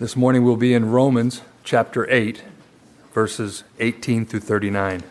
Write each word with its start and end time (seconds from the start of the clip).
This 0.00 0.14
morning 0.14 0.44
we'll 0.44 0.54
be 0.54 0.74
in 0.74 0.92
Romans 0.92 1.42
chapter 1.64 2.08
8, 2.08 2.44
verses 3.12 3.64
18 3.80 4.26
through 4.26 4.38
39. 4.38 5.02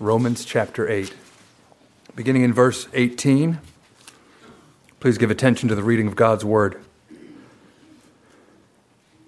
Romans 0.00 0.44
chapter 0.44 0.90
8. 0.90 1.14
Beginning 2.16 2.42
in 2.42 2.52
verse 2.52 2.88
18, 2.92 3.60
please 4.98 5.16
give 5.16 5.30
attention 5.30 5.68
to 5.68 5.76
the 5.76 5.84
reading 5.84 6.08
of 6.08 6.16
God's 6.16 6.44
word. 6.44 6.82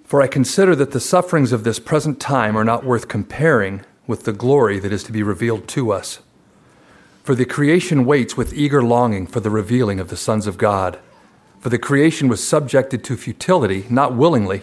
For 0.02 0.20
I 0.20 0.26
consider 0.26 0.74
that 0.74 0.90
the 0.90 0.98
sufferings 0.98 1.52
of 1.52 1.62
this 1.62 1.78
present 1.78 2.18
time 2.18 2.56
are 2.56 2.64
not 2.64 2.84
worth 2.84 3.06
comparing 3.06 3.82
with 4.08 4.24
the 4.24 4.32
glory 4.32 4.80
that 4.80 4.92
is 4.92 5.04
to 5.04 5.12
be 5.12 5.22
revealed 5.22 5.68
to 5.68 5.92
us. 5.92 6.18
For 7.22 7.36
the 7.36 7.44
creation 7.44 8.04
waits 8.04 8.36
with 8.36 8.52
eager 8.52 8.82
longing 8.82 9.28
for 9.28 9.38
the 9.38 9.48
revealing 9.48 10.00
of 10.00 10.08
the 10.08 10.16
sons 10.16 10.48
of 10.48 10.58
God. 10.58 10.98
For 11.60 11.68
the 11.68 11.78
creation 11.78 12.26
was 12.26 12.42
subjected 12.42 13.04
to 13.04 13.16
futility, 13.16 13.86
not 13.88 14.16
willingly 14.16 14.62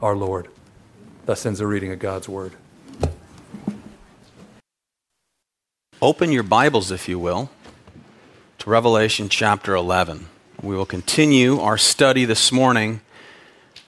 our 0.00 0.14
Lord. 0.14 0.48
Thus 1.26 1.44
ends 1.44 1.58
the 1.58 1.66
reading 1.66 1.92
of 1.92 1.98
God's 1.98 2.28
Word. 2.28 2.52
Open 6.00 6.30
your 6.30 6.44
Bibles, 6.44 6.92
if 6.92 7.08
you 7.08 7.18
will, 7.18 7.50
to 8.58 8.70
Revelation 8.70 9.28
chapter 9.28 9.74
11. 9.74 10.28
We 10.62 10.76
will 10.76 10.86
continue 10.86 11.58
our 11.60 11.76
study 11.76 12.24
this 12.24 12.52
morning 12.52 13.00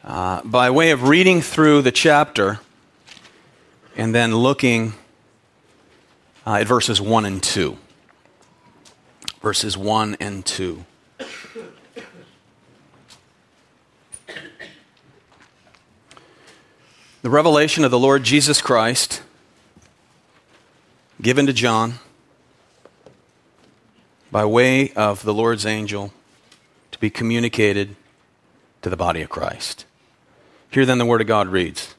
uh, 0.03 0.43
by 0.43 0.71
way 0.71 0.91
of 0.91 1.05
reading 1.05 1.41
through 1.41 1.83
the 1.83 1.93
chapter 1.93 2.59
and 3.97 4.15
then 4.15 4.35
looking 4.35 4.95
uh, 6.47 6.55
at 6.55 6.67
verses 6.67 7.01
1 7.01 7.25
and 7.25 7.43
2. 7.43 7.77
Verses 9.41 9.77
1 9.77 10.17
and 10.21 10.45
2. 10.45 10.85
The 17.23 17.29
revelation 17.29 17.85
of 17.85 17.91
the 17.91 17.99
Lord 17.99 18.23
Jesus 18.23 18.63
Christ 18.63 19.21
given 21.21 21.45
to 21.45 21.53
John 21.53 21.97
by 24.33 24.47
way 24.47 24.91
of 24.93 25.23
the 25.23 25.35
Lord's 25.35 25.67
angel 25.67 26.15
to 26.93 26.99
be 26.99 27.11
communicated 27.11 27.95
to 28.81 28.89
the 28.89 28.97
body 28.97 29.21
of 29.21 29.29
Christ. 29.29 29.85
Here 30.71 30.87
then 30.87 30.97
the 30.97 31.05
Word 31.05 31.21
of 31.21 31.27
God 31.27 31.49
reads 31.49 31.95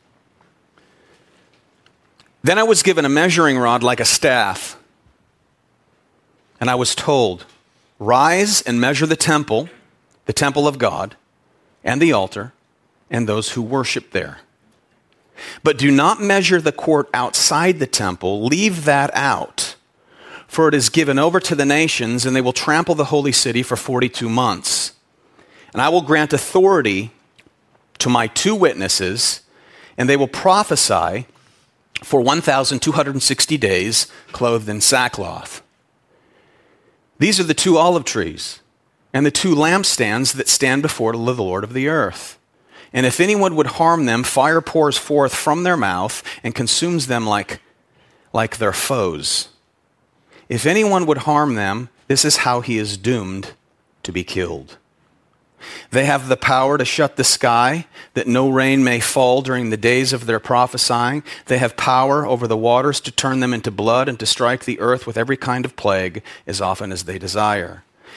Then 2.41 2.57
I 2.57 2.63
was 2.63 2.81
given 2.81 3.05
a 3.05 3.09
measuring 3.09 3.59
rod 3.59 3.83
like 3.83 3.99
a 3.99 4.05
staff, 4.05 4.75
and 6.59 6.67
I 6.67 6.73
was 6.73 6.95
told, 6.95 7.45
Rise 7.99 8.63
and 8.63 8.81
measure 8.81 9.05
the 9.05 9.15
temple, 9.15 9.69
the 10.25 10.33
temple 10.33 10.67
of 10.67 10.79
God, 10.79 11.15
and 11.83 12.01
the 12.01 12.11
altar, 12.11 12.53
and 13.11 13.29
those 13.29 13.51
who 13.51 13.61
worship 13.61 14.09
there. 14.09 14.39
But 15.63 15.77
do 15.77 15.91
not 15.91 16.21
measure 16.21 16.61
the 16.61 16.71
court 16.71 17.09
outside 17.13 17.79
the 17.79 17.87
temple, 17.87 18.43
leave 18.45 18.85
that 18.85 19.11
out. 19.13 19.75
For 20.47 20.67
it 20.67 20.73
is 20.73 20.89
given 20.89 21.17
over 21.17 21.39
to 21.39 21.55
the 21.55 21.65
nations, 21.65 22.25
and 22.25 22.35
they 22.35 22.41
will 22.41 22.53
trample 22.53 22.95
the 22.95 23.05
holy 23.05 23.31
city 23.31 23.63
for 23.63 23.75
42 23.75 24.29
months. 24.29 24.93
And 25.73 25.81
I 25.81 25.89
will 25.89 26.01
grant 26.01 26.33
authority 26.33 27.11
to 27.99 28.09
my 28.09 28.27
two 28.27 28.55
witnesses, 28.55 29.41
and 29.97 30.09
they 30.09 30.17
will 30.17 30.27
prophesy 30.27 31.27
for 32.03 32.19
1,260 32.19 33.57
days, 33.57 34.07
clothed 34.31 34.67
in 34.67 34.81
sackcloth. 34.81 35.61
These 37.19 37.39
are 37.39 37.43
the 37.43 37.53
two 37.53 37.77
olive 37.77 38.03
trees 38.03 38.59
and 39.13 39.25
the 39.25 39.31
two 39.31 39.53
lampstands 39.53 40.33
that 40.33 40.47
stand 40.47 40.81
before 40.81 41.11
the 41.11 41.17
Lord 41.19 41.63
of 41.63 41.73
the 41.73 41.87
earth. 41.87 42.39
And 42.93 43.05
if 43.05 43.19
anyone 43.19 43.55
would 43.55 43.67
harm 43.67 44.05
them, 44.05 44.23
fire 44.23 44.61
pours 44.61 44.97
forth 44.97 45.33
from 45.33 45.63
their 45.63 45.77
mouth 45.77 46.23
and 46.43 46.53
consumes 46.53 47.07
them 47.07 47.25
like, 47.25 47.61
like 48.33 48.57
their 48.57 48.73
foes. 48.73 49.49
If 50.49 50.65
anyone 50.65 51.05
would 51.05 51.19
harm 51.19 51.55
them, 51.55 51.89
this 52.07 52.25
is 52.25 52.37
how 52.37 52.59
he 52.59 52.77
is 52.77 52.97
doomed 52.97 53.53
to 54.03 54.11
be 54.11 54.23
killed. 54.23 54.77
They 55.91 56.05
have 56.05 56.27
the 56.27 56.37
power 56.37 56.77
to 56.77 56.85
shut 56.85 57.15
the 57.15 57.23
sky, 57.23 57.85
that 58.13 58.27
no 58.27 58.49
rain 58.49 58.83
may 58.83 58.99
fall 58.99 59.41
during 59.41 59.69
the 59.69 59.77
days 59.77 60.11
of 60.11 60.25
their 60.25 60.39
prophesying. 60.39 61.23
They 61.45 61.59
have 61.59 61.77
power 61.77 62.25
over 62.25 62.47
the 62.47 62.57
waters 62.57 62.99
to 63.01 63.11
turn 63.11 63.39
them 63.39 63.53
into 63.53 63.71
blood 63.71 64.09
and 64.09 64.19
to 64.19 64.25
strike 64.25 64.65
the 64.65 64.79
earth 64.79 65.05
with 65.05 65.17
every 65.17 65.37
kind 65.37 65.63
of 65.63 65.75
plague 65.75 66.23
as 66.47 66.61
often 66.61 66.91
as 66.91 67.03
they 67.03 67.19
desire. 67.19 67.83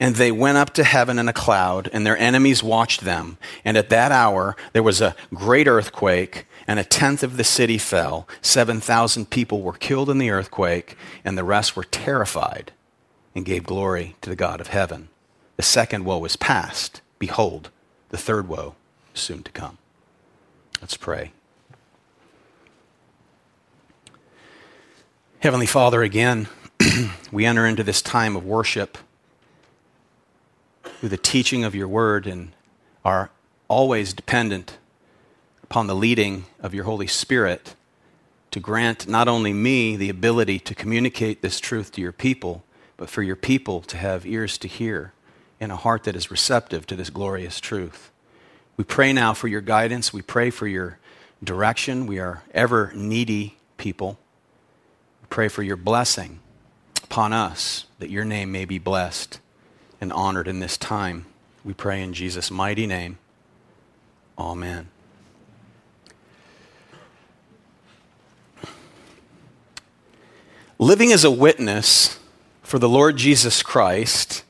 And 0.00 0.16
they 0.16 0.32
went 0.32 0.58
up 0.58 0.70
to 0.74 0.84
heaven 0.84 1.18
in 1.18 1.28
a 1.28 1.32
cloud, 1.32 1.88
and 1.92 2.06
their 2.06 2.16
enemies 2.16 2.62
watched 2.62 3.02
them. 3.02 3.38
And 3.64 3.76
at 3.76 3.90
that 3.90 4.12
hour 4.12 4.56
there 4.72 4.82
was 4.82 5.00
a 5.00 5.16
great 5.34 5.68
earthquake, 5.68 6.46
and 6.66 6.78
a 6.78 6.84
tenth 6.84 7.22
of 7.22 7.36
the 7.36 7.44
city 7.44 7.78
fell. 7.78 8.28
Seven 8.40 8.80
thousand 8.80 9.30
people 9.30 9.62
were 9.62 9.72
killed 9.72 10.10
in 10.10 10.18
the 10.18 10.30
earthquake, 10.30 10.96
and 11.24 11.36
the 11.36 11.44
rest 11.44 11.76
were 11.76 11.84
terrified 11.84 12.72
and 13.34 13.44
gave 13.44 13.64
glory 13.64 14.16
to 14.20 14.30
the 14.30 14.36
God 14.36 14.60
of 14.60 14.68
heaven. 14.68 15.08
The 15.56 15.62
second 15.62 16.04
woe 16.04 16.24
is 16.24 16.36
past. 16.36 17.00
Behold, 17.18 17.70
the 18.08 18.18
third 18.18 18.48
woe 18.48 18.74
is 19.14 19.20
soon 19.20 19.42
to 19.42 19.50
come. 19.52 19.78
Let's 20.80 20.96
pray. 20.96 21.32
Heavenly 25.40 25.66
Father, 25.66 26.02
again, 26.02 26.48
we 27.32 27.44
enter 27.44 27.66
into 27.66 27.82
this 27.82 28.02
time 28.02 28.36
of 28.36 28.44
worship 28.44 28.98
through 31.02 31.08
the 31.08 31.16
teaching 31.16 31.64
of 31.64 31.74
your 31.74 31.88
word 31.88 32.28
and 32.28 32.52
are 33.04 33.28
always 33.66 34.12
dependent 34.12 34.78
upon 35.64 35.88
the 35.88 35.96
leading 35.96 36.44
of 36.60 36.72
your 36.72 36.84
Holy 36.84 37.08
Spirit 37.08 37.74
to 38.52 38.60
grant 38.60 39.08
not 39.08 39.26
only 39.26 39.52
me 39.52 39.96
the 39.96 40.08
ability 40.08 40.60
to 40.60 40.76
communicate 40.76 41.42
this 41.42 41.58
truth 41.58 41.90
to 41.90 42.00
your 42.00 42.12
people, 42.12 42.62
but 42.96 43.10
for 43.10 43.20
your 43.20 43.34
people 43.34 43.80
to 43.80 43.96
have 43.96 44.24
ears 44.24 44.56
to 44.56 44.68
hear 44.68 45.12
and 45.58 45.72
a 45.72 45.76
heart 45.76 46.04
that 46.04 46.14
is 46.14 46.30
receptive 46.30 46.86
to 46.86 46.94
this 46.94 47.10
glorious 47.10 47.58
truth. 47.58 48.12
We 48.76 48.84
pray 48.84 49.12
now 49.12 49.34
for 49.34 49.48
your 49.48 49.60
guidance. 49.60 50.12
We 50.12 50.22
pray 50.22 50.50
for 50.50 50.68
your 50.68 51.00
direction. 51.42 52.06
We 52.06 52.20
are 52.20 52.44
ever 52.54 52.92
needy 52.94 53.56
people. 53.76 54.20
We 55.20 55.26
pray 55.30 55.48
for 55.48 55.64
your 55.64 55.74
blessing 55.74 56.38
upon 57.02 57.32
us, 57.32 57.86
that 57.98 58.08
your 58.08 58.24
name 58.24 58.52
may 58.52 58.64
be 58.64 58.78
blessed 58.78 59.40
and 60.02 60.12
honored 60.12 60.48
in 60.48 60.58
this 60.58 60.76
time. 60.76 61.24
We 61.64 61.74
pray 61.74 62.02
in 62.02 62.12
Jesus' 62.12 62.50
mighty 62.50 62.88
name. 62.88 63.18
Amen. 64.36 64.88
Living 70.76 71.12
as 71.12 71.22
a 71.22 71.30
witness 71.30 72.18
for 72.64 72.80
the 72.80 72.88
Lord 72.88 73.16
Jesus 73.16 73.62
Christ 73.62 74.42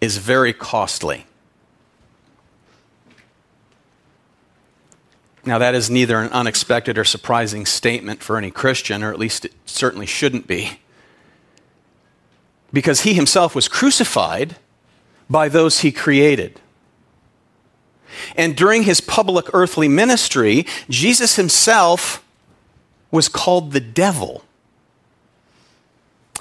is 0.00 0.18
very 0.18 0.52
costly. 0.52 1.24
Now, 5.44 5.58
that 5.58 5.76
is 5.76 5.88
neither 5.88 6.18
an 6.18 6.32
unexpected 6.32 6.98
or 6.98 7.04
surprising 7.04 7.66
statement 7.66 8.20
for 8.20 8.36
any 8.36 8.50
Christian, 8.50 9.04
or 9.04 9.12
at 9.12 9.18
least 9.20 9.44
it 9.44 9.52
certainly 9.64 10.06
shouldn't 10.06 10.48
be 10.48 10.80
because 12.74 13.02
he 13.02 13.14
himself 13.14 13.54
was 13.54 13.68
crucified 13.68 14.56
by 15.30 15.48
those 15.48 15.80
he 15.80 15.92
created. 15.92 16.60
And 18.36 18.56
during 18.56 18.82
his 18.82 19.00
public 19.00 19.46
earthly 19.54 19.88
ministry, 19.88 20.66
Jesus 20.90 21.36
himself 21.36 22.22
was 23.10 23.28
called 23.28 23.72
the 23.72 23.80
devil. 23.80 24.44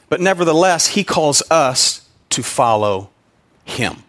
But 0.10 0.22
nevertheless, 0.22 0.88
he 0.88 1.04
calls 1.04 1.42
us 1.50 2.10
to 2.32 2.44
follow 2.44 3.10
him. 3.64 4.04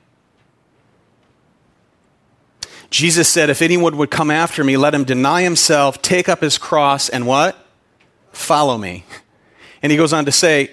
Jesus 2.91 3.29
said, 3.29 3.50
If 3.50 3.61
anyone 3.61 3.97
would 3.99 4.11
come 4.11 4.31
after 4.31 4.65
me, 4.65 4.77
let 4.77 4.94
him 4.94 5.05
deny 5.05 5.43
himself, 5.43 6.00
take 6.00 6.29
up 6.29 6.41
his 6.41 6.59
cross, 6.59 7.09
and 7.09 7.27
what? 7.27 7.56
Follow 8.32 8.79
me. 8.79 9.05
And 9.82 9.93
he 9.93 9.99
goes 9.99 10.12
on 10.12 10.25
to 10.25 10.32
say, 10.32 10.70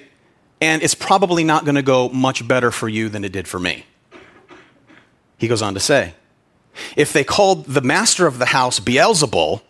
and 0.62 0.84
it's 0.84 0.96
probably 0.96 1.44
not 1.44 1.66
going 1.66 1.75
to 1.75 1.81
go 1.81 2.08
much 2.10 2.48
better 2.48 2.72
for 2.72 2.88
you 2.88 3.10
than 3.10 3.25
it 3.25 3.31
did 3.31 3.48
for 3.48 3.60
me. 3.60 3.86
He 5.38 5.48
goes 5.48 5.63
on 5.63 5.74
to 5.74 5.80
say, 5.80 6.13
if 6.96 7.12
they 7.12 7.24
called 7.24 7.66
the 7.66 7.81
master 7.81 8.28
of 8.28 8.38
the 8.38 8.46
house 8.48 8.80
Beelzebul, 8.80 9.62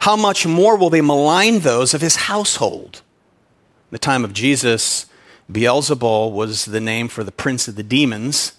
how 0.00 0.16
much 0.16 0.46
more 0.46 0.76
will 0.76 0.90
they 0.90 1.02
malign 1.02 1.60
those 1.60 1.94
of 1.94 2.00
his 2.00 2.16
household? 2.16 3.02
In 3.90 3.90
the 3.92 3.98
time 3.98 4.24
of 4.24 4.32
Jesus, 4.32 5.06
Beelzebul 5.50 6.32
was 6.32 6.64
the 6.64 6.80
name 6.80 7.08
for 7.08 7.22
the 7.22 7.30
prince 7.30 7.68
of 7.68 7.76
the 7.76 7.82
demons. 7.82 8.54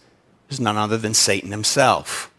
Was 0.49 0.59
none 0.59 0.77
other 0.77 0.97
than 0.97 1.13
Satan 1.15 1.51
himself. 1.51 2.29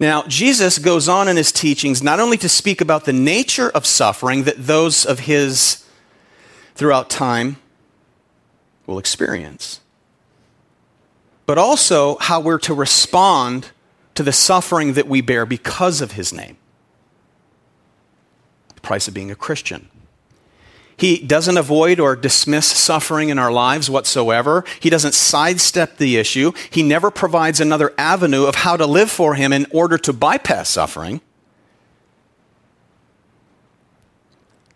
Now, 0.00 0.22
Jesus 0.24 0.78
goes 0.78 1.08
on 1.08 1.28
in 1.28 1.36
his 1.36 1.52
teachings 1.52 2.02
not 2.02 2.18
only 2.18 2.36
to 2.38 2.48
speak 2.48 2.80
about 2.80 3.04
the 3.04 3.12
nature 3.12 3.68
of 3.70 3.84
suffering 3.84 4.44
that 4.44 4.66
those 4.66 5.04
of 5.04 5.20
his 5.20 5.83
throughout 6.74 7.10
time 7.10 7.56
will 8.86 8.98
experience, 8.98 9.80
but 11.46 11.58
also 11.58 12.16
how 12.18 12.40
we're 12.40 12.58
to 12.58 12.74
respond 12.74 13.70
to 14.14 14.22
the 14.22 14.32
suffering 14.32 14.94
that 14.94 15.08
we 15.08 15.20
bear 15.20 15.46
because 15.46 16.00
of 16.00 16.12
his 16.12 16.32
name. 16.32 16.56
The 18.74 18.80
price 18.80 19.08
of 19.08 19.14
being 19.14 19.30
a 19.30 19.36
Christian. 19.36 19.88
He 20.96 21.18
doesn't 21.18 21.56
avoid 21.56 21.98
or 21.98 22.14
dismiss 22.14 22.66
suffering 22.66 23.28
in 23.28 23.38
our 23.38 23.50
lives 23.50 23.90
whatsoever. 23.90 24.64
He 24.78 24.90
doesn't 24.90 25.14
sidestep 25.14 25.96
the 25.96 26.16
issue. 26.16 26.52
He 26.70 26.82
never 26.82 27.10
provides 27.10 27.60
another 27.60 27.92
avenue 27.98 28.44
of 28.44 28.54
how 28.54 28.76
to 28.76 28.86
live 28.86 29.10
for 29.10 29.34
him 29.34 29.52
in 29.52 29.66
order 29.72 29.98
to 29.98 30.12
bypass 30.12 30.68
suffering. 30.68 31.20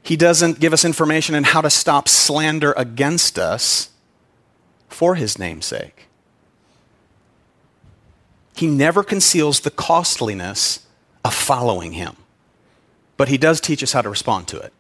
He 0.03 0.17
doesn't 0.17 0.61
give 0.61 0.73
us 0.73 0.85
information 0.85 1.35
on 1.35 1.45
how 1.45 1.61
to 1.61 1.71
stop 1.71 2.09
slander 2.09 2.73
against 2.77 3.39
us 3.39 3.91
for 4.89 5.15
his 5.15 5.39
name's 5.39 5.67
sake. 5.67 6.09
He 8.57 8.67
never 8.67 9.05
conceals 9.05 9.61
the 9.61 9.71
costliness 9.71 10.87
of 11.25 11.35
following 11.35 11.93
him, 11.93 12.17
but 13.17 13.29
he 13.29 13.39
does 13.39 13.61
teach 13.61 13.83
us 13.83 13.93
how 13.93 14.03
to 14.03 14.09
respond 14.09 14.49
to 14.49 14.59
it. 14.59 14.73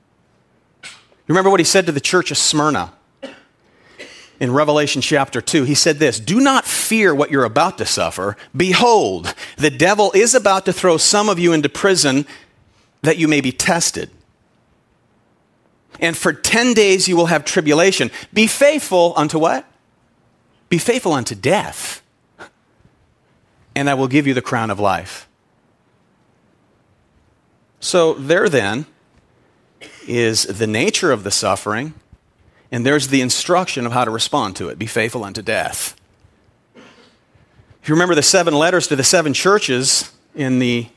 Remember 1.28 1.50
what 1.50 1.60
he 1.60 1.64
said 1.64 1.87
to 1.87 1.92
the 1.92 2.00
church 2.00 2.30
of 2.30 2.38
Smyrna 2.38 2.92
in 4.40 4.50
Revelation 4.50 5.02
chapter 5.02 5.40
2? 5.40 5.64
He 5.64 5.75
said 5.75 5.98
this 5.98 6.18
Do 6.18 6.40
not 6.40 6.64
fear 6.64 7.14
what 7.14 7.30
you're 7.30 7.44
about 7.44 7.78
to 7.78 7.87
suffer. 7.87 8.37
Behold, 8.56 9.34
the 9.56 9.70
devil 9.70 10.10
is 10.12 10.34
about 10.34 10.64
to 10.64 10.72
throw 10.72 10.96
some 10.96 11.28
of 11.28 11.38
you 11.38 11.52
into 11.52 11.68
prison 11.68 12.26
that 13.02 13.18
you 13.18 13.28
may 13.28 13.40
be 13.40 13.52
tested 13.52 14.10
and 16.00 16.16
for 16.16 16.32
10 16.32 16.74
days 16.74 17.08
you 17.08 17.16
will 17.16 17.26
have 17.26 17.44
tribulation. 17.44 18.10
Be 18.32 18.46
faithful 18.46 19.12
unto 19.16 19.38
what? 19.38 19.66
Be 20.68 20.78
faithful 20.78 21.12
unto 21.12 21.34
death, 21.34 22.02
and 23.74 23.88
I 23.88 23.94
will 23.94 24.08
give 24.08 24.26
you 24.26 24.34
the 24.34 24.42
crown 24.42 24.70
of 24.70 24.78
life. 24.78 25.26
So, 27.80 28.14
there 28.14 28.48
then 28.48 28.86
is 30.06 30.44
the 30.44 30.66
nature 30.66 31.12
of 31.12 31.22
the 31.22 31.30
suffering, 31.30 31.94
and 32.72 32.84
there's 32.84 33.08
the 33.08 33.20
instruction 33.20 33.86
of 33.86 33.92
how 33.92 34.04
to 34.04 34.10
respond 34.10 34.56
to 34.56 34.68
it 34.68 34.78
be 34.78 34.86
faithful 34.86 35.24
unto 35.24 35.42
death. 35.42 35.94
If 37.82 37.88
you 37.88 37.94
remember 37.94 38.14
the 38.14 38.22
seven 38.22 38.52
letters 38.54 38.88
to 38.88 38.96
the 38.96 39.04
seven 39.04 39.32
churches 39.32 40.12
in 40.34 40.58
the 40.58 40.88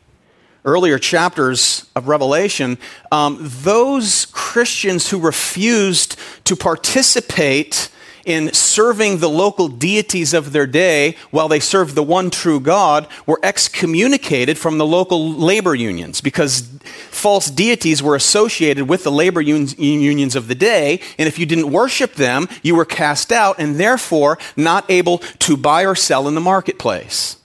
earlier 0.65 0.99
chapters 0.99 1.85
of 1.95 2.07
Revelation, 2.07 2.77
um, 3.11 3.37
those 3.41 4.27
Christians 4.27 5.09
who 5.09 5.19
refused 5.19 6.17
to 6.45 6.55
participate 6.55 7.89
in 8.25 8.53
serving 8.53 9.17
the 9.17 9.29
local 9.29 9.67
deities 9.67 10.33
of 10.33 10.51
their 10.51 10.67
day 10.67 11.15
while 11.31 11.47
they 11.47 11.59
served 11.59 11.95
the 11.95 12.03
one 12.03 12.29
true 12.29 12.59
God 12.59 13.07
were 13.25 13.39
excommunicated 13.43 14.57
from 14.57 14.77
the 14.77 14.85
local 14.85 15.31
labor 15.31 15.75
unions 15.75 16.21
because 16.21 16.61
false 17.09 17.49
deities 17.49 18.03
were 18.03 18.15
associated 18.15 18.87
with 18.87 19.03
the 19.03 19.11
labor 19.11 19.41
unions 19.41 20.35
of 20.35 20.47
the 20.47 20.55
day. 20.55 21.01
And 21.17 21.27
if 21.27 21.39
you 21.39 21.45
didn't 21.45 21.71
worship 21.71 22.13
them, 22.13 22.47
you 22.61 22.75
were 22.75 22.85
cast 22.85 23.31
out 23.31 23.57
and 23.59 23.79
therefore 23.79 24.37
not 24.55 24.89
able 24.89 25.19
to 25.39 25.57
buy 25.57 25.85
or 25.85 25.95
sell 25.95 26.27
in 26.27 26.35
the 26.35 26.41
marketplace, 26.41 27.37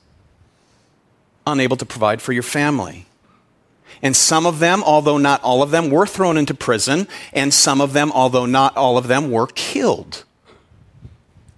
unable 1.47 1.77
to 1.77 1.87
provide 1.87 2.21
for 2.21 2.33
your 2.33 2.43
family. 2.43 3.07
And 4.03 4.15
some 4.15 4.45
of 4.45 4.59
them, 4.59 4.83
although 4.85 5.19
not 5.19 5.43
all 5.43 5.63
of 5.63 5.71
them, 5.71 5.91
were 5.91 6.07
thrown 6.07 6.37
into 6.37 6.55
prison, 6.55 7.09
and 7.33 7.53
some 7.55 7.81
of 7.81 7.93
them, 7.93 8.13
although 8.13 8.47
not 8.47 8.77
all 8.77 8.99
of 8.99 9.09
them, 9.09 9.31
were 9.31 9.47
killed 9.47 10.25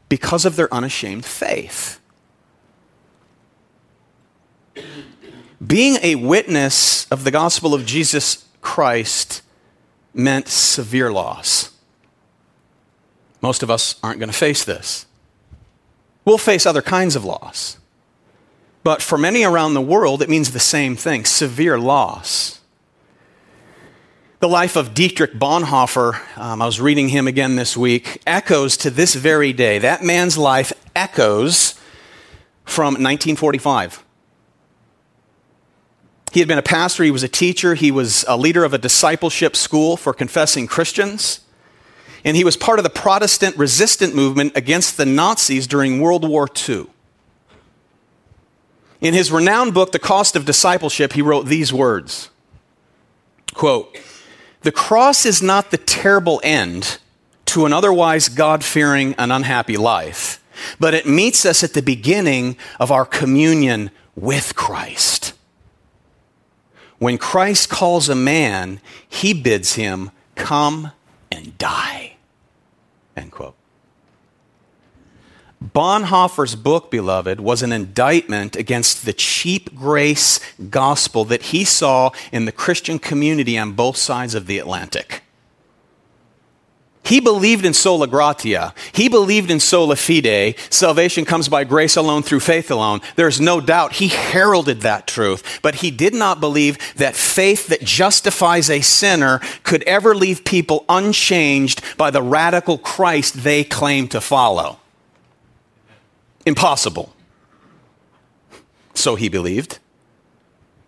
because 0.08 0.44
of 0.44 0.56
their 0.56 0.72
unashamed 0.72 1.24
faith. 1.24 2.00
Being 5.64 5.98
a 6.02 6.14
witness 6.14 7.06
of 7.10 7.24
the 7.24 7.30
gospel 7.30 7.74
of 7.74 7.84
Jesus 7.84 8.46
Christ 8.60 9.42
meant 10.14 10.48
severe 10.48 11.10
loss. 11.10 11.72
Most 13.40 13.62
of 13.62 13.70
us 13.70 13.96
aren't 14.02 14.20
going 14.20 14.30
to 14.30 14.36
face 14.36 14.64
this. 14.64 15.06
We'll 16.24 16.38
face 16.38 16.66
other 16.66 16.82
kinds 16.82 17.16
of 17.16 17.24
loss. 17.24 17.78
But 18.84 19.02
for 19.02 19.18
many 19.18 19.44
around 19.44 19.74
the 19.74 19.80
world, 19.80 20.22
it 20.22 20.28
means 20.28 20.52
the 20.52 20.60
same 20.60 20.96
thing 20.96 21.24
severe 21.24 21.78
loss. 21.78 22.60
The 24.40 24.48
life 24.48 24.76
of 24.76 24.94
Dietrich 24.94 25.32
Bonhoeffer, 25.32 26.38
um, 26.38 26.62
I 26.62 26.66
was 26.66 26.80
reading 26.80 27.08
him 27.08 27.26
again 27.26 27.56
this 27.56 27.76
week, 27.76 28.22
echoes 28.24 28.76
to 28.78 28.90
this 28.90 29.16
very 29.16 29.52
day. 29.52 29.80
That 29.80 30.04
man's 30.04 30.38
life 30.38 30.72
echoes 30.94 31.74
from 32.64 32.94
1945. 32.94 34.04
He 36.32 36.40
had 36.40 36.48
been 36.48 36.58
a 36.58 36.62
pastor, 36.62 37.02
he 37.02 37.10
was 37.10 37.22
a 37.22 37.28
teacher, 37.28 37.74
he 37.74 37.90
was 37.90 38.24
a 38.28 38.36
leader 38.36 38.62
of 38.62 38.74
a 38.74 38.78
discipleship 38.78 39.56
school 39.56 39.96
for 39.96 40.12
confessing 40.12 40.68
Christians, 40.68 41.40
and 42.24 42.36
he 42.36 42.44
was 42.44 42.56
part 42.56 42.78
of 42.78 42.84
the 42.84 42.90
Protestant 42.90 43.56
resistant 43.56 44.14
movement 44.14 44.52
against 44.54 44.96
the 44.96 45.06
Nazis 45.06 45.66
during 45.66 46.00
World 46.00 46.28
War 46.28 46.46
II. 46.68 46.86
In 49.00 49.14
his 49.14 49.30
renowned 49.30 49.74
book, 49.74 49.92
The 49.92 49.98
Cost 49.98 50.34
of 50.34 50.44
Discipleship, 50.44 51.12
he 51.12 51.22
wrote 51.22 51.46
these 51.46 51.72
words 51.72 52.30
quote, 53.54 53.96
the 54.62 54.72
cross 54.72 55.24
is 55.24 55.40
not 55.40 55.70
the 55.70 55.78
terrible 55.78 56.40
end 56.42 56.98
to 57.46 57.64
an 57.64 57.72
otherwise 57.72 58.28
God 58.28 58.64
fearing 58.64 59.14
and 59.14 59.32
unhappy 59.32 59.76
life, 59.76 60.42
but 60.80 60.94
it 60.94 61.06
meets 61.06 61.46
us 61.46 61.62
at 61.62 61.74
the 61.74 61.82
beginning 61.82 62.56
of 62.80 62.90
our 62.90 63.04
communion 63.04 63.90
with 64.16 64.54
Christ. 64.56 65.32
When 66.98 67.18
Christ 67.18 67.68
calls 67.68 68.08
a 68.08 68.16
man, 68.16 68.80
he 69.08 69.32
bids 69.32 69.74
him 69.74 70.10
come 70.34 70.92
and 71.30 71.56
die. 71.58 72.16
End 73.16 73.30
quote. 73.30 73.57
Bonhoeffer's 75.62 76.54
book, 76.54 76.90
beloved, 76.90 77.40
was 77.40 77.62
an 77.62 77.72
indictment 77.72 78.54
against 78.54 79.04
the 79.04 79.12
cheap 79.12 79.74
grace 79.74 80.38
gospel 80.70 81.24
that 81.24 81.42
he 81.42 81.64
saw 81.64 82.10
in 82.30 82.44
the 82.44 82.52
Christian 82.52 82.98
community 82.98 83.58
on 83.58 83.72
both 83.72 83.96
sides 83.96 84.34
of 84.34 84.46
the 84.46 84.58
Atlantic. 84.58 85.22
He 87.08 87.20
believed 87.20 87.64
in 87.64 87.72
sola 87.72 88.06
gratia. 88.06 88.74
He 88.92 89.08
believed 89.08 89.50
in 89.50 89.60
sola 89.60 89.96
fide. 89.96 90.56
Salvation 90.68 91.24
comes 91.24 91.48
by 91.48 91.64
grace 91.64 91.96
alone 91.96 92.22
through 92.22 92.40
faith 92.40 92.70
alone. 92.70 93.00
There's 93.16 93.40
no 93.40 93.62
doubt 93.62 93.94
he 93.94 94.08
heralded 94.08 94.82
that 94.82 95.06
truth. 95.06 95.60
But 95.62 95.76
he 95.76 95.90
did 95.90 96.12
not 96.12 96.38
believe 96.38 96.76
that 96.96 97.16
faith 97.16 97.68
that 97.68 97.82
justifies 97.82 98.68
a 98.68 98.82
sinner 98.82 99.40
could 99.62 99.82
ever 99.84 100.14
leave 100.14 100.44
people 100.44 100.84
unchanged 100.86 101.82
by 101.96 102.10
the 102.10 102.22
radical 102.22 102.76
Christ 102.76 103.42
they 103.42 103.64
claim 103.64 104.06
to 104.08 104.20
follow. 104.20 104.78
Impossible. 106.48 107.14
So 108.94 109.14
he 109.14 109.28
believed. 109.28 109.78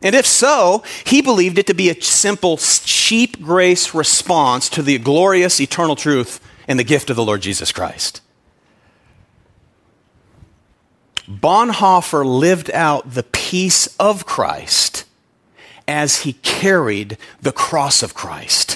And 0.02 0.14
if 0.14 0.24
so, 0.24 0.82
he 1.04 1.20
believed 1.20 1.58
it 1.58 1.66
to 1.66 1.74
be 1.74 1.90
a 1.90 2.00
simple, 2.00 2.56
cheap 2.56 3.42
grace 3.42 3.94
response 3.94 4.70
to 4.70 4.80
the 4.80 4.96
glorious 4.96 5.60
eternal 5.60 5.96
truth 5.96 6.40
and 6.66 6.78
the 6.78 6.84
gift 6.84 7.10
of 7.10 7.16
the 7.16 7.24
Lord 7.24 7.42
Jesus 7.42 7.72
Christ. 7.72 8.22
Bonhoeffer 11.28 12.24
lived 12.24 12.70
out 12.70 13.12
the 13.12 13.22
peace 13.22 13.94
of 13.98 14.24
Christ 14.24 15.04
as 15.86 16.22
he 16.22 16.32
carried 16.32 17.18
the 17.42 17.52
cross 17.52 18.02
of 18.02 18.14
Christ. 18.14 18.69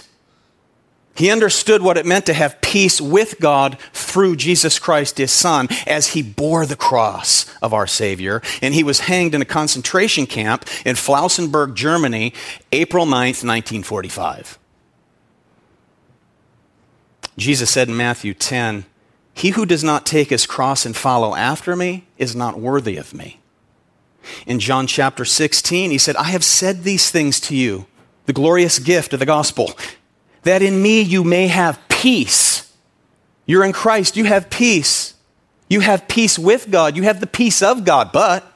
He 1.17 1.31
understood 1.31 1.81
what 1.81 1.97
it 1.97 2.07
meant 2.07 2.27
to 2.27 2.35
have 2.35 2.61
peace 2.61 3.01
with 3.01 3.39
God 3.39 3.79
through 3.93 4.37
Jesus 4.37 4.81
Christ, 4.81 5.19
his 5.19 5.31
son, 5.31 5.69
as 5.87 6.09
he 6.09 6.23
bore 6.23 6.67
the 6.67 6.77
cross 6.77 7.47
of 7.63 7.73
our 7.73 7.87
Savior. 7.87 8.43
And 8.61 8.75
he 8.75 8.83
was 8.83 9.01
hanged 9.01 9.35
in 9.35 9.41
a 9.41 9.47
concentration 9.47 10.27
camp 10.27 10.65
in 10.85 10.97
Flossenbürg, 10.97 11.75
Germany, 11.75 12.35
April 12.73 13.07
9th, 13.07 13.45
1945. 13.45 14.59
Jesus 17.37 17.71
said 17.71 17.89
in 17.89 17.97
Matthew 17.97 18.35
10, 18.35 18.85
He 19.33 19.51
who 19.51 19.67
does 19.67 19.85
not 19.85 20.07
take 20.07 20.31
his 20.31 20.47
cross 20.47 20.85
and 20.85 20.97
follow 20.97 21.37
after 21.37 21.77
me 21.77 22.07
is 22.19 22.35
not 22.35 22.59
worthy 22.59 22.97
of 22.97 23.15
me. 23.15 23.41
In 24.47 24.59
John 24.59 24.87
chapter 24.87 25.25
16, 25.25 25.91
he 25.91 25.99
said, 25.99 26.17
I 26.17 26.25
have 26.25 26.45
said 26.45 26.83
these 26.83 27.11
things 27.11 27.39
to 27.41 27.57
you, 27.57 27.87
the 28.27 28.33
glorious 28.33 28.79
gift 28.79 29.13
of 29.13 29.21
the 29.21 29.27
gospel 29.27 29.75
that 30.45 30.63
in 30.63 30.81
me 30.81 31.01
you 31.01 31.25
may 31.25 31.49
have 31.49 31.81
peace. 31.89 32.73
You're 33.47 33.65
in 33.65 33.73
Christ, 33.73 34.17
you 34.17 34.25
have 34.25 34.49
peace. 34.49 35.15
You 35.69 35.81
have 35.81 36.09
peace 36.09 36.39
with 36.39 36.71
God, 36.71 36.97
you 36.97 37.03
have 37.03 37.21
the 37.21 37.27
peace 37.27 37.63
of 37.63 37.85
God, 37.85 38.13
but 38.13 38.51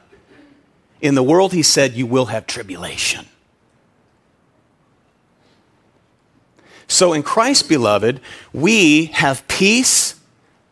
in 1.00 1.14
the 1.14 1.22
world, 1.22 1.52
he 1.52 1.62
said, 1.62 1.94
you 1.94 2.06
will 2.06 2.26
have 2.26 2.46
tribulation. 2.46 3.26
So 6.86 7.12
in 7.12 7.22
Christ, 7.22 7.68
beloved, 7.68 8.20
we 8.52 9.06
have 9.06 9.46
peace 9.46 10.18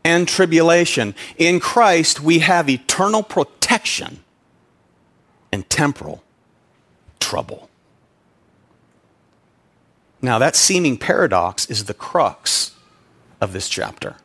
and 0.02 0.26
tribulation. 0.26 1.14
In 1.36 1.60
Christ, 1.60 2.20
we 2.20 2.40
have 2.40 2.68
eternal 2.68 3.22
protection 3.22 4.24
and 5.52 5.68
temporal 5.68 6.22
trouble. 7.20 7.68
Now, 10.26 10.40
that 10.40 10.56
seeming 10.56 10.98
paradox 10.98 11.70
is 11.70 11.84
the 11.84 11.94
crux 11.94 12.72
of 13.40 13.52
this 13.52 13.68
chapter. 13.68 14.16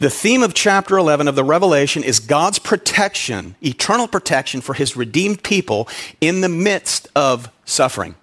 The 0.00 0.10
theme 0.10 0.42
of 0.42 0.52
chapter 0.52 0.98
11 0.98 1.28
of 1.28 1.34
the 1.34 1.42
Revelation 1.42 2.04
is 2.04 2.20
God's 2.20 2.58
protection, 2.58 3.56
eternal 3.62 4.06
protection 4.06 4.60
for 4.60 4.74
his 4.74 4.98
redeemed 4.98 5.42
people 5.42 5.88
in 6.20 6.42
the 6.42 6.50
midst 6.50 7.08
of 7.16 7.50
suffering. 7.64 8.16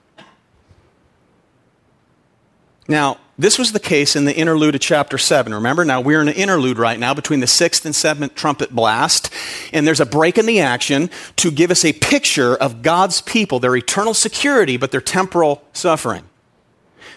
Now, 2.88 3.18
this 3.38 3.60
was 3.60 3.74
the 3.74 3.80
case 3.80 4.16
in 4.16 4.26
the 4.26 4.36
interlude 4.36 4.76
of 4.76 4.82
chapter 4.82 5.18
7. 5.18 5.54
Remember, 5.54 5.84
now 5.84 6.00
we're 6.00 6.22
in 6.22 6.30
an 6.30 6.36
interlude 6.36 6.78
right 6.78 6.98
now 6.98 7.14
between 7.14 7.42
the 7.42 7.48
sixth 7.48 7.86
and 7.86 7.94
seventh 7.94 8.34
trumpet 8.36 8.74
blast, 8.74 9.30
and 9.74 9.86
there's 9.86 10.00
a 10.00 10.06
break 10.06 10.38
in 10.38 10.46
the 10.46 10.62
action 10.62 11.10
to 11.36 11.52
give 11.52 11.70
us 11.70 11.84
a 11.84 11.92
picture 11.94 12.56
of 12.56 12.82
God's 12.82 13.22
people, 13.22 13.60
their 13.60 13.76
eternal 13.76 14.14
security, 14.14 14.78
but 14.78 14.92
their 14.92 15.02
temporal 15.02 15.64
suffering. 15.74 16.24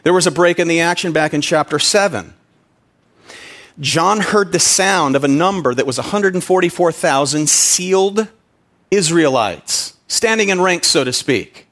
There 0.03 0.13
was 0.13 0.27
a 0.27 0.33
break 0.33 0.59
in 0.59 0.67
the 0.67 0.81
action 0.81 1.13
back 1.13 1.35
in 1.35 1.41
chapter 1.41 1.79
7. 1.79 2.35
John 3.81 4.21
heard 4.21 4.51
the 4.51 4.59
sound 4.59 5.15
of 5.15 5.23
a 5.23 5.29
number 5.29 5.73
that 5.73 5.87
was 5.87 5.99
144,000 5.99 7.49
sealed 7.49 8.27
Israelites, 8.91 9.97
standing 10.09 10.49
in 10.49 10.61
ranks, 10.61 10.89
so 10.89 11.05
to 11.05 11.13
speak. 11.13 11.69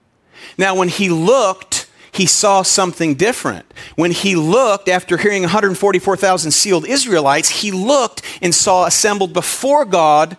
Now, 0.57 0.76
when 0.76 0.88
he 0.88 1.09
looked, 1.09 1.75
he 2.16 2.25
saw 2.26 2.62
something 2.62 3.14
different. 3.14 3.73
When 3.94 4.11
he 4.11 4.37
looked, 4.37 4.88
after 4.88 5.18
hearing 5.18 5.42
144,000 5.42 6.50
sealed 6.50 6.87
Israelites, 6.87 7.49
he 7.50 7.70
looked 7.70 8.23
and 8.40 8.54
saw 8.54 8.87
assembled 8.87 9.35
before 9.35 9.85
God 9.85 10.38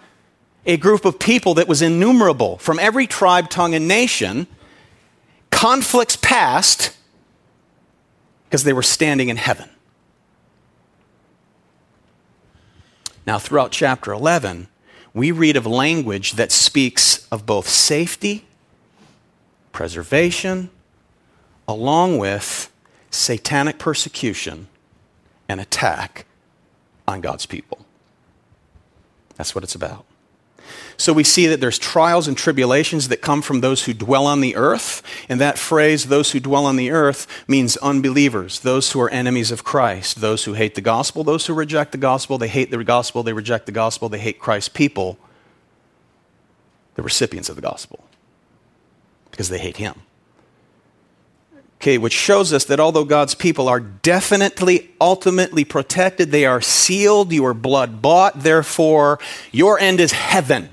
a 0.65 0.75
group 0.77 1.05
of 1.05 1.19
people 1.19 1.53
that 1.53 1.67
was 1.67 1.83
innumerable 1.83 2.57
from 2.57 2.79
every 2.79 3.05
tribe, 3.05 3.49
tongue, 3.49 3.75
and 3.75 3.87
nation. 3.87 4.47
Conflicts 5.51 6.17
past 6.17 6.97
because 8.45 8.63
they 8.63 8.73
were 8.73 8.83
standing 8.83 9.29
in 9.29 9.37
heaven. 9.37 9.69
Now, 13.27 13.37
throughout 13.37 13.71
chapter 13.71 14.13
11, 14.13 14.67
we 15.13 15.31
read 15.31 15.55
of 15.55 15.67
language 15.67 16.33
that 16.33 16.51
speaks 16.51 17.27
of 17.27 17.45
both 17.45 17.67
safety, 17.67 18.45
preservation, 19.71 20.71
along 21.67 22.17
with 22.17 22.71
satanic 23.09 23.77
persecution 23.77 24.67
and 25.49 25.59
attack 25.59 26.25
on 27.07 27.21
God's 27.21 27.45
people. 27.45 27.85
That's 29.35 29.53
what 29.53 29.63
it's 29.63 29.75
about. 29.75 30.05
So 30.97 31.13
we 31.13 31.23
see 31.23 31.45
that 31.47 31.61
there's 31.61 31.77
trials 31.77 32.27
and 32.27 32.35
tribulations 32.35 33.07
that 33.09 33.21
come 33.21 33.43
from 33.43 33.61
those 33.61 33.85
who 33.85 33.93
dwell 33.93 34.25
on 34.25 34.41
the 34.41 34.55
earth. 34.55 35.03
And 35.29 35.39
that 35.39 35.59
phrase, 35.59 36.05
those 36.05 36.31
who 36.31 36.39
dwell 36.39 36.65
on 36.65 36.75
the 36.75 36.89
earth, 36.89 37.27
means 37.47 37.77
unbelievers, 37.77 38.59
those 38.61 38.91
who 38.91 38.99
are 39.01 39.09
enemies 39.09 39.51
of 39.51 39.63
Christ, 39.63 40.21
those 40.21 40.45
who 40.45 40.53
hate 40.53 40.73
the 40.73 40.81
gospel, 40.81 41.23
those 41.23 41.45
who 41.45 41.53
reject 41.53 41.91
the 41.91 41.99
gospel. 41.99 42.39
They 42.39 42.47
hate 42.47 42.71
the 42.71 42.83
gospel, 42.83 43.21
they 43.21 43.33
reject 43.33 43.67
the 43.67 43.71
gospel, 43.71 44.09
they 44.09 44.19
hate 44.19 44.39
Christ's 44.39 44.69
people, 44.69 45.19
the 46.95 47.03
recipients 47.03 47.47
of 47.47 47.55
the 47.55 47.61
gospel, 47.61 48.03
because 49.29 49.49
they 49.49 49.59
hate 49.59 49.77
him. 49.77 50.01
Okay, 51.79 51.99
which 51.99 52.13
shows 52.13 52.53
us 52.53 52.65
that 52.65 52.79
although 52.79 53.05
God's 53.05 53.35
people 53.35 53.69
are 53.69 53.79
definitely, 53.79 54.89
ultimately 54.99 55.63
protected, 55.63 56.31
they 56.31 56.45
are 56.45 56.59
sealed, 56.59 57.31
you 57.31 57.45
are 57.45 57.53
blood 57.53 58.01
bought, 58.01 58.41
therefore, 58.41 59.19
your 59.51 59.79
end 59.79 59.99
is 59.99 60.11
heaven. 60.11 60.69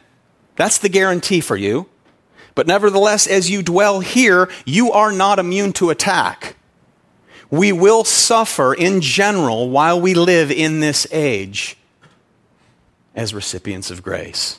That's 0.56 0.78
the 0.78 0.88
guarantee 0.88 1.40
for 1.40 1.56
you. 1.56 1.88
But 2.54 2.66
nevertheless, 2.66 3.26
as 3.26 3.50
you 3.50 3.62
dwell 3.62 4.00
here, 4.00 4.50
you 4.64 4.92
are 4.92 5.12
not 5.12 5.38
immune 5.38 5.72
to 5.74 5.90
attack. 5.90 6.56
We 7.50 7.70
will 7.72 8.04
suffer 8.04 8.72
in 8.72 9.00
general 9.00 9.68
while 9.68 10.00
we 10.00 10.14
live 10.14 10.50
in 10.50 10.80
this 10.80 11.06
age 11.12 11.76
as 13.14 13.34
recipients 13.34 13.90
of 13.90 14.02
grace 14.02 14.58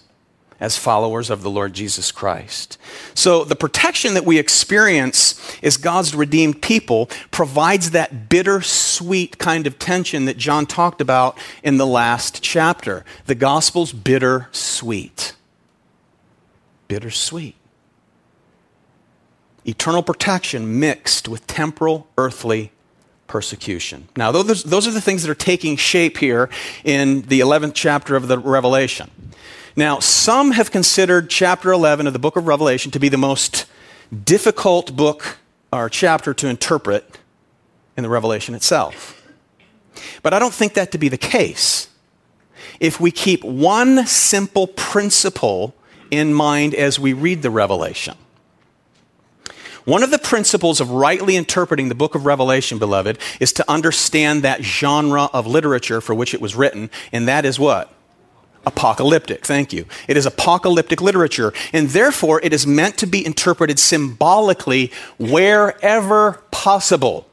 as 0.60 0.78
followers 0.78 1.30
of 1.30 1.42
the 1.42 1.50
Lord 1.50 1.74
Jesus 1.74 2.12
Christ. 2.12 2.78
So, 3.14 3.44
the 3.44 3.56
protection 3.56 4.14
that 4.14 4.26
we 4.26 4.40
experience 4.40 5.40
as 5.62 5.78
God's 5.78 6.16
redeemed 6.16 6.62
people 6.62 7.10
provides 7.32 7.92
that 7.92 8.30
bitter-sweet 8.30 9.38
kind 9.38 9.68
of 9.68 9.78
tension 9.80 10.26
that 10.26 10.38
John 10.38 10.66
talked 10.66 11.02
about 11.02 11.38
in 11.64 11.78
the 11.78 11.88
last 11.88 12.42
chapter. 12.42 13.04
The 13.26 13.36
gospel's 13.36 13.92
bitter-sweet. 13.92 15.36
Bitter-sweet. 16.88 17.56
Eternal 19.66 20.04
protection 20.04 20.80
mixed 20.80 21.28
with 21.28 21.48
temporal, 21.48 22.08
earthly 22.18 22.72
persecution. 23.28 24.08
Now, 24.16 24.32
those, 24.32 24.64
those 24.64 24.88
are 24.88 24.92
the 24.92 25.02
things 25.02 25.24
that 25.24 25.32
are 25.32 25.36
taking 25.36 25.76
shape 25.76 26.18
here 26.18 26.50
in 26.84 27.24
the 27.24 27.40
11th 27.40 27.74
chapter 27.74 28.16
of 28.16 28.28
the 28.28 28.38
Revelation. 28.38 29.10
Now, 29.76 30.00
some 30.00 30.52
have 30.52 30.72
considered 30.72 31.30
chapter 31.30 31.72
11 31.72 32.08
of 32.08 32.14
the 32.14 32.20
book 32.20 32.38
of 32.38 32.48
Revelation 32.48 32.92
to 32.92 33.00
be 33.00 33.10
the 33.10 33.18
most 33.18 33.66
difficult 34.24 34.96
book 34.96 35.38
or 35.74 35.90
chapter 35.90 36.34
to 36.34 36.48
interpret 36.48 37.20
in 37.98 38.04
the 38.04 38.10
Revelation 38.10 38.56
itself. 38.56 39.22
But 40.24 40.34
I 40.34 40.40
don't 40.40 40.54
think 40.54 40.76
that 40.76 40.94
to 40.94 40.98
be 40.98 41.10
the 41.10 41.18
case. 41.18 41.90
If 42.80 43.02
we 43.02 43.12
keep 43.12 43.44
one 43.44 44.06
simple 44.08 44.68
principle 44.68 45.76
in 46.10 46.34
mind 46.34 46.74
as 46.74 46.98
we 46.98 47.12
read 47.12 47.42
the 47.42 47.50
Revelation, 47.50 48.16
one 49.84 50.04
of 50.04 50.10
the 50.10 50.20
principles 50.20 50.80
of 50.80 50.90
rightly 50.90 51.36
interpreting 51.36 51.90
the 51.90 51.96
book 51.96 52.16
of 52.16 52.26
Revelation, 52.26 52.80
beloved, 52.80 53.20
is 53.40 53.54
to 53.54 53.70
understand 53.70 54.42
that 54.44 54.64
genre 54.64 55.30
of 55.32 55.46
literature 55.46 56.02
for 56.02 56.16
which 56.16 56.34
it 56.34 56.42
was 56.42 56.56
written, 56.56 56.90
and 57.12 57.28
that 57.28 57.46
is 57.46 57.60
what? 57.60 57.95
Apocalyptic. 58.66 59.46
Thank 59.46 59.74
you. 59.74 59.86
It 60.08 60.18
is 60.18 60.26
apocalyptic 60.26 61.02
literature, 61.02 61.54
and 61.74 61.90
therefore 61.90 62.40
it 62.44 62.54
is 62.54 62.66
meant 62.66 62.98
to 63.00 63.08
be 63.08 63.26
interpreted 63.26 63.80
symbolically 63.80 64.92
wherever 65.18 66.44
possible. 66.52 67.28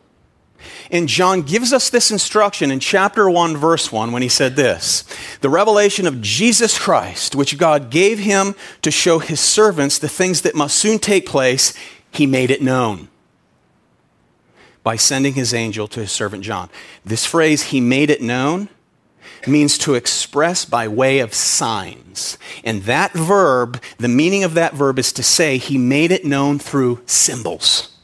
And 0.91 1.09
John 1.09 1.43
gives 1.43 1.73
us 1.73 1.91
this 1.91 2.11
instruction 2.11 2.71
in 2.71 2.79
chapter 2.79 3.29
1, 3.29 3.57
verse 3.57 3.91
1, 3.91 4.13
when 4.13 4.23
he 4.23 4.29
said 4.29 4.57
this 4.57 5.05
The 5.41 5.51
revelation 5.51 6.07
of 6.07 6.21
Jesus 6.21 6.79
Christ, 6.79 7.35
which 7.35 7.59
God 7.59 7.91
gave 7.91 8.19
him 8.19 8.55
to 8.83 8.91
show 8.91 9.19
his 9.19 9.41
servants 9.41 9.99
the 9.99 10.09
things 10.09 10.43
that 10.43 10.55
must 10.55 10.77
soon 10.77 10.99
take 10.99 11.27
place, 11.27 11.75
he 12.11 12.27
made 12.27 12.51
it 12.51 12.63
known 12.63 13.09
by 14.83 14.97
sending 14.97 15.35
his 15.35 15.55
angel 15.55 15.87
to 15.89 16.01
his 16.01 16.13
servant 16.13 16.45
John. 16.45 16.69
This 17.05 17.25
phrase, 17.25 17.65
he 17.65 17.81
made 17.81 18.11
it 18.11 18.21
known, 18.21 18.69
means 19.49 19.79
to 19.79 19.95
express 19.95 20.65
by 20.65 20.89
way 20.89 21.19
of 21.19 21.35
signs. 21.35 22.39
And 22.65 22.83
that 22.83 23.13
verb, 23.13 23.83
the 23.99 24.09
meaning 24.09 24.45
of 24.45 24.55
that 24.55 24.75
verb 24.75 24.99
is 24.99 25.13
to 25.15 25.23
say 25.23 25.59
he 25.59 25.79
made 25.79 26.13
it 26.13 26.25
known 26.25 26.59
through 26.59 27.01
symbols. 27.07 27.97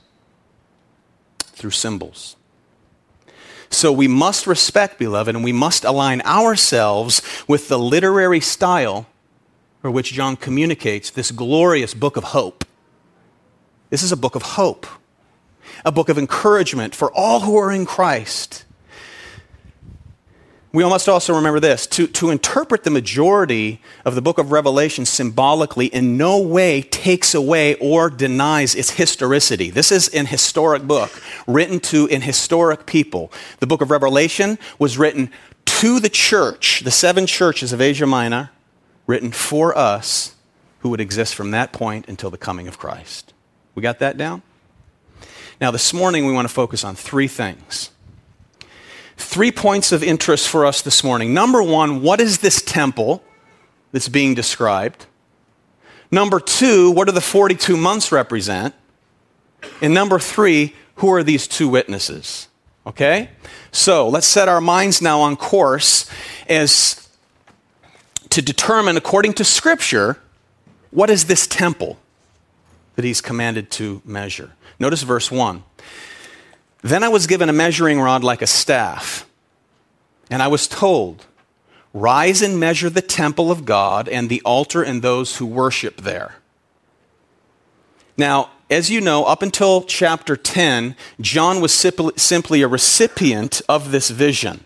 Through 1.39 1.71
symbols. 1.71 2.37
So 3.71 3.93
we 3.93 4.09
must 4.09 4.47
respect, 4.47 4.99
beloved, 4.99 5.35
and 5.35 5.45
we 5.45 5.53
must 5.53 5.85
align 5.85 6.23
ourselves 6.23 7.23
with 7.47 7.69
the 7.69 7.79
literary 7.79 8.41
style 8.41 9.07
for 9.83 9.91
which 9.91 10.13
John 10.13 10.37
communicates 10.37 11.11
this 11.11 11.31
glorious 11.31 11.95
book 11.95 12.17
of 12.17 12.25
hope. 12.25 12.65
This 13.91 14.03
is 14.03 14.13
a 14.13 14.17
book 14.17 14.35
of 14.35 14.43
hope, 14.43 14.87
a 15.85 15.93
book 15.93 16.09
of 16.09 16.19
encouragement 16.19 16.95
for 16.95 17.13
all 17.13 17.41
who 17.41 17.57
are 17.57 17.71
in 17.71 17.87
Christ 17.87 18.65
we 20.73 20.85
must 20.85 21.09
also 21.09 21.35
remember 21.35 21.61
this 21.61 21.87
to, 21.87 22.07
to 22.09 22.31
interpret 22.31 22.85
the 22.85 22.91
majority 22.91 23.81
of 24.05 24.15
the 24.15 24.21
book 24.21 24.39
of 24.39 24.53
Revelation 24.53 25.07
symbolically 25.07 25.87
in 25.87 26.19
no 26.19 26.39
way 26.41 26.83
takes 26.83 27.35
away 27.35 27.75
or 27.77 28.11
denies 28.11 28.75
its 28.75 28.91
historicity. 28.91 29.71
This 29.71 29.91
is 29.91 30.09
an 30.09 30.27
historic 30.27 30.83
book 30.83 31.11
written 31.47 31.81
to 31.81 32.07
an 32.11 32.21
historic 32.21 32.85
people. 32.85 33.33
The 33.61 33.67
book 33.67 33.81
of 33.81 33.91
Revelation 33.91 34.59
was 34.79 34.99
written 34.99 35.31
to 35.65 36.01
the 36.01 36.11
church, 36.11 36.81
the 36.81 36.91
seven 36.91 37.27
churches 37.27 37.73
of 37.73 37.81
Asia 37.81 38.07
Minor, 38.07 38.51
written 39.07 39.33
for 39.33 39.77
us 39.77 40.35
who 40.81 40.91
would 40.91 41.01
exist 41.01 41.35
from 41.35 41.51
that 41.53 41.73
point 41.73 42.07
until 42.09 42.31
the 42.31 42.39
coming 42.39 42.69
of 42.69 42.79
Christ. 42.79 43.33
We 43.75 43.83
got 43.83 44.01
that 44.01 44.19
down? 44.19 44.43
Now, 45.61 45.71
this 45.71 45.95
morning 45.95 46.27
we 46.27 46.33
want 46.33 46.47
to 46.47 46.53
focus 46.53 46.85
on 46.85 46.95
three 46.95 47.27
things 47.27 47.91
three 49.19 49.51
points 49.53 49.93
of 49.93 50.03
interest 50.03 50.49
for 50.49 50.65
us 50.65 50.81
this 50.81 51.05
morning. 51.05 51.35
Number 51.35 51.63
one, 51.63 52.03
what 52.03 52.21
is 52.21 52.39
this 52.39 52.63
temple 52.63 53.23
that's 53.93 54.09
being 54.09 54.35
described? 54.35 55.07
Number 56.11 56.41
two, 56.41 56.91
what 56.91 57.07
do 57.07 57.13
the 57.13 57.21
42 57.21 57.77
months 57.77 58.11
represent? 58.13 58.75
And 59.83 59.93
number 59.93 60.19
three, 60.19 60.75
who 60.97 61.13
are 61.13 61.23
these 61.23 61.47
two 61.47 61.69
witnesses? 61.69 62.49
Okay? 62.87 63.31
So 63.73 64.09
let's 64.09 64.27
set 64.27 64.49
our 64.49 64.61
minds 64.61 65.03
now 65.03 65.21
on 65.21 65.37
course 65.37 66.09
as 66.49 67.09
to 68.31 68.41
determine, 68.41 68.97
according 68.97 69.35
to 69.35 69.45
Scripture, 69.45 70.19
what 70.91 71.11
is 71.11 71.27
this 71.27 71.47
temple 71.47 71.99
that 72.95 73.05
he's 73.05 73.21
commanded 73.21 73.71
to 73.73 74.01
measure? 74.05 74.53
Notice 74.79 75.03
verse 75.03 75.31
1. 75.31 75.65
Then 76.83 77.03
I 77.03 77.09
was 77.09 77.27
given 77.27 77.49
a 77.49 77.53
measuring 77.53 78.01
rod 78.01 78.23
like 78.23 78.43
a 78.43 78.47
staff, 78.47 79.29
and 80.31 80.43
I 80.43 80.49
was 80.49 80.69
told, 80.69 81.27
Rise 81.95 82.43
and 82.43 82.61
measure 82.61 82.91
the 82.91 83.03
temple 83.03 83.51
of 83.51 83.65
God 83.65 84.09
and 84.09 84.29
the 84.29 84.43
altar 84.45 84.83
and 84.83 85.03
those 85.03 85.39
who 85.39 85.47
worship 85.47 86.03
there. 86.03 86.37
Now, 88.17 88.51
as 88.71 88.91
you 88.91 89.01
know, 89.01 89.25
up 89.25 89.43
until 89.43 89.83
chapter 89.83 90.37
10, 90.37 90.95
John 91.21 91.61
was 91.61 91.73
simply 91.73 92.63
a 92.63 92.69
recipient 92.69 93.63
of 93.69 93.91
this 93.91 94.11
vision. 94.11 94.65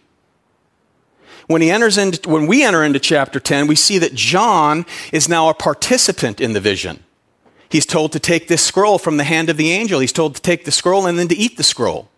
When, 1.47 1.63
he 1.63 1.71
enters 1.71 1.99
into, 1.99 2.29
when 2.29 2.47
we 2.47 2.65
enter 2.65 2.83
into 2.83 2.99
chapter 2.99 3.39
10, 3.39 3.67
we 3.67 3.77
see 3.77 3.99
that 3.99 4.15
John 4.15 4.87
is 5.13 5.29
now 5.29 5.49
a 5.49 5.55
participant 5.55 6.41
in 6.41 6.53
the 6.53 6.61
vision. 6.61 7.05
He's 7.73 7.87
told 7.87 8.13
to 8.13 8.21
take 8.21 8.49
this 8.49 8.63
scroll 8.63 8.99
from 8.99 9.17
the 9.17 9.25
hand 9.25 9.49
of 9.49 9.57
the 9.57 9.73
angel. 9.73 10.01
He's 10.01 10.13
told 10.13 10.35
to 10.35 10.43
take 10.43 10.67
the 10.67 10.71
scroll 10.71 11.07
and 11.07 11.19
then 11.19 11.29
to 11.29 11.35
eat 11.35 11.57
the 11.57 11.63
scroll. 11.63 12.11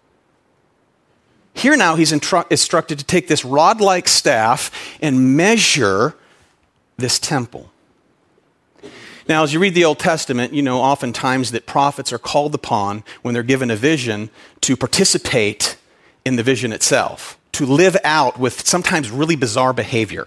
Here 1.54 1.76
now, 1.76 1.94
he's 1.94 2.10
instru- 2.10 2.50
instructed 2.50 2.98
to 2.98 3.04
take 3.04 3.28
this 3.28 3.44
rod 3.44 3.80
like 3.80 4.08
staff 4.08 4.72
and 5.00 5.36
measure 5.36 6.16
this 6.96 7.20
temple. 7.20 7.70
Now, 9.28 9.44
as 9.44 9.54
you 9.54 9.60
read 9.60 9.76
the 9.76 9.84
Old 9.84 10.00
Testament, 10.00 10.52
you 10.52 10.60
know 10.60 10.80
oftentimes 10.80 11.52
that 11.52 11.66
prophets 11.66 12.12
are 12.12 12.18
called 12.18 12.56
upon 12.56 13.04
when 13.22 13.32
they're 13.32 13.44
given 13.44 13.70
a 13.70 13.76
vision 13.76 14.30
to 14.62 14.76
participate 14.76 15.76
in 16.24 16.34
the 16.34 16.42
vision 16.42 16.72
itself, 16.72 17.38
to 17.52 17.64
live 17.64 17.96
out 18.02 18.40
with 18.40 18.66
sometimes 18.66 19.08
really 19.08 19.36
bizarre 19.36 19.72
behavior 19.72 20.26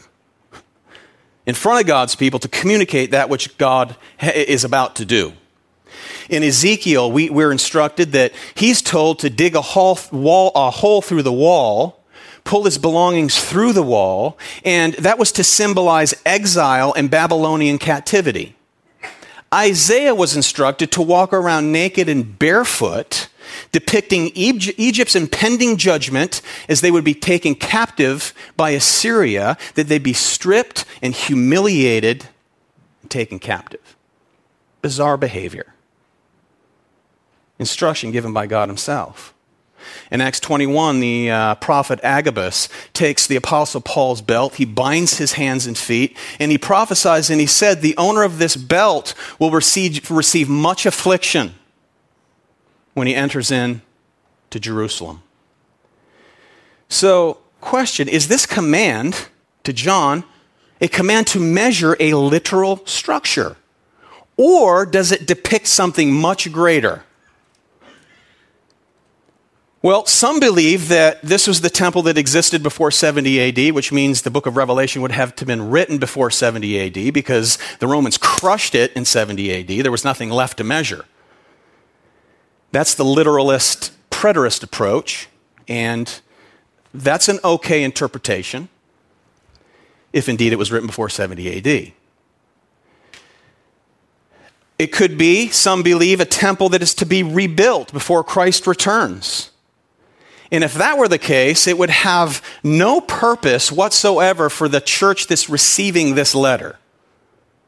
in 1.47 1.55
front 1.55 1.79
of 1.81 1.87
God's 1.87 2.13
people 2.13 2.39
to 2.39 2.47
communicate 2.49 3.11
that 3.11 3.29
which 3.29 3.57
God 3.57 3.95
is 4.21 4.63
about 4.63 4.97
to 4.97 5.05
do. 5.05 5.33
In 6.29 6.43
Ezekiel, 6.43 7.09
we, 7.09 7.29
we're 7.29 7.53
instructed 7.53 8.11
that 8.11 8.33
he's 8.53 8.81
told 8.81 9.19
to 9.19 9.29
dig 9.29 9.55
a 9.55 9.61
hole, 9.61 9.97
wall, 10.11 10.51
a 10.53 10.69
hole 10.69 11.01
through 11.01 11.23
the 11.23 11.31
wall, 11.31 12.03
pull 12.43 12.65
his 12.65 12.77
belongings 12.77 13.41
through 13.41 13.71
the 13.71 13.81
wall, 13.81 14.37
and 14.65 14.93
that 14.95 15.17
was 15.17 15.31
to 15.31 15.43
symbolize 15.43 16.13
exile 16.25 16.93
and 16.97 17.09
Babylonian 17.09 17.77
captivity. 17.77 18.55
Isaiah 19.53 20.13
was 20.13 20.35
instructed 20.35 20.91
to 20.91 21.01
walk 21.01 21.31
around 21.31 21.71
naked 21.71 22.09
and 22.09 22.37
barefoot 22.37 23.29
depicting 23.71 24.31
Egypt's 24.35 25.15
impending 25.15 25.77
judgment 25.77 26.41
as 26.67 26.81
they 26.81 26.91
would 26.91 27.03
be 27.03 27.13
taken 27.13 27.55
captive 27.55 28.33
by 28.55 28.71
Assyria, 28.71 29.57
that 29.75 29.87
they'd 29.87 30.03
be 30.03 30.13
stripped 30.13 30.85
and 31.01 31.13
humiliated 31.13 32.25
and 33.01 33.11
taken 33.11 33.39
captive. 33.39 33.95
Bizarre 34.81 35.17
behavior. 35.17 35.73
Instruction 37.59 38.11
given 38.11 38.33
by 38.33 38.47
God 38.47 38.69
Himself. 38.69 39.33
In 40.11 40.21
Acts 40.21 40.39
21, 40.39 40.99
the 40.99 41.31
uh, 41.31 41.55
prophet 41.55 41.99
Agabus 42.03 42.69
takes 42.93 43.27
the 43.27 43.35
apostle 43.35 43.81
Paul's 43.81 44.21
belt, 44.21 44.55
he 44.55 44.65
binds 44.65 45.17
his 45.17 45.33
hands 45.33 45.65
and 45.65 45.77
feet, 45.77 46.17
and 46.39 46.51
he 46.51 46.57
prophesies 46.57 47.29
and 47.29 47.39
he 47.39 47.47
said, 47.47 47.81
The 47.81 47.95
owner 47.97 48.23
of 48.23 48.37
this 48.37 48.55
belt 48.55 49.13
will 49.39 49.51
receive, 49.51 50.09
receive 50.09 50.49
much 50.49 50.85
affliction 50.85 51.55
when 52.97 53.05
he 53.05 53.13
enters 53.13 53.51
in 53.51 53.79
to 54.49 54.59
Jerusalem. 54.59 55.21
So, 56.89 57.37
question 57.61 58.07
is 58.07 58.27
this 58.27 58.47
command 58.47 59.27
to 59.65 59.71
John 59.71 60.23
a 60.81 60.87
command 60.87 61.27
to 61.27 61.39
measure 61.39 61.95
a 61.99 62.15
literal 62.15 62.83
structure? 62.87 63.55
Or 64.35 64.83
does 64.83 65.11
it 65.11 65.27
depict 65.27 65.67
something 65.67 66.11
much 66.11 66.51
greater? 66.51 67.03
Well, 69.83 70.07
some 70.07 70.39
believe 70.39 70.87
that 70.87 71.21
this 71.21 71.47
was 71.47 71.61
the 71.61 71.69
temple 71.69 72.01
that 72.03 72.17
existed 72.17 72.63
before 72.63 72.89
70 72.89 73.39
AD, 73.39 73.75
which 73.75 73.91
means 73.91 74.23
the 74.23 74.31
book 74.31 74.47
of 74.47 74.57
Revelation 74.57 75.03
would 75.03 75.11
have 75.11 75.35
to 75.35 75.41
have 75.41 75.47
been 75.47 75.69
written 75.69 75.99
before 75.99 76.31
70 76.31 76.79
AD 77.07 77.13
because 77.13 77.59
the 77.77 77.87
Romans 77.87 78.17
crushed 78.17 78.73
it 78.73 78.91
in 78.93 79.05
70 79.05 79.53
AD. 79.53 79.83
There 79.83 79.91
was 79.91 80.03
nothing 80.03 80.31
left 80.31 80.57
to 80.57 80.63
measure. 80.63 81.05
That's 82.71 82.95
the 82.95 83.05
literalist, 83.05 83.91
preterist 84.11 84.63
approach, 84.63 85.27
and 85.67 86.21
that's 86.93 87.29
an 87.29 87.39
okay 87.43 87.83
interpretation 87.83 88.69
if 90.13 90.29
indeed 90.29 90.53
it 90.53 90.57
was 90.57 90.71
written 90.71 90.87
before 90.87 91.09
70 91.09 91.57
AD. 91.57 91.93
It 94.79 94.91
could 94.91 95.17
be, 95.17 95.49
some 95.49 95.83
believe, 95.83 96.19
a 96.19 96.25
temple 96.25 96.69
that 96.69 96.81
is 96.81 96.93
to 96.95 97.05
be 97.05 97.23
rebuilt 97.23 97.91
before 97.91 98.23
Christ 98.23 98.67
returns. 98.67 99.51
And 100.51 100.63
if 100.63 100.75
that 100.75 100.97
were 100.97 101.07
the 101.07 101.17
case, 101.17 101.67
it 101.67 101.77
would 101.77 101.89
have 101.89 102.43
no 102.63 103.01
purpose 103.01 103.71
whatsoever 103.71 104.49
for 104.49 104.69
the 104.69 104.79
church 104.79 105.27
that's 105.27 105.49
receiving 105.49 106.15
this 106.15 106.33
letter, 106.33 106.77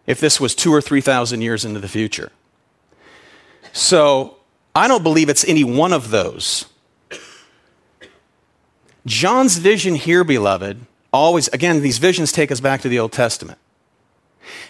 if 0.06 0.20
this 0.20 0.40
was 0.40 0.56
two 0.56 0.74
or 0.74 0.82
three 0.82 1.02
thousand 1.02 1.42
years 1.42 1.66
into 1.66 1.80
the 1.80 1.88
future. 1.88 2.32
So 3.74 4.38
I 4.76 4.88
don't 4.88 5.04
believe 5.04 5.30
it's 5.30 5.46
any 5.46 5.64
one 5.64 5.94
of 5.94 6.10
those. 6.10 6.66
John's 9.06 9.58
vision 9.58 9.96
here, 9.96 10.24
beloved, 10.24 10.86
always, 11.12 11.48
again, 11.50 11.82
these 11.82 11.98
visions 11.98 12.32
take 12.32 12.52
us 12.52 12.60
back 12.60 12.82
to 12.82 12.90
the 12.90 13.00
Old 13.00 13.12
Testament. 13.12 13.58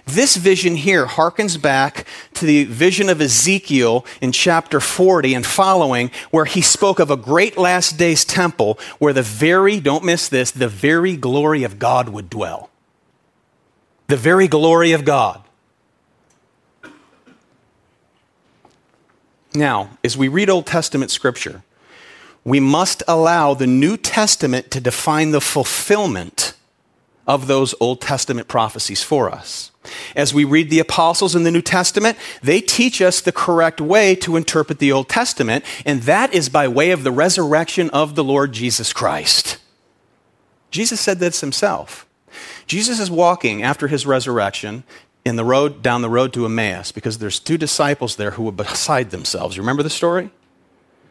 This 0.06 0.36
vision 0.36 0.76
here 0.76 1.06
harkens 1.06 1.62
back 1.62 2.06
to 2.36 2.46
the 2.46 2.64
vision 2.66 3.10
of 3.10 3.22
Ezekiel 3.22 4.06
in 4.22 4.32
chapter 4.32 4.80
40 4.80 5.34
and 5.36 5.46
following, 5.46 6.12
where 6.32 6.46
he 6.46 6.62
spoke 6.62 7.00
of 7.00 7.12
a 7.12 7.18
great 7.18 7.58
last 7.58 7.98
days 7.98 8.26
temple 8.26 8.80
where 8.98 9.14
the 9.14 9.22
very, 9.22 9.80
don't 9.80 10.04
miss 10.04 10.28
this, 10.30 10.52
the 10.52 10.68
very 10.68 11.16
glory 11.16 11.64
of 11.64 11.80
God 11.80 12.10
would 12.10 12.30
dwell. 12.30 12.70
The 14.08 14.18
very 14.18 14.48
glory 14.48 14.92
of 14.92 15.06
God. 15.06 15.44
Now, 19.54 19.98
as 20.04 20.18
we 20.18 20.28
read 20.28 20.50
Old 20.50 20.66
Testament 20.66 21.12
scripture, 21.12 21.64
we 22.44 22.60
must 22.60 23.04
allow 23.08 23.54
the 23.54 23.68
New 23.68 23.98
Testament 23.98 24.72
to 24.72 24.80
define 24.80 25.32
the 25.32 25.42
fulfillment 25.42 26.54
of 27.28 27.48
those 27.48 27.76
Old 27.80 28.02
Testament 28.02 28.48
prophecies 28.48 29.04
for 29.04 29.30
us. 29.30 29.72
As 30.16 30.34
we 30.34 30.44
read 30.44 30.70
the 30.70 30.80
apostles 30.80 31.36
in 31.36 31.44
the 31.44 31.52
New 31.52 31.62
Testament, 31.62 32.18
they 32.42 32.60
teach 32.60 33.02
us 33.02 33.22
the 33.22 33.32
correct 33.32 33.80
way 33.80 34.16
to 34.16 34.36
interpret 34.36 34.80
the 34.80 34.92
Old 34.92 35.10
Testament, 35.10 35.64
and 35.86 36.02
that 36.04 36.34
is 36.34 36.50
by 36.50 36.68
way 36.68 36.92
of 36.92 37.04
the 37.04 37.12
resurrection 37.12 37.90
of 37.92 38.16
the 38.16 38.24
Lord 38.24 38.52
Jesus 38.52 38.94
Christ. 38.94 39.58
Jesus 40.72 41.00
said 41.00 41.20
this 41.20 41.42
himself. 41.42 42.08
Jesus 42.68 43.00
is 43.00 43.10
walking 43.10 43.64
after 43.64 43.88
his 43.88 44.06
resurrection 44.06 44.84
in 45.26 45.36
the 45.36 45.46
road 45.46 45.82
down 45.82 46.02
the 46.02 46.10
road 46.10 46.34
to 46.34 46.46
Emmaus 46.46 46.92
because 46.92 47.18
there's 47.18 47.40
two 47.40 47.58
disciples 47.58 48.16
there 48.16 48.32
who 48.32 48.44
were 48.44 48.52
beside 48.52 49.12
themselves. 49.12 49.60
Remember 49.60 49.84
the 49.84 49.90
story? 49.90 50.32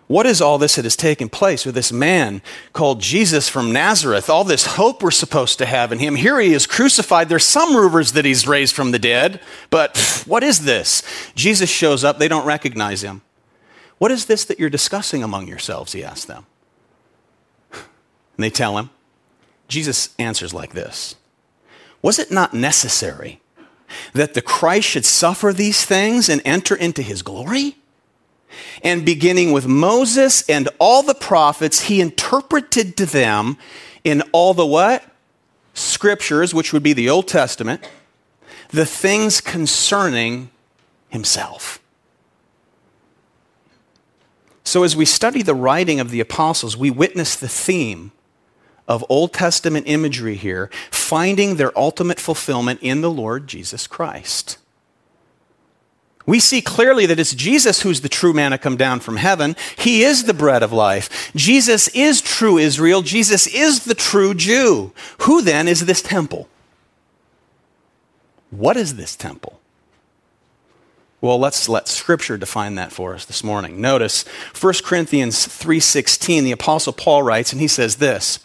What 0.09 0.25
is 0.25 0.41
all 0.41 0.57
this 0.57 0.77
that 0.77 0.87
has 0.87 0.97
taken 0.97 1.29
place 1.29 1.67
with 1.67 1.75
this 1.75 1.93
man 1.93 2.41
called 2.73 3.01
Jesus 3.01 3.51
from 3.51 3.75
Nazareth? 3.75 4.31
All 4.31 4.43
this 4.43 4.65
hope 4.65 5.03
we're 5.03 5.11
supposed 5.11 5.59
to 5.59 5.67
have 5.67 5.93
in 5.93 5.99
him. 5.99 6.17
Here 6.17 6.41
he 6.41 6.55
is 6.55 6.67
crucified. 6.67 7.29
There's 7.29 7.45
some 7.45 7.77
rumors 7.77 8.13
that 8.13 8.25
he's 8.25 8.49
raised 8.49 8.75
from 8.75 8.91
the 8.91 8.99
dead, 8.99 9.39
but 9.69 9.99
what 10.27 10.43
is 10.43 10.65
this? 10.65 11.03
Jesus 11.35 11.69
shows 11.69 12.05
up. 12.05 12.19
They 12.19 12.27
don't 12.29 12.47
recognize 12.47 13.05
him. 13.05 13.21
What 13.99 14.11
is 14.11 14.25
this 14.25 14.47
that 14.47 14.59
you're 14.59 14.71
discussing 14.71 15.23
among 15.23 15.47
yourselves? 15.47 15.93
He 15.93 16.03
asks 16.03 16.25
them. 16.25 16.47
And 17.75 18.45
they 18.45 18.51
tell 18.51 18.79
him. 18.79 18.89
Jesus 19.67 20.15
answers 20.19 20.55
like 20.55 20.73
this 20.73 21.17
Was 22.01 22.19
it 22.19 22.31
not 22.31 22.55
necessary 22.55 23.43
that 24.13 24.35
the 24.35 24.43
Christ 24.43 24.89
should 24.89 25.05
suffer 25.05 25.53
these 25.53 25.85
things 25.85 26.29
and 26.29 26.43
enter 26.45 26.75
into 26.75 27.03
his 27.03 27.23
glory? 27.23 27.77
And 28.83 29.05
beginning 29.05 29.53
with 29.53 29.67
Moses 29.67 30.49
and 30.49 30.69
all 30.79 31.03
the 31.03 31.15
prophets, 31.15 31.83
he 31.83 32.01
interpreted 32.01 32.97
to 32.97 33.07
them 33.07 33.59
in 34.05 34.23
all 34.33 34.55
the 34.55 34.67
what? 34.67 35.05
Scriptures, 35.75 36.55
which 36.55 36.73
would 36.73 36.83
be 36.83 36.93
the 36.93 37.09
Old 37.09 37.29
Testament, 37.29 37.89
the 38.71 38.87
things 38.87 39.41
concerning 39.41 40.51
himself. 41.09 41.81
So, 44.65 44.83
as 44.83 44.95
we 44.95 45.07
study 45.07 45.43
the 45.43 45.55
writing 45.55 45.99
of 45.99 46.11
the 46.11 46.21
apostles, 46.21 46.77
we 46.77 46.91
witness 46.91 47.37
the 47.37 47.49
theme 47.49 48.13
of 48.87 49.05
Old 49.09 49.33
Testament 49.33 49.87
imagery 49.87 50.35
here, 50.35 50.71
finding 51.09 51.57
their 51.57 51.77
ultimate 51.77 52.21
fulfillment 52.21 52.79
in 52.83 53.01
the 53.01 53.11
Lord 53.11 53.47
Jesus 53.47 53.87
Christ. 53.87 54.59
We 56.27 56.39
see 56.39 56.61
clearly 56.61 57.07
that 57.07 57.19
it's 57.19 57.35
Jesus 57.35 57.81
who's 57.81 58.03
the 58.03 58.11
true 58.11 58.35
manna 58.35 58.59
come 58.59 58.77
down 58.77 59.01
from 59.01 59.17
heaven. 59.17 59.57
He 59.79 60.03
is 60.03 60.25
the 60.25 60.35
bread 60.35 60.63
of 60.63 60.71
life. 60.71 61.33
Jesus 61.35 61.89
is 61.89 62.21
true 62.21 62.59
Israel. 62.59 63.01
Jesus 63.01 63.47
is 63.47 63.85
the 63.85 63.95
true 63.95 64.35
Jew. 64.35 64.93
Who 65.23 65.41
then 65.41 65.67
is 65.67 65.87
this 65.87 66.03
temple? 66.03 66.47
What 68.51 68.77
is 68.77 68.97
this 68.97 69.17
temple? 69.17 69.59
Well, 71.23 71.39
let's 71.39 71.71
let 71.71 71.89
scripture 71.89 72.37
define 72.37 72.75
that 72.75 72.93
for 72.93 73.15
us 73.15 73.25
this 73.25 73.43
morning. 73.43 73.81
Notice 73.81 74.27
1 74.53 74.85
Corinthians 74.85 75.47
3:16, 75.47 76.45
the 76.45 76.53
apostle 76.53 76.93
Paul 76.93 77.23
writes 77.23 77.53
and 77.53 77.63
he 77.63 77.69
says 77.69 77.97
this: 77.97 78.41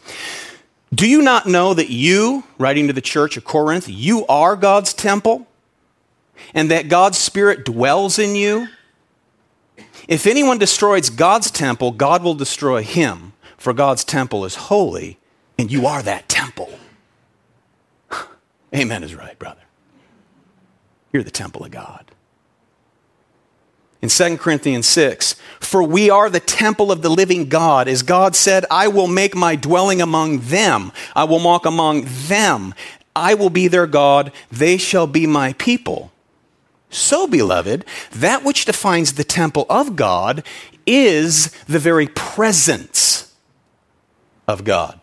"Do 0.94 1.08
you 1.08 1.22
not 1.22 1.46
know 1.46 1.74
that 1.74 1.90
you, 1.90 2.44
writing 2.58 2.88
to 2.88 2.94
the 2.94 3.02
church 3.02 3.38
of 3.38 3.44
Corinth, 3.44 3.88
you 3.88 4.26
are 4.28 4.56
God's 4.56 4.94
temple?" 4.94 5.48
and 6.54 6.70
that 6.72 6.90
God's 6.90 7.18
Spirit 7.18 7.66
dwells 7.66 8.20
in 8.20 8.36
you, 8.36 8.68
if 10.08 10.28
anyone 10.28 10.58
destroys 10.58 11.10
God's 11.10 11.50
temple, 11.50 11.92
God 11.92 12.24
will 12.24 12.36
destroy 12.36 12.84
him, 12.84 13.34
for 13.58 13.74
God's 13.74 14.04
temple 14.04 14.44
is 14.46 14.56
holy, 14.56 15.18
and 15.58 15.72
you 15.72 15.88
are 15.88 16.02
that 16.04 16.28
temple. 16.28 16.70
Amen 18.76 19.04
is 19.04 19.16
right, 19.16 19.38
brother. 19.40 19.62
You're 21.12 21.24
the 21.24 21.32
temple 21.32 21.64
of 21.64 21.72
God. 21.72 22.12
In 24.04 24.10
2 24.10 24.38
Corinthians 24.38 24.86
6, 24.88 25.38
for 25.62 25.82
we 25.82 26.10
are 26.10 26.30
the 26.30 26.42
temple 26.42 26.92
of 26.92 27.02
the 27.02 27.10
living 27.10 27.48
God. 27.48 27.88
As 27.88 28.04
God 28.04 28.36
said, 28.36 28.66
I 28.70 28.90
will 28.90 29.08
make 29.08 29.34
my 29.34 29.56
dwelling 29.56 30.02
among 30.02 30.40
them. 30.40 30.92
I 31.16 31.24
will 31.24 31.42
walk 31.42 31.66
among 31.66 32.04
them. 32.28 32.76
I 33.16 33.34
will 33.34 33.50
be 33.50 33.70
their 33.70 33.88
God. 33.88 34.34
They 34.52 34.76
shall 34.76 35.08
be 35.08 35.26
my 35.26 35.54
people. 35.54 36.12
So, 36.90 37.28
beloved, 37.28 37.86
that 38.12 38.44
which 38.44 38.66
defines 38.66 39.14
the 39.14 39.24
temple 39.24 39.66
of 39.70 39.96
God 39.96 40.44
is 40.86 41.52
the 41.64 41.80
very 41.80 42.08
presence 42.08 43.34
of 44.50 44.66
God. 44.66 45.00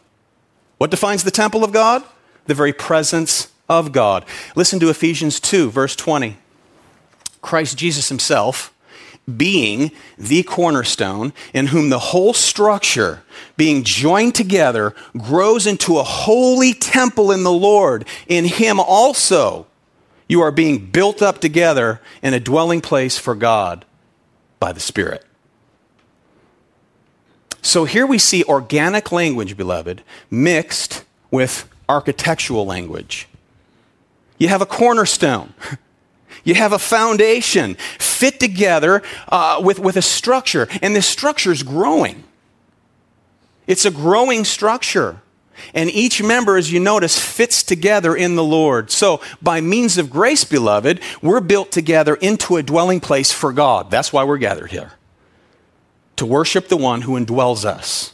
What 0.76 0.90
defines 0.90 1.24
the 1.24 1.30
temple 1.30 1.64
of 1.64 1.72
God? 1.72 2.04
The 2.44 2.54
very 2.54 2.74
presence 2.74 3.50
of 3.66 3.92
God. 3.92 4.26
Listen 4.54 4.78
to 4.80 4.90
Ephesians 4.90 5.40
2, 5.40 5.70
verse 5.70 5.96
20. 5.96 6.36
Christ 7.40 7.78
Jesus 7.78 8.10
himself, 8.10 8.69
being 9.36 9.90
the 10.18 10.42
cornerstone, 10.42 11.32
in 11.52 11.68
whom 11.68 11.90
the 11.90 11.98
whole 11.98 12.32
structure, 12.32 13.22
being 13.56 13.84
joined 13.84 14.34
together, 14.34 14.94
grows 15.16 15.66
into 15.66 15.98
a 15.98 16.02
holy 16.02 16.74
temple 16.74 17.32
in 17.32 17.42
the 17.42 17.52
Lord. 17.52 18.06
In 18.26 18.44
him 18.44 18.80
also 18.80 19.66
you 20.28 20.40
are 20.42 20.52
being 20.52 20.86
built 20.86 21.22
up 21.22 21.40
together 21.40 22.00
in 22.22 22.34
a 22.34 22.40
dwelling 22.40 22.80
place 22.80 23.18
for 23.18 23.34
God 23.34 23.84
by 24.60 24.72
the 24.72 24.78
Spirit. 24.78 25.24
So 27.62 27.84
here 27.84 28.06
we 28.06 28.18
see 28.18 28.44
organic 28.44 29.10
language, 29.10 29.56
beloved, 29.56 30.02
mixed 30.30 31.04
with 31.32 31.68
architectural 31.88 32.64
language. 32.64 33.28
You 34.38 34.48
have 34.48 34.62
a 34.62 34.66
cornerstone. 34.66 35.52
You 36.42 36.54
have 36.54 36.72
a 36.72 36.78
foundation 36.78 37.76
fit 38.20 38.38
together 38.38 39.02
uh, 39.28 39.60
with, 39.64 39.78
with 39.78 39.96
a 39.96 40.02
structure, 40.02 40.68
and 40.82 40.94
this 40.94 41.06
structure 41.06 41.50
is 41.50 41.62
growing. 41.62 42.22
It's 43.66 43.86
a 43.86 43.90
growing 43.90 44.44
structure. 44.44 45.22
And 45.74 45.90
each 45.90 46.22
member, 46.22 46.56
as 46.56 46.72
you 46.72 46.80
notice, 46.80 47.18
fits 47.18 47.62
together 47.62 48.14
in 48.16 48.34
the 48.36 48.44
Lord. 48.44 48.90
So, 48.90 49.20
by 49.42 49.60
means 49.60 49.98
of 49.98 50.10
grace, 50.10 50.44
beloved, 50.44 51.00
we're 51.20 51.40
built 51.40 51.70
together 51.70 52.14
into 52.14 52.56
a 52.56 52.62
dwelling 52.62 53.00
place 53.00 53.30
for 53.30 53.52
God. 53.52 53.90
That's 53.90 54.12
why 54.12 54.24
we're 54.24 54.38
gathered 54.38 54.70
here 54.70 54.92
to 56.16 56.26
worship 56.26 56.68
the 56.68 56.76
one 56.76 57.02
who 57.02 57.18
indwells 57.18 57.64
us. 57.64 58.12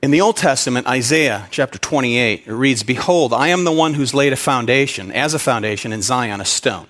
In 0.00 0.10
the 0.10 0.20
Old 0.20 0.36
Testament, 0.36 0.86
Isaiah 0.86 1.48
chapter 1.50 1.78
28, 1.78 2.46
it 2.46 2.52
reads, 2.52 2.82
Behold, 2.82 3.34
I 3.34 3.48
am 3.48 3.64
the 3.64 3.72
one 3.72 3.94
who's 3.94 4.14
laid 4.14 4.32
a 4.32 4.36
foundation, 4.36 5.10
as 5.12 5.34
a 5.34 5.38
foundation 5.38 5.92
in 5.92 6.02
Zion, 6.02 6.40
a 6.40 6.44
stone, 6.44 6.86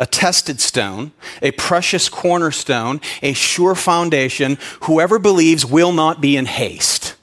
a 0.00 0.06
tested 0.06 0.60
stone, 0.60 1.12
a 1.42 1.52
precious 1.52 2.08
cornerstone, 2.08 3.00
a 3.22 3.34
sure 3.34 3.76
foundation. 3.76 4.58
Whoever 4.84 5.20
believes 5.20 5.64
will 5.64 5.92
not 5.92 6.20
be 6.20 6.36
in 6.36 6.46
haste. 6.46 7.14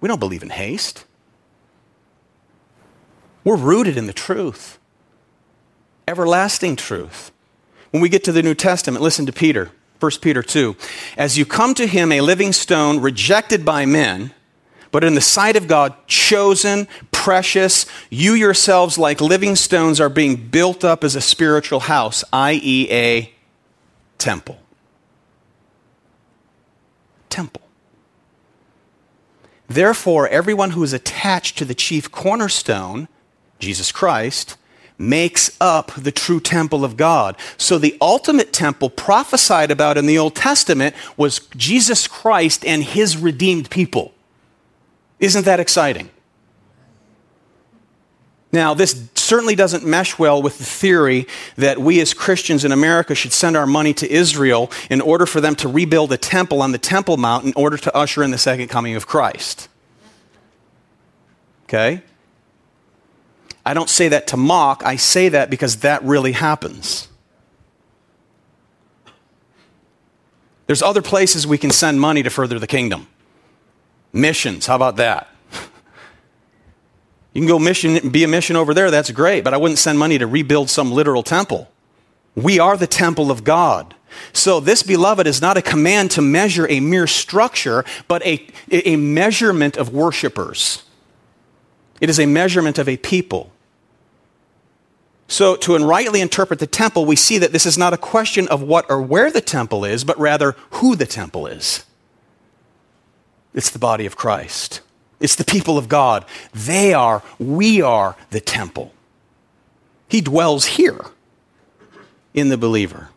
We 0.00 0.08
don't 0.08 0.20
believe 0.20 0.42
in 0.42 0.50
haste. 0.50 1.04
We're 3.42 3.56
rooted 3.56 3.96
in 3.96 4.06
the 4.06 4.12
truth, 4.12 4.78
everlasting 6.06 6.76
truth. 6.76 7.32
When 7.90 8.02
we 8.02 8.10
get 8.10 8.22
to 8.24 8.32
the 8.32 8.42
New 8.42 8.54
Testament, 8.54 9.02
listen 9.02 9.24
to 9.26 9.32
Peter. 9.32 9.70
1 10.00 10.10
Peter 10.20 10.42
2. 10.42 10.76
As 11.16 11.38
you 11.38 11.46
come 11.46 11.72
to 11.74 11.86
him, 11.86 12.12
a 12.12 12.20
living 12.20 12.52
stone 12.52 13.00
rejected 13.00 13.64
by 13.64 13.86
men, 13.86 14.34
but 14.90 15.02
in 15.02 15.14
the 15.14 15.20
sight 15.22 15.56
of 15.56 15.66
God, 15.66 15.94
chosen, 16.06 16.86
precious, 17.26 17.86
you 18.08 18.34
yourselves, 18.34 18.96
like 18.96 19.20
living 19.20 19.56
stones, 19.56 20.00
are 20.00 20.08
being 20.08 20.36
built 20.36 20.84
up 20.84 21.02
as 21.02 21.16
a 21.16 21.20
spiritual 21.20 21.80
house, 21.80 22.22
i.e., 22.32 22.86
a 22.88 23.34
temple. 24.16 24.60
Temple. 27.28 27.62
Therefore, 29.66 30.28
everyone 30.28 30.70
who 30.70 30.84
is 30.84 30.92
attached 30.92 31.58
to 31.58 31.64
the 31.64 31.74
chief 31.74 32.12
cornerstone, 32.12 33.08
Jesus 33.58 33.90
Christ, 33.90 34.56
makes 34.96 35.56
up 35.60 35.90
the 35.96 36.12
true 36.12 36.38
temple 36.38 36.84
of 36.84 36.96
God. 36.96 37.36
So 37.56 37.76
the 37.76 37.98
ultimate 38.00 38.52
temple 38.52 38.88
prophesied 38.88 39.72
about 39.72 39.98
in 39.98 40.06
the 40.06 40.16
Old 40.16 40.36
Testament 40.36 40.94
was 41.16 41.40
Jesus 41.56 42.06
Christ 42.06 42.64
and 42.64 42.84
his 42.84 43.16
redeemed 43.16 43.68
people. 43.68 44.14
Isn't 45.18 45.44
that 45.44 45.58
exciting? 45.58 46.10
Now, 48.56 48.72
this 48.72 48.98
certainly 49.14 49.54
doesn't 49.54 49.84
mesh 49.84 50.18
well 50.18 50.40
with 50.40 50.56
the 50.56 50.64
theory 50.64 51.26
that 51.56 51.78
we 51.78 52.00
as 52.00 52.14
Christians 52.14 52.64
in 52.64 52.72
America 52.72 53.14
should 53.14 53.34
send 53.34 53.54
our 53.54 53.66
money 53.66 53.92
to 53.92 54.10
Israel 54.10 54.70
in 54.88 55.02
order 55.02 55.26
for 55.26 55.42
them 55.42 55.54
to 55.56 55.68
rebuild 55.68 56.10
a 56.10 56.16
temple 56.16 56.62
on 56.62 56.72
the 56.72 56.78
Temple 56.78 57.18
Mount 57.18 57.44
in 57.44 57.52
order 57.54 57.76
to 57.76 57.94
usher 57.94 58.22
in 58.22 58.30
the 58.30 58.38
second 58.38 58.68
coming 58.68 58.96
of 58.96 59.06
Christ. 59.06 59.68
Okay? 61.64 62.02
I 63.66 63.74
don't 63.74 63.90
say 63.90 64.08
that 64.08 64.28
to 64.28 64.38
mock, 64.38 64.82
I 64.86 64.96
say 64.96 65.28
that 65.28 65.50
because 65.50 65.76
that 65.80 66.02
really 66.02 66.32
happens. 66.32 67.08
There's 70.66 70.80
other 70.80 71.02
places 71.02 71.46
we 71.46 71.58
can 71.58 71.70
send 71.70 72.00
money 72.00 72.22
to 72.22 72.30
further 72.30 72.58
the 72.58 72.66
kingdom. 72.66 73.06
Missions, 74.14 74.64
how 74.64 74.76
about 74.76 74.96
that? 74.96 75.28
You 77.36 77.42
can 77.42 77.48
go 77.48 77.58
mission, 77.58 78.08
be 78.08 78.24
a 78.24 78.28
mission 78.28 78.56
over 78.56 78.72
there, 78.72 78.90
that's 78.90 79.10
great, 79.10 79.44
but 79.44 79.52
I 79.52 79.58
wouldn't 79.58 79.78
send 79.78 79.98
money 79.98 80.16
to 80.16 80.26
rebuild 80.26 80.70
some 80.70 80.90
literal 80.90 81.22
temple. 81.22 81.70
We 82.34 82.58
are 82.58 82.78
the 82.78 82.86
temple 82.86 83.30
of 83.30 83.44
God. 83.44 83.94
So, 84.32 84.58
this, 84.58 84.82
beloved, 84.82 85.26
is 85.26 85.42
not 85.42 85.58
a 85.58 85.60
command 85.60 86.12
to 86.12 86.22
measure 86.22 86.66
a 86.70 86.80
mere 86.80 87.06
structure, 87.06 87.84
but 88.08 88.24
a, 88.24 88.46
a 88.70 88.96
measurement 88.96 89.76
of 89.76 89.92
worshipers. 89.92 90.84
It 92.00 92.08
is 92.08 92.18
a 92.18 92.24
measurement 92.24 92.78
of 92.78 92.88
a 92.88 92.96
people. 92.96 93.52
So, 95.28 95.56
to 95.56 95.76
rightly 95.76 96.22
interpret 96.22 96.58
the 96.58 96.66
temple, 96.66 97.04
we 97.04 97.16
see 97.16 97.36
that 97.36 97.52
this 97.52 97.66
is 97.66 97.76
not 97.76 97.92
a 97.92 97.98
question 97.98 98.48
of 98.48 98.62
what 98.62 98.86
or 98.88 99.02
where 99.02 99.30
the 99.30 99.42
temple 99.42 99.84
is, 99.84 100.04
but 100.04 100.18
rather 100.18 100.56
who 100.70 100.96
the 100.96 101.04
temple 101.04 101.46
is. 101.46 101.84
It's 103.52 103.68
the 103.68 103.78
body 103.78 104.06
of 104.06 104.16
Christ, 104.16 104.80
it's 105.20 105.36
the 105.36 105.44
people 105.44 105.78
of 105.78 105.88
God. 105.88 106.24
They 106.52 106.92
are, 106.92 107.22
we 107.38 107.80
are 107.80 108.16
the 108.30 108.40
temple. 108.40 108.92
He 110.08 110.20
dwells 110.20 110.66
here 110.66 111.00
in 112.34 112.48
the 112.48 112.58
believer. 112.58 113.08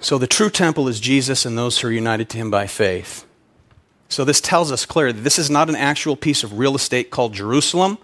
So, 0.00 0.16
the 0.16 0.28
true 0.28 0.50
temple 0.50 0.86
is 0.86 1.00
Jesus 1.00 1.44
and 1.44 1.58
those 1.58 1.80
who 1.80 1.88
are 1.88 1.92
united 1.92 2.28
to 2.30 2.36
him 2.36 2.50
by 2.50 2.66
faith. 2.68 3.24
So, 4.08 4.24
this 4.24 4.40
tells 4.40 4.70
us 4.70 4.86
clearly 4.86 5.12
that 5.12 5.22
this 5.22 5.38
is 5.38 5.50
not 5.50 5.68
an 5.68 5.74
actual 5.74 6.14
piece 6.14 6.44
of 6.44 6.58
real 6.58 6.76
estate 6.76 7.10
called 7.10 7.34
Jerusalem 7.34 7.98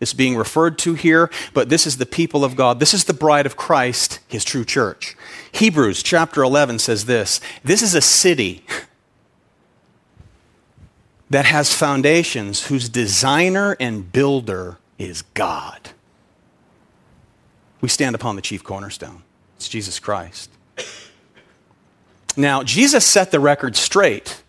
is 0.00 0.12
being 0.12 0.36
referred 0.36 0.78
to 0.78 0.94
here, 0.94 1.30
but 1.54 1.68
this 1.68 1.86
is 1.86 1.96
the 1.96 2.06
people 2.06 2.44
of 2.44 2.56
God. 2.56 2.80
This 2.80 2.92
is 2.92 3.04
the 3.04 3.14
bride 3.14 3.46
of 3.46 3.56
Christ, 3.56 4.20
his 4.28 4.44
true 4.44 4.64
church. 4.64 5.16
Hebrews 5.52 6.02
chapter 6.02 6.42
11 6.42 6.80
says 6.80 7.06
this 7.06 7.40
This 7.64 7.82
is 7.82 7.94
a 7.94 8.00
city 8.00 8.64
that 11.30 11.44
has 11.44 11.74
foundations 11.74 12.66
whose 12.66 12.88
designer 12.88 13.76
and 13.80 14.12
builder 14.12 14.78
is 14.98 15.22
God. 15.34 15.90
We 17.80 17.88
stand 17.88 18.14
upon 18.14 18.36
the 18.36 18.42
chief 18.42 18.62
cornerstone. 18.64 19.22
It's 19.56 19.68
Jesus 19.68 19.98
Christ. 19.98 20.50
Now, 22.36 22.62
Jesus 22.62 23.04
set 23.04 23.30
the 23.30 23.40
record 23.40 23.76
straight 23.76 24.42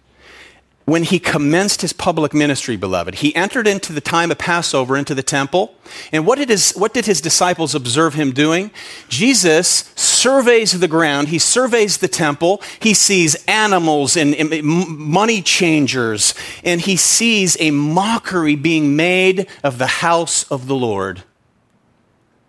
when 0.87 1.03
he 1.03 1.19
commenced 1.19 1.81
his 1.81 1.91
public 1.91 2.33
ministry, 2.33 2.77
beloved. 2.77 3.15
He 3.15 3.35
entered 3.35 3.67
into 3.67 3.91
the 3.91 3.99
time 3.99 4.31
of 4.31 4.37
Passover 4.37 4.95
into 4.95 5.13
the 5.13 5.21
temple. 5.21 5.75
And 6.13 6.25
what 6.25 6.37
did 6.37 6.47
his, 6.47 6.71
what 6.77 6.93
did 6.93 7.05
his 7.05 7.19
disciples 7.19 7.75
observe 7.75 8.13
him 8.13 8.31
doing? 8.31 8.71
Jesus 9.09 9.91
surveys 9.97 10.79
the 10.79 10.87
ground, 10.87 11.27
he 11.27 11.39
surveys 11.39 11.97
the 11.97 12.07
temple, 12.07 12.61
he 12.79 12.93
sees 12.93 13.35
animals 13.49 14.15
and, 14.15 14.33
and 14.33 14.63
money 14.63 15.41
changers, 15.41 16.33
and 16.63 16.79
he 16.79 16.95
sees 16.95 17.57
a 17.59 17.71
mockery 17.71 18.55
being 18.55 18.95
made 18.95 19.45
of 19.65 19.79
the 19.79 19.87
house 19.87 20.49
of 20.49 20.67
the 20.67 20.75
Lord, 20.75 21.23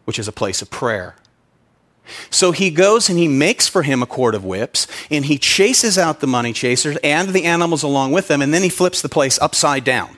which 0.05 0.19
is 0.21 0.29
a 0.29 0.33
place 0.33 0.63
of 0.63 0.71
prayer. 0.71 1.17
So 2.31 2.53
he 2.53 2.71
goes 2.71 3.09
and 3.09 3.19
he 3.19 3.29
makes 3.29 3.69
for 3.69 3.83
him 3.83 4.03
a 4.03 4.07
cord 4.07 4.35
of 4.35 4.45
whips, 4.45 4.87
and 5.11 5.25
he 5.25 5.39
chases 5.39 5.99
out 5.99 6.21
the 6.21 6.27
money 6.27 6.53
chasers 6.53 6.97
and 7.03 7.31
the 7.31 7.45
animals 7.45 7.83
along 7.83 8.13
with 8.13 8.29
them, 8.29 8.43
and 8.43 8.53
then 8.53 8.63
he 8.63 8.69
flips 8.69 9.03
the 9.03 9.09
place 9.09 9.39
upside 9.41 9.85
down. 9.85 10.17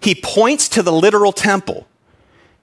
He 0.00 0.14
points 0.14 0.68
to 0.70 0.82
the 0.82 0.92
literal 0.92 1.32
temple 1.32 1.86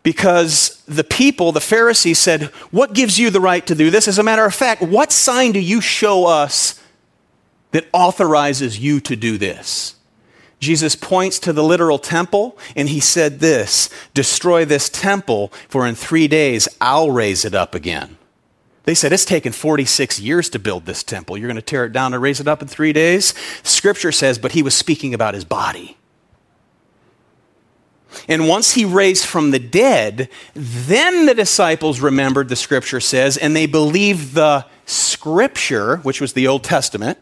because 0.03 0.83
the 0.87 1.03
people, 1.03 1.51
the 1.51 1.61
Pharisees, 1.61 2.19
said, 2.19 2.43
What 2.71 2.93
gives 2.93 3.19
you 3.19 3.29
the 3.29 3.41
right 3.41 3.65
to 3.67 3.75
do 3.75 3.89
this? 3.89 4.07
As 4.07 4.19
a 4.19 4.23
matter 4.23 4.45
of 4.45 4.53
fact, 4.53 4.81
what 4.81 5.11
sign 5.11 5.51
do 5.51 5.59
you 5.59 5.81
show 5.81 6.25
us 6.25 6.79
that 7.71 7.87
authorizes 7.93 8.79
you 8.79 8.99
to 9.01 9.15
do 9.15 9.37
this? 9.37 9.95
Jesus 10.61 10.95
points 10.95 11.39
to 11.39 11.51
the 11.51 11.63
literal 11.63 11.97
temple 11.97 12.57
and 12.75 12.87
he 12.87 13.01
said 13.01 13.39
this 13.39 13.89
Destroy 14.13 14.63
this 14.63 14.87
temple, 14.87 15.51
for 15.67 15.85
in 15.85 15.95
three 15.95 16.29
days 16.29 16.69
I'll 16.79 17.11
raise 17.11 17.43
it 17.43 17.53
up 17.53 17.75
again. 17.75 18.17
They 18.83 18.93
said, 18.93 19.11
It's 19.11 19.25
taken 19.25 19.51
46 19.51 20.19
years 20.19 20.49
to 20.51 20.59
build 20.59 20.85
this 20.85 21.03
temple. 21.03 21.37
You're 21.37 21.47
going 21.47 21.55
to 21.55 21.61
tear 21.61 21.85
it 21.85 21.91
down 21.91 22.13
and 22.13 22.21
raise 22.21 22.39
it 22.39 22.47
up 22.47 22.61
in 22.61 22.67
three 22.67 22.93
days? 22.93 23.33
Scripture 23.63 24.11
says, 24.11 24.37
but 24.37 24.53
he 24.53 24.63
was 24.63 24.75
speaking 24.75 25.13
about 25.13 25.33
his 25.33 25.45
body. 25.45 25.97
And 28.27 28.47
once 28.47 28.73
he 28.73 28.83
raised 28.85 29.25
from 29.25 29.51
the 29.51 29.59
dead, 29.59 30.29
then 30.53 31.25
the 31.25 31.33
disciples 31.33 32.01
remembered, 32.01 32.49
the 32.49 32.55
scripture 32.57 32.99
says, 32.99 33.37
and 33.37 33.55
they 33.55 33.67
believed 33.67 34.33
the 34.33 34.65
scripture, 34.85 35.97
which 35.97 36.19
was 36.19 36.33
the 36.33 36.47
Old 36.47 36.63
Testament 36.63 37.17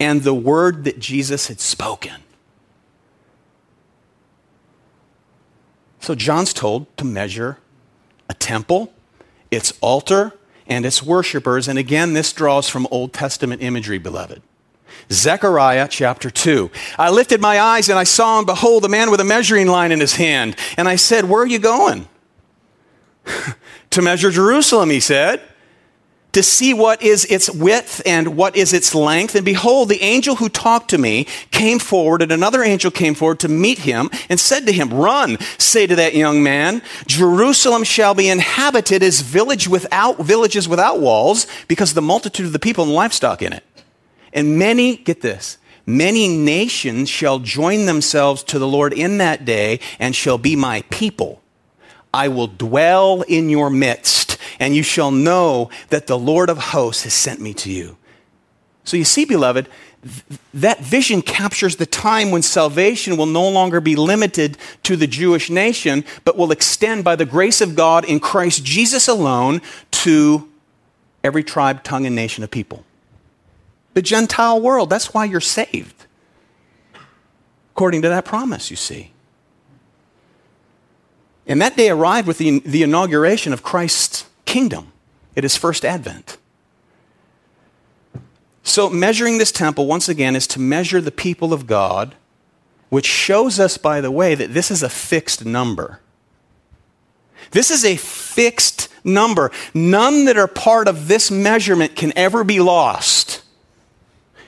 and 0.00 0.22
the 0.22 0.34
word 0.34 0.84
that 0.84 0.98
Jesus 0.98 1.48
had 1.48 1.60
spoken. 1.60 2.22
So 6.00 6.14
John's 6.14 6.52
told 6.52 6.96
to 6.96 7.04
measure 7.04 7.58
a 8.28 8.34
temple, 8.34 8.92
its 9.50 9.72
altar, 9.80 10.32
and 10.66 10.86
its 10.86 11.02
worshippers. 11.02 11.68
And 11.68 11.78
again, 11.78 12.12
this 12.12 12.32
draws 12.32 12.68
from 12.68 12.86
Old 12.90 13.12
Testament 13.12 13.62
imagery, 13.62 13.98
beloved. 13.98 14.42
Zechariah 15.10 15.88
chapter 15.88 16.30
2. 16.30 16.70
I 16.98 17.10
lifted 17.10 17.40
my 17.40 17.60
eyes 17.60 17.88
and 17.88 17.98
I 17.98 18.04
saw 18.04 18.38
and 18.38 18.46
behold 18.46 18.84
a 18.84 18.88
man 18.88 19.10
with 19.10 19.20
a 19.20 19.24
measuring 19.24 19.66
line 19.66 19.92
in 19.92 20.00
his 20.00 20.14
hand. 20.14 20.56
And 20.76 20.88
I 20.88 20.96
said, 20.96 21.24
Where 21.24 21.42
are 21.42 21.46
you 21.46 21.58
going? 21.58 22.08
To 23.92 24.02
measure 24.02 24.30
Jerusalem, 24.30 24.90
he 24.90 25.00
said 25.00 25.40
to 26.32 26.42
see 26.42 26.74
what 26.74 27.02
is 27.02 27.24
its 27.26 27.50
width 27.50 28.02
and 28.04 28.36
what 28.36 28.56
is 28.56 28.72
its 28.72 28.94
length. 28.94 29.34
And 29.34 29.44
behold, 29.44 29.88
the 29.88 30.02
angel 30.02 30.36
who 30.36 30.48
talked 30.48 30.90
to 30.90 30.98
me 30.98 31.26
came 31.50 31.78
forward, 31.78 32.22
and 32.22 32.30
another 32.30 32.62
angel 32.62 32.90
came 32.90 33.14
forward 33.14 33.40
to 33.40 33.48
meet 33.48 33.78
him 33.78 34.10
and 34.28 34.38
said 34.38 34.66
to 34.66 34.72
him, 34.72 34.90
Run, 34.90 35.38
say 35.56 35.86
to 35.86 35.96
that 35.96 36.14
young 36.14 36.42
man, 36.42 36.82
Jerusalem 37.06 37.84
shall 37.84 38.14
be 38.14 38.28
inhabited 38.28 39.02
as 39.02 39.20
village 39.20 39.68
without, 39.68 40.18
villages 40.18 40.68
without 40.68 41.00
walls, 41.00 41.46
because 41.66 41.92
of 41.92 41.94
the 41.96 42.02
multitude 42.02 42.46
of 42.46 42.52
the 42.52 42.58
people 42.58 42.84
and 42.84 42.92
livestock 42.92 43.42
in 43.42 43.52
it. 43.52 43.64
And 44.32 44.58
many, 44.58 44.96
get 44.96 45.22
this, 45.22 45.56
many 45.86 46.28
nations 46.28 47.08
shall 47.08 47.38
join 47.38 47.86
themselves 47.86 48.42
to 48.44 48.58
the 48.58 48.68
Lord 48.68 48.92
in 48.92 49.18
that 49.18 49.46
day 49.46 49.80
and 49.98 50.14
shall 50.14 50.36
be 50.36 50.54
my 50.54 50.82
people. 50.90 51.40
I 52.12 52.28
will 52.28 52.46
dwell 52.46 53.22
in 53.22 53.48
your 53.48 53.70
midst 53.70 54.27
and 54.58 54.74
you 54.74 54.82
shall 54.82 55.10
know 55.10 55.70
that 55.90 56.06
the 56.06 56.18
Lord 56.18 56.50
of 56.50 56.58
hosts 56.58 57.04
has 57.04 57.14
sent 57.14 57.40
me 57.40 57.54
to 57.54 57.70
you. 57.70 57.96
So 58.84 58.96
you 58.96 59.04
see, 59.04 59.24
beloved, 59.24 59.68
th- 60.02 60.40
that 60.54 60.80
vision 60.80 61.22
captures 61.22 61.76
the 61.76 61.86
time 61.86 62.30
when 62.30 62.42
salvation 62.42 63.16
will 63.16 63.26
no 63.26 63.48
longer 63.48 63.80
be 63.80 63.96
limited 63.96 64.56
to 64.84 64.96
the 64.96 65.06
Jewish 65.06 65.50
nation, 65.50 66.04
but 66.24 66.36
will 66.36 66.50
extend 66.50 67.04
by 67.04 67.14
the 67.14 67.26
grace 67.26 67.60
of 67.60 67.76
God 67.76 68.04
in 68.04 68.18
Christ 68.18 68.64
Jesus 68.64 69.06
alone 69.06 69.60
to 69.90 70.48
every 71.22 71.44
tribe, 71.44 71.82
tongue, 71.82 72.06
and 72.06 72.16
nation 72.16 72.42
of 72.42 72.50
people. 72.50 72.84
The 73.94 74.02
Gentile 74.02 74.60
world, 74.60 74.90
that's 74.90 75.12
why 75.12 75.24
you're 75.24 75.40
saved. 75.40 76.06
According 77.74 78.02
to 78.02 78.08
that 78.08 78.24
promise, 78.24 78.70
you 78.70 78.76
see. 78.76 79.12
And 81.46 81.60
that 81.62 81.76
day 81.76 81.90
arrived 81.90 82.26
with 82.26 82.38
the, 82.38 82.60
the 82.60 82.82
inauguration 82.82 83.52
of 83.52 83.62
Christ's 83.62 84.24
kingdom 84.48 84.92
at 85.36 85.42
his 85.44 85.56
first 85.56 85.84
advent. 85.84 86.38
So, 88.62 88.88
measuring 88.88 89.38
this 89.38 89.52
temple, 89.52 89.86
once 89.86 90.08
again, 90.08 90.34
is 90.34 90.46
to 90.48 90.60
measure 90.60 91.00
the 91.00 91.12
people 91.12 91.52
of 91.52 91.66
God, 91.66 92.14
which 92.88 93.06
shows 93.06 93.60
us, 93.60 93.76
by 93.76 94.00
the 94.00 94.10
way, 94.10 94.34
that 94.34 94.54
this 94.54 94.70
is 94.70 94.82
a 94.82 94.88
fixed 94.88 95.44
number. 95.44 96.00
This 97.50 97.70
is 97.70 97.84
a 97.84 97.96
fixed 97.96 98.88
number. 99.04 99.50
None 99.74 100.24
that 100.24 100.38
are 100.38 100.48
part 100.48 100.88
of 100.88 101.08
this 101.08 101.30
measurement 101.30 101.94
can 101.94 102.12
ever 102.16 102.42
be 102.42 102.60
lost. 102.60 103.42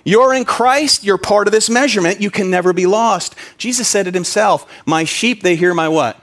You're 0.02 0.32
in 0.32 0.46
Christ, 0.46 1.04
you're 1.04 1.18
part 1.18 1.46
of 1.46 1.52
this 1.52 1.68
measurement, 1.68 2.22
you 2.22 2.30
can 2.30 2.50
never 2.50 2.72
be 2.72 2.86
lost. 2.86 3.34
Jesus 3.58 3.86
said 3.86 4.06
it 4.06 4.14
himself 4.14 4.66
My 4.86 5.04
sheep, 5.04 5.42
they 5.42 5.56
hear 5.56 5.74
my 5.74 5.88
what? 5.88 6.18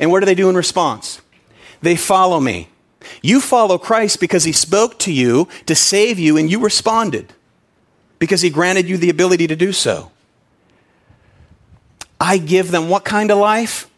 And 0.00 0.10
what 0.10 0.20
do 0.20 0.26
they 0.26 0.34
do 0.34 0.48
in 0.48 0.56
response? 0.56 1.20
They 1.82 1.96
follow 1.96 2.40
me. 2.40 2.68
You 3.22 3.40
follow 3.40 3.78
Christ 3.78 4.20
because 4.20 4.44
he 4.44 4.52
spoke 4.52 4.98
to 5.00 5.12
you 5.12 5.48
to 5.66 5.74
save 5.74 6.18
you, 6.18 6.36
and 6.36 6.50
you 6.50 6.60
responded 6.60 7.32
because 8.18 8.40
he 8.40 8.50
granted 8.50 8.88
you 8.88 8.96
the 8.96 9.10
ability 9.10 9.46
to 9.46 9.56
do 9.56 9.72
so. 9.72 10.10
I 12.20 12.38
give 12.38 12.70
them 12.70 12.88
what 12.88 13.04
kind 13.04 13.30
of 13.30 13.38
life? 13.38 13.90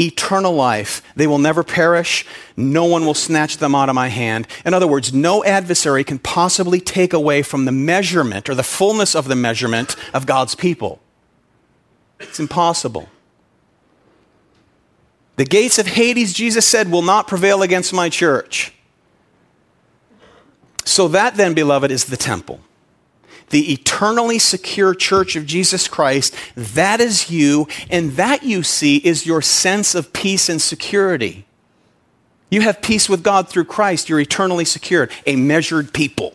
Eternal 0.00 0.52
life. 0.52 1.02
They 1.14 1.26
will 1.26 1.38
never 1.38 1.62
perish. 1.62 2.26
No 2.56 2.84
one 2.84 3.06
will 3.06 3.14
snatch 3.14 3.58
them 3.58 3.74
out 3.74 3.88
of 3.88 3.94
my 3.94 4.08
hand. 4.08 4.48
In 4.66 4.74
other 4.74 4.88
words, 4.88 5.14
no 5.14 5.44
adversary 5.44 6.04
can 6.04 6.18
possibly 6.18 6.80
take 6.80 7.12
away 7.12 7.42
from 7.42 7.64
the 7.64 7.72
measurement 7.72 8.48
or 8.48 8.54
the 8.54 8.64
fullness 8.64 9.14
of 9.14 9.28
the 9.28 9.36
measurement 9.36 9.96
of 10.12 10.26
God's 10.26 10.54
people. 10.54 11.00
It's 12.18 12.40
impossible. 12.40 13.08
The 15.36 15.44
gates 15.44 15.78
of 15.78 15.86
Hades, 15.86 16.32
Jesus 16.32 16.66
said, 16.66 16.90
will 16.90 17.02
not 17.02 17.26
prevail 17.26 17.62
against 17.62 17.92
my 17.92 18.08
church. 18.08 18.72
So, 20.84 21.08
that 21.08 21.36
then, 21.36 21.54
beloved, 21.54 21.90
is 21.90 22.04
the 22.04 22.16
temple. 22.16 22.60
The 23.50 23.72
eternally 23.72 24.38
secure 24.38 24.94
church 24.94 25.36
of 25.36 25.46
Jesus 25.46 25.88
Christ, 25.88 26.34
that 26.56 27.00
is 27.00 27.30
you, 27.30 27.68
and 27.90 28.12
that 28.12 28.42
you 28.42 28.62
see 28.62 28.96
is 28.98 29.26
your 29.26 29.42
sense 29.42 29.94
of 29.94 30.12
peace 30.12 30.48
and 30.48 30.60
security. 30.60 31.46
You 32.50 32.60
have 32.60 32.82
peace 32.82 33.08
with 33.08 33.22
God 33.22 33.48
through 33.48 33.64
Christ. 33.64 34.08
You're 34.08 34.20
eternally 34.20 34.64
secured, 34.64 35.10
a 35.26 35.36
measured 35.36 35.92
people. 35.92 36.34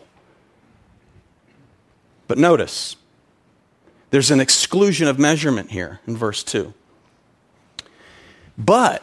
But 2.28 2.38
notice, 2.38 2.96
there's 4.10 4.30
an 4.30 4.40
exclusion 4.40 5.08
of 5.08 5.18
measurement 5.18 5.70
here 5.70 6.00
in 6.06 6.16
verse 6.16 6.42
2. 6.42 6.74
But 8.64 9.02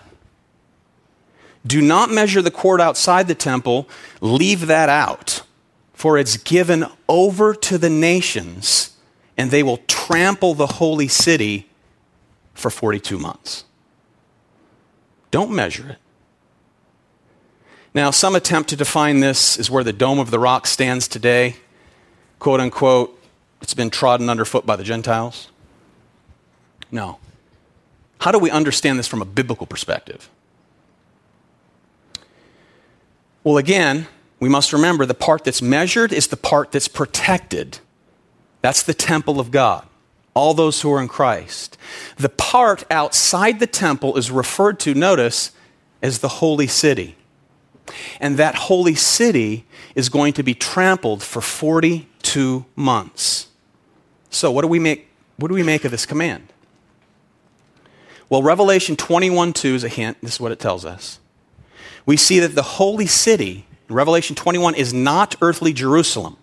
do 1.66 1.82
not 1.82 2.12
measure 2.12 2.42
the 2.42 2.52
court 2.52 2.80
outside 2.80 3.28
the 3.28 3.36
temple, 3.36 3.90
leave 4.22 4.68
that 4.68 4.88
out, 4.88 5.42
for 5.94 6.18
it's 6.18 6.38
given 6.38 6.86
over 7.10 7.56
to 7.56 7.78
the 7.78 7.90
nations, 7.90 8.96
and 9.36 9.50
they 9.50 9.64
will 9.64 9.78
trample 9.88 10.54
the 10.54 10.68
holy 10.68 11.08
city 11.08 11.68
for 12.54 12.70
42 12.70 13.18
months. 13.18 13.66
Don't 15.32 15.52
measure 15.52 15.90
it. 15.90 15.98
Now, 17.94 18.12
some 18.12 18.36
attempt 18.36 18.70
to 18.70 18.76
define 18.76 19.22
this 19.22 19.58
as 19.58 19.72
where 19.72 19.84
the 19.84 19.92
Dome 19.92 20.20
of 20.20 20.30
the 20.30 20.38
Rock 20.38 20.68
stands 20.68 21.08
today. 21.08 21.56
Quote 22.38 22.60
unquote, 22.60 23.20
it's 23.60 23.74
been 23.74 23.90
trodden 23.90 24.30
underfoot 24.30 24.68
by 24.68 24.76
the 24.76 24.84
Gentiles. 24.84 25.50
No. 26.92 27.18
How 28.20 28.32
do 28.32 28.40
we 28.40 28.50
understand 28.50 28.98
this 28.98 29.08
from 29.08 29.22
a 29.22 29.26
biblical 29.26 29.68
perspective? 29.68 30.30
Well, 33.44 33.58
again, 33.58 34.08
we 34.40 34.50
must 34.50 34.74
remember 34.74 35.06
the 35.06 35.14
part 35.14 35.44
that's 35.44 35.62
measured 35.62 36.12
is 36.12 36.28
the 36.28 36.38
part 36.38 36.72
that's 36.72 36.88
protected. 36.88 37.80
That's 38.62 38.84
the 38.84 38.94
temple 38.94 39.40
of 39.40 39.52
God, 39.52 39.88
all 40.34 40.54
those 40.54 40.82
who 40.82 40.92
are 40.92 41.02
in 41.02 41.08
Christ. 41.08 41.78
The 42.18 42.30
part 42.30 42.84
outside 42.92 43.60
the 43.60 43.68
temple 43.68 44.18
is 44.18 44.30
referred 44.30 44.80
to, 44.82 44.94
notice, 44.94 45.52
as 46.02 46.20
the 46.20 46.28
holy 46.28 46.68
city. 46.68 47.16
And 48.20 48.38
that 48.38 48.56
holy 48.56 48.96
city 48.96 49.66
is 49.96 50.10
going 50.10 50.34
to 50.34 50.44
be 50.44 50.54
trampled 50.54 51.24
for 51.24 51.42
42 51.42 52.66
months. 52.76 53.48
So, 54.30 54.52
what 54.52 54.64
do 54.64 54.68
we 54.68 54.80
make, 54.80 55.08
what 55.38 55.48
do 55.48 55.54
we 55.54 55.64
make 55.64 55.86
of 55.86 55.92
this 55.92 56.06
command? 56.06 56.52
Well, 58.30 58.44
Revelation 58.44 58.96
21 58.96 59.54
2 59.54 59.76
is 59.76 59.84
a 59.84 59.90
hint. 59.90 60.18
This 60.22 60.34
is 60.34 60.40
what 60.40 60.52
it 60.52 60.60
tells 60.60 60.86
us. 60.86 61.20
We 62.06 62.18
see 62.18 62.40
that 62.40 62.56
the 62.56 62.62
holy 62.62 63.08
city, 63.08 63.66
Revelation 63.90 64.36
21, 64.36 64.76
is 64.76 64.94
not 64.94 65.36
earthly 65.42 65.74
Jerusalem. 65.74 66.38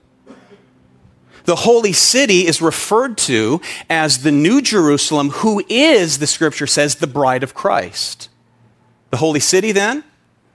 The 1.45 1.57
holy 1.57 1.93
city 1.93 2.47
is 2.47 2.63
referred 2.63 3.19
to 3.19 3.61
as 3.91 4.23
the 4.23 4.33
New 4.33 4.63
Jerusalem, 4.63 5.29
who 5.29 5.63
is, 5.69 6.19
the 6.19 6.27
scripture 6.27 6.67
says, 6.67 6.97
the 6.97 7.07
bride 7.07 7.43
of 7.43 7.55
Christ. 7.55 8.31
The 9.11 9.19
holy 9.19 9.41
city, 9.41 9.71
then, 9.71 10.05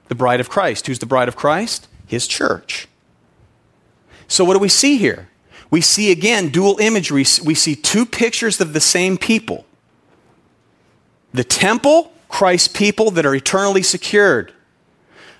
the 0.07 0.15
bride 0.15 0.39
of 0.39 0.49
Christ. 0.49 0.87
Who's 0.87 0.97
the 0.97 1.05
bride 1.05 1.27
of 1.27 1.35
Christ? 1.35 1.87
His 2.07 2.27
church. 2.27 2.87
So, 4.27 4.43
what 4.43 4.53
do 4.53 4.59
we 4.59 4.69
see 4.69 4.97
here? 4.97 5.29
We 5.69 5.81
see 5.81 6.11
again 6.11 6.49
dual 6.49 6.79
imagery. 6.79 7.25
We 7.45 7.53
see 7.53 7.75
two 7.75 8.07
pictures 8.07 8.59
of 8.59 8.73
the 8.73 8.79
same 8.79 9.19
people 9.19 9.65
the 11.33 11.43
temple, 11.43 12.11
Christ's 12.27 12.67
people 12.67 13.11
that 13.11 13.25
are 13.25 13.35
eternally 13.35 13.83
secured. 13.83 14.53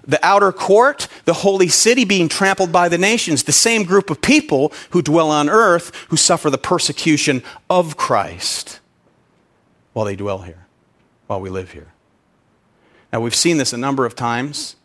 The 0.06 0.24
outer 0.26 0.52
court, 0.52 1.08
the 1.26 1.34
holy 1.34 1.68
city 1.68 2.04
being 2.04 2.30
trampled 2.30 2.72
by 2.72 2.90
the 2.90 2.98
nations, 2.98 3.44
the 3.44 3.52
same 3.52 3.84
group 3.84 4.10
of 4.10 4.22
people 4.22 4.74
who 4.92 5.02
dwell 5.02 5.30
on 5.30 5.50
earth 5.50 5.94
who 6.10 6.18
suffer 6.18 6.50
the 6.50 6.58
persecution 6.58 7.44
of 7.70 7.96
Christ 7.96 8.80
while 9.94 10.06
they 10.06 10.16
dwell 10.16 10.40
here, 10.40 10.66
while 11.28 11.42
we 11.42 11.50
live 11.50 11.74
here. 11.74 11.92
Now, 13.12 13.20
we've 13.20 13.36
seen 13.36 13.58
this 13.58 13.74
a 13.74 13.78
number 13.78 14.06
of 14.06 14.16
times. 14.16 14.78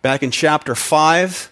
Back 0.00 0.22
in 0.22 0.30
chapter 0.30 0.74
5, 0.74 1.50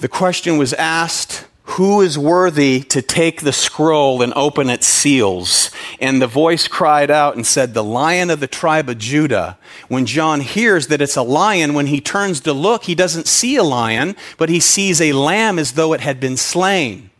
the 0.00 0.08
question 0.08 0.58
was 0.58 0.72
asked 0.74 1.47
who 1.72 2.00
is 2.00 2.18
worthy 2.18 2.80
to 2.80 3.02
take 3.02 3.42
the 3.42 3.52
scroll 3.52 4.22
and 4.22 4.32
open 4.34 4.70
its 4.70 4.86
seals? 4.86 5.70
And 6.00 6.20
the 6.20 6.26
voice 6.26 6.66
cried 6.66 7.10
out 7.10 7.36
and 7.36 7.46
said, 7.46 7.74
The 7.74 7.84
lion 7.84 8.30
of 8.30 8.40
the 8.40 8.46
tribe 8.46 8.88
of 8.88 8.98
Judah. 8.98 9.58
When 9.88 10.06
John 10.06 10.40
hears 10.40 10.86
that 10.86 11.02
it's 11.02 11.16
a 11.16 11.22
lion, 11.22 11.74
when 11.74 11.86
he 11.86 12.00
turns 12.00 12.40
to 12.40 12.54
look, 12.54 12.84
he 12.84 12.94
doesn't 12.94 13.26
see 13.26 13.56
a 13.56 13.62
lion, 13.62 14.16
but 14.38 14.48
he 14.48 14.60
sees 14.60 15.00
a 15.00 15.12
lamb 15.12 15.58
as 15.58 15.72
though 15.72 15.92
it 15.92 16.00
had 16.00 16.20
been 16.20 16.38
slain. 16.38 17.10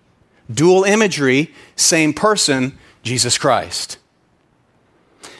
Dual 0.51 0.84
imagery, 0.84 1.55
same 1.76 2.14
person, 2.14 2.78
Jesus 3.03 3.36
Christ. 3.36 3.97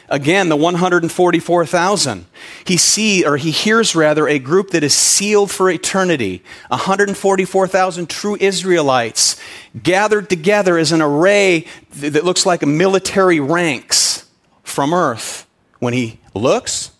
Again, 0.09 0.49
the 0.49 0.55
144,000. 0.55 2.25
He 2.65 2.77
see 2.77 3.23
or 3.23 3.37
he 3.37 3.51
hears 3.51 3.95
rather 3.95 4.27
a 4.27 4.39
group 4.39 4.71
that 4.71 4.83
is 4.83 4.93
sealed 4.93 5.51
for 5.51 5.69
eternity. 5.69 6.43
144,000 6.69 8.09
true 8.09 8.35
Israelites 8.39 9.39
gathered 9.81 10.27
together 10.29 10.77
as 10.79 10.91
an 10.91 11.01
array 11.01 11.67
that 11.97 12.25
looks 12.25 12.45
like 12.45 12.65
military 12.65 13.39
ranks 13.39 14.25
from 14.63 14.93
earth. 14.93 15.47
When 15.77 15.93
he 15.93 16.19
looks, 16.33 16.91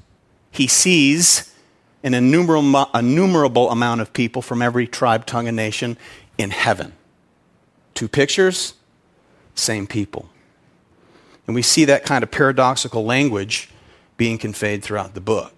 he 0.52 0.68
sees 0.68 1.54
an 2.04 2.14
innumerable, 2.14 2.90
innumerable 2.94 3.72
amount 3.72 4.02
of 4.02 4.14
people 4.14 4.42
from 4.42 4.62
every 4.62 4.88
tribe, 4.88 5.26
tongue, 5.26 5.48
and 5.48 5.58
nation 5.58 5.98
in 6.38 6.52
heaven. 6.52 6.94
Two 7.96 8.08
pictures, 8.08 8.76
same 9.56 9.88
people. 9.88 10.30
And 11.50 11.56
we 11.56 11.64
see 11.64 11.86
that 11.86 12.06
kind 12.06 12.24
of 12.24 12.30
paradoxical 12.30 13.04
language 13.04 13.72
being 14.18 14.38
conveyed 14.38 14.84
throughout 14.84 15.16
the 15.16 15.20
book. 15.20 15.52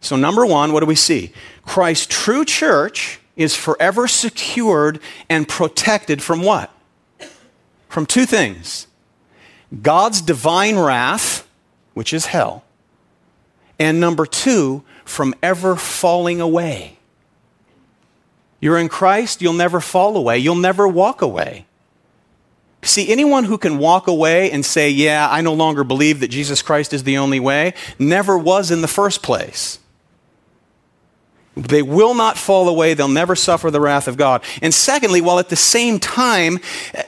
So, 0.00 0.16
number 0.16 0.46
one, 0.46 0.72
what 0.72 0.80
do 0.80 0.86
we 0.86 0.94
see? 0.94 1.30
Christ's 1.66 2.06
true 2.06 2.46
church 2.46 3.20
is 3.36 3.54
forever 3.54 4.08
secured 4.08 5.00
and 5.28 5.46
protected 5.46 6.22
from 6.22 6.42
what? 6.42 6.72
From 7.90 8.06
two 8.06 8.24
things 8.24 8.86
God's 9.82 10.22
divine 10.22 10.78
wrath, 10.78 11.46
which 11.92 12.14
is 12.14 12.24
hell, 12.24 12.64
and 13.78 14.00
number 14.00 14.24
two, 14.24 14.84
from 15.04 15.34
ever 15.42 15.76
falling 15.76 16.40
away. 16.40 16.96
You're 18.58 18.78
in 18.78 18.88
Christ, 18.88 19.42
you'll 19.42 19.52
never 19.52 19.82
fall 19.82 20.16
away, 20.16 20.38
you'll 20.38 20.54
never 20.54 20.88
walk 20.88 21.20
away. 21.20 21.66
See, 22.82 23.10
anyone 23.10 23.44
who 23.44 23.58
can 23.58 23.78
walk 23.78 24.06
away 24.06 24.50
and 24.50 24.64
say, 24.64 24.88
Yeah, 24.90 25.28
I 25.30 25.40
no 25.40 25.52
longer 25.52 25.84
believe 25.84 26.20
that 26.20 26.28
Jesus 26.28 26.62
Christ 26.62 26.92
is 26.92 27.04
the 27.04 27.18
only 27.18 27.40
way, 27.40 27.74
never 27.98 28.38
was 28.38 28.70
in 28.70 28.82
the 28.82 28.88
first 28.88 29.22
place. 29.22 29.78
They 31.56 31.82
will 31.82 32.14
not 32.14 32.38
fall 32.38 32.68
away. 32.68 32.94
They'll 32.94 33.08
never 33.08 33.34
suffer 33.34 33.70
the 33.70 33.80
wrath 33.80 34.06
of 34.06 34.16
God. 34.16 34.44
And 34.62 34.72
secondly, 34.72 35.20
while 35.20 35.40
at 35.40 35.48
the 35.48 35.56
same 35.56 35.98
time, 35.98 36.60
eh, 36.94 37.02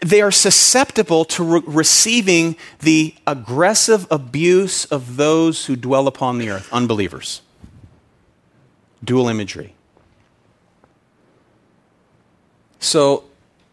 they 0.00 0.20
are 0.20 0.30
susceptible 0.30 1.24
to 1.24 1.42
re- 1.42 1.62
receiving 1.66 2.56
the 2.80 3.14
aggressive 3.26 4.06
abuse 4.08 4.84
of 4.84 5.16
those 5.16 5.66
who 5.66 5.74
dwell 5.74 6.06
upon 6.06 6.38
the 6.38 6.50
earth, 6.50 6.72
unbelievers. 6.72 7.42
Dual 9.02 9.28
imagery. 9.28 9.74
So, 12.78 13.24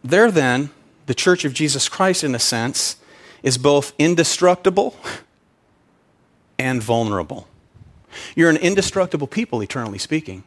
there 0.04 0.32
then, 0.32 0.72
the 1.06 1.14
Church 1.14 1.46
of 1.46 1.54
Jesus 1.54 1.90
Christ, 1.90 2.24
in 2.24 2.34
a 2.36 2.40
sense, 2.40 2.98
is 3.42 3.58
both 3.58 3.94
indestructible 4.00 4.96
and 6.58 6.82
vulnerable. 6.82 7.48
You're 8.36 8.50
an 8.50 8.58
indestructible 8.58 9.28
people, 9.28 9.62
eternally 9.62 9.98
speaking, 9.98 10.44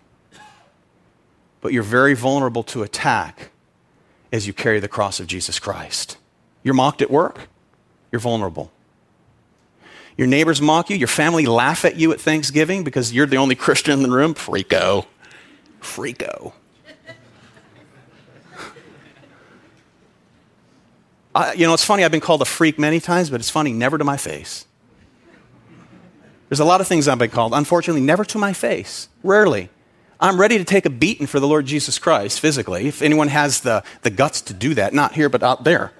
but 1.60 1.72
you're 1.72 1.82
very 1.82 2.14
vulnerable 2.14 2.62
to 2.64 2.82
attack 2.82 3.50
as 4.32 4.46
you 4.46 4.52
carry 4.52 4.80
the 4.80 4.88
cross 4.88 5.20
of 5.20 5.26
Jesus 5.26 5.58
Christ. 5.58 6.16
You're 6.62 6.74
mocked 6.74 7.02
at 7.02 7.10
work, 7.10 7.48
you're 8.10 8.20
vulnerable. 8.20 8.72
Your 10.16 10.26
neighbors 10.26 10.62
mock 10.62 10.88
you, 10.88 10.96
your 10.96 11.08
family 11.08 11.44
laugh 11.44 11.84
at 11.84 11.96
you 11.96 12.10
at 12.12 12.20
Thanksgiving 12.20 12.84
because 12.84 13.12
you're 13.12 13.26
the 13.26 13.36
only 13.36 13.54
Christian 13.66 13.92
in 13.92 14.02
the 14.02 14.10
room. 14.10 14.34
Freako. 14.34 15.06
Freako. 15.80 16.52
I, 21.36 21.52
you 21.52 21.66
know, 21.66 21.74
it's 21.74 21.84
funny, 21.84 22.02
I've 22.02 22.10
been 22.10 22.20
called 22.22 22.40
a 22.40 22.46
freak 22.46 22.78
many 22.78 22.98
times, 22.98 23.28
but 23.28 23.40
it's 23.40 23.50
funny, 23.50 23.74
never 23.74 23.98
to 23.98 24.04
my 24.04 24.16
face. 24.16 24.64
There's 26.48 26.60
a 26.60 26.64
lot 26.64 26.80
of 26.80 26.86
things 26.86 27.08
I've 27.08 27.18
been 27.18 27.28
called, 27.28 27.52
unfortunately, 27.52 28.00
never 28.00 28.24
to 28.24 28.38
my 28.38 28.54
face. 28.54 29.10
Rarely. 29.22 29.68
I'm 30.18 30.40
ready 30.40 30.56
to 30.56 30.64
take 30.64 30.86
a 30.86 30.90
beating 30.90 31.26
for 31.26 31.38
the 31.38 31.46
Lord 31.46 31.66
Jesus 31.66 31.98
Christ 31.98 32.40
physically, 32.40 32.88
if 32.88 33.02
anyone 33.02 33.28
has 33.28 33.60
the, 33.60 33.84
the 34.00 34.08
guts 34.08 34.40
to 34.42 34.54
do 34.54 34.72
that. 34.74 34.94
Not 34.94 35.12
here, 35.12 35.28
but 35.28 35.42
out 35.42 35.64
there. 35.64 35.92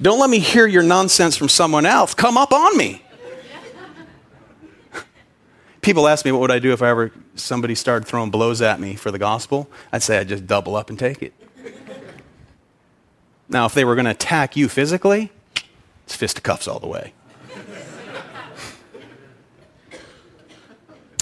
Don't 0.00 0.20
let 0.20 0.28
me 0.28 0.38
hear 0.38 0.66
your 0.66 0.82
nonsense 0.82 1.34
from 1.34 1.48
someone 1.48 1.86
else. 1.86 2.12
Come 2.12 2.36
up 2.36 2.52
on 2.52 2.76
me. 2.76 3.02
People 5.80 6.06
ask 6.06 6.26
me 6.26 6.32
what 6.32 6.42
would 6.42 6.50
I 6.50 6.58
do 6.58 6.72
if 6.72 6.82
I 6.82 6.90
ever 6.90 7.10
somebody 7.36 7.74
started 7.74 8.06
throwing 8.06 8.30
blows 8.30 8.60
at 8.60 8.78
me 8.80 8.96
for 8.96 9.10
the 9.10 9.18
gospel. 9.18 9.70
I'd 9.90 10.02
say 10.02 10.18
I'd 10.18 10.28
just 10.28 10.46
double 10.46 10.76
up 10.76 10.90
and 10.90 10.98
take 10.98 11.22
it. 11.22 11.32
Now, 13.48 13.66
if 13.66 13.74
they 13.74 13.84
were 13.84 13.94
going 13.94 14.04
to 14.04 14.10
attack 14.10 14.56
you 14.56 14.68
physically, 14.68 15.32
it's 16.04 16.14
fisticuffs 16.14 16.68
all 16.68 16.78
the 16.78 16.86
way. 16.86 17.12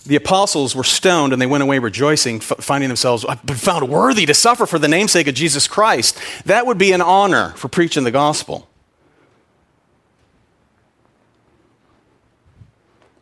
the 0.07 0.17
apostles 0.17 0.75
were 0.75 0.85
stoned 0.85 1.33
and 1.33 1.43
they 1.43 1.47
went 1.47 1.63
away 1.63 1.79
rejoicing, 1.79 2.37
f- 2.37 2.59
finding 2.61 2.89
themselves 2.89 3.25
uh, 3.25 3.31
I've 3.31 3.45
been 3.45 3.57
found 3.57 3.89
worthy 3.89 4.27
to 4.27 4.35
suffer 4.35 4.67
for 4.67 4.79
the 4.79 4.89
namesake 4.89 5.27
of 5.27 5.35
Jesus 5.35 5.67
Christ. 5.67 6.19
That 6.45 6.67
would 6.67 6.79
be 6.79 6.93
an 6.93 7.01
honor 7.01 7.51
for 7.57 7.69
preaching 7.69 8.05
the 8.05 8.11
gospel. 8.11 8.69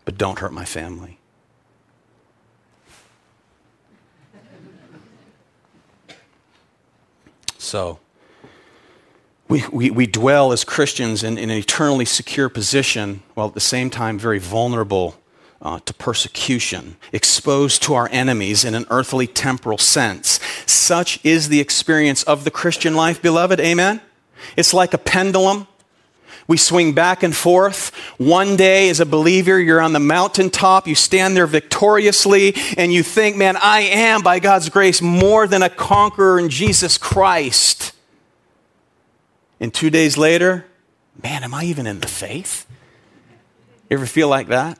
But 0.05 0.19
don't 0.19 0.39
hurt 0.39 0.53
my 0.53 0.67
family. 0.67 1.19
So, 7.57 7.99
we, 9.55 9.65
we, 9.71 9.91
we 9.93 10.07
dwell 10.09 10.51
as 10.51 10.65
Christians 10.65 11.23
in, 11.23 11.39
in 11.39 11.49
an 11.49 11.57
eternally 11.57 12.05
secure 12.05 12.49
position 12.49 13.23
while 13.35 13.47
at 13.47 13.55
the 13.55 13.61
same 13.61 13.89
time 13.89 14.19
very 14.19 14.41
vulnerable 14.41 15.17
uh, 15.63 15.79
to 15.85 15.95
persecution, 15.95 16.97
exposed 17.13 17.81
to 17.85 17.95
our 17.95 18.09
enemies 18.11 18.65
in 18.65 18.75
an 18.75 18.85
earthly 18.91 19.29
temporal 19.29 19.79
sense. 19.79 20.41
Such 20.67 21.25
is 21.25 21.51
the 21.51 21.61
experience 21.61 22.25
of 22.25 22.43
the 22.43 22.51
Christian 22.51 22.97
life, 22.97 23.23
beloved. 23.23 23.61
Amen? 23.61 24.01
It's 24.57 24.75
like 24.75 24.93
a 24.93 24.99
pendulum. 24.99 25.69
We 26.49 26.57
swing 26.57 26.93
back 26.93 27.23
and 27.23 27.35
forth. 27.35 27.95
One 28.19 28.57
day, 28.57 28.91
as 28.91 28.99
a 28.99 29.07
believer, 29.07 29.61
you're 29.61 29.81
on 29.81 29.93
the 29.93 30.01
mountaintop, 30.01 30.89
you 30.89 30.97
stand 30.97 31.37
there 31.37 31.47
victoriously, 31.47 32.57
and 32.77 32.93
you 32.93 33.05
think, 33.05 33.37
man, 33.37 33.57
I 33.57 33.83
am, 33.83 34.23
by 34.23 34.41
God's 34.41 34.69
grace, 34.69 35.01
more 35.01 35.47
than 35.47 35.63
a 35.63 35.71
conqueror 35.71 36.41
in 36.41 36.49
Jesus 36.49 36.99
Christ. 36.99 37.94
And 39.61 39.73
two 39.73 39.91
days 39.91 40.17
later, 40.17 40.67
man, 41.23 41.45
am 41.45 41.55
I 41.55 41.65
even 41.65 41.87
in 41.87 42.01
the 42.01 42.09
faith? 42.09 42.67
You 43.89 43.97
ever 43.97 44.07
feel 44.07 44.29
like 44.29 44.49
that? 44.49 44.79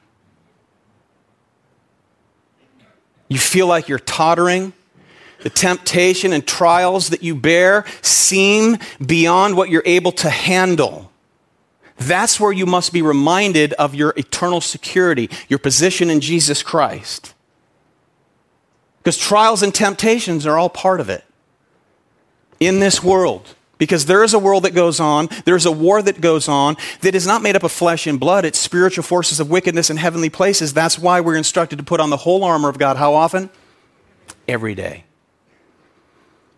You 3.29 3.39
feel 3.39 3.67
like 3.67 3.89
you're 3.89 3.99
tottering. 3.99 4.73
The 5.43 5.51
temptation 5.51 6.33
and 6.33 6.47
trials 6.47 7.11
that 7.11 7.23
you 7.23 7.35
bear 7.35 7.85
seem 8.01 8.79
beyond 9.05 9.57
what 9.57 9.69
you're 9.69 9.83
able 9.85 10.13
to 10.13 10.31
handle. 10.31 11.11
That's 11.97 12.41
where 12.41 12.53
you 12.53 12.67
must 12.67 12.93
be 12.93 13.03
reminded 13.03 13.73
of 13.75 13.95
your 13.95 14.15
eternal 14.17 14.61
security, 14.61 15.31
your 15.49 15.59
position 15.59 16.11
in 16.11 16.21
Jesus 16.21 16.63
Christ. 16.63 17.35
Because 18.99 19.19
trials 19.19 19.63
and 19.63 19.75
temptations 19.75 20.47
are 20.47 20.57
all 20.57 20.71
part 20.71 20.99
of 20.99 21.11
it 21.11 21.25
in 22.59 22.81
this 22.81 23.03
world. 23.03 23.55
Because 23.79 24.07
there 24.07 24.23
is 24.23 24.35
a 24.35 24.39
world 24.39 24.65
that 24.65 24.75
goes 24.75 25.01
on, 25.01 25.29
there's 25.45 25.67
a 25.67 25.73
war 25.73 26.01
that 26.01 26.21
goes 26.21 26.49
on 26.49 26.77
that 27.01 27.15
is 27.15 27.27
not 27.27 27.43
made 27.43 27.57
up 27.57 27.65
of 27.65 27.73
flesh 27.73 28.07
and 28.07 28.21
blood, 28.21 28.45
it's 28.45 28.59
spiritual 28.59 29.03
forces 29.03 29.41
of 29.41 29.51
wickedness 29.51 29.91
in 29.91 29.97
heavenly 29.97 30.31
places. 30.31 30.73
That's 30.73 30.99
why 30.99 31.21
we're 31.21 31.37
instructed 31.37 31.77
to 31.79 31.85
put 31.85 32.01
on 32.01 32.11
the 32.11 32.19
whole 32.19 32.45
armor 32.45 32.69
of 32.69 32.79
God. 32.79 32.97
How 32.97 33.15
often? 33.15 33.51
Every 34.47 34.75
day. 34.75 35.05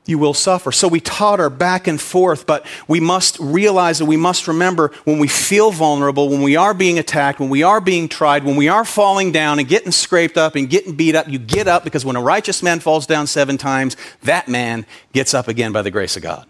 You 0.08 0.18
will 0.18 0.34
suffer. 0.34 0.70
So 0.70 0.86
we 0.86 1.00
totter 1.00 1.50
back 1.50 1.88
and 1.88 2.00
forth, 2.00 2.46
but 2.46 2.64
we 2.86 3.00
must 3.00 3.40
realize 3.40 3.98
and 3.98 4.08
we 4.08 4.16
must 4.16 4.46
remember 4.46 4.92
when 5.02 5.18
we 5.18 5.26
feel 5.26 5.72
vulnerable, 5.72 6.28
when 6.28 6.42
we 6.42 6.54
are 6.54 6.74
being 6.74 6.96
attacked, 6.98 7.40
when 7.40 7.48
we 7.48 7.64
are 7.64 7.80
being 7.80 8.08
tried, 8.08 8.44
when 8.44 8.54
we 8.54 8.68
are 8.68 8.84
falling 8.84 9.32
down 9.32 9.58
and 9.58 9.66
getting 9.66 9.90
scraped 9.90 10.36
up 10.36 10.54
and 10.54 10.70
getting 10.70 10.94
beat 10.94 11.16
up, 11.16 11.28
you 11.28 11.40
get 11.40 11.66
up 11.66 11.82
because 11.82 12.04
when 12.04 12.14
a 12.14 12.22
righteous 12.22 12.62
man 12.62 12.78
falls 12.78 13.04
down 13.04 13.26
seven 13.26 13.58
times, 13.58 13.96
that 14.22 14.46
man 14.46 14.86
gets 15.12 15.34
up 15.34 15.48
again 15.48 15.72
by 15.72 15.82
the 15.82 15.90
grace 15.90 16.16
of 16.16 16.22
God 16.22 16.46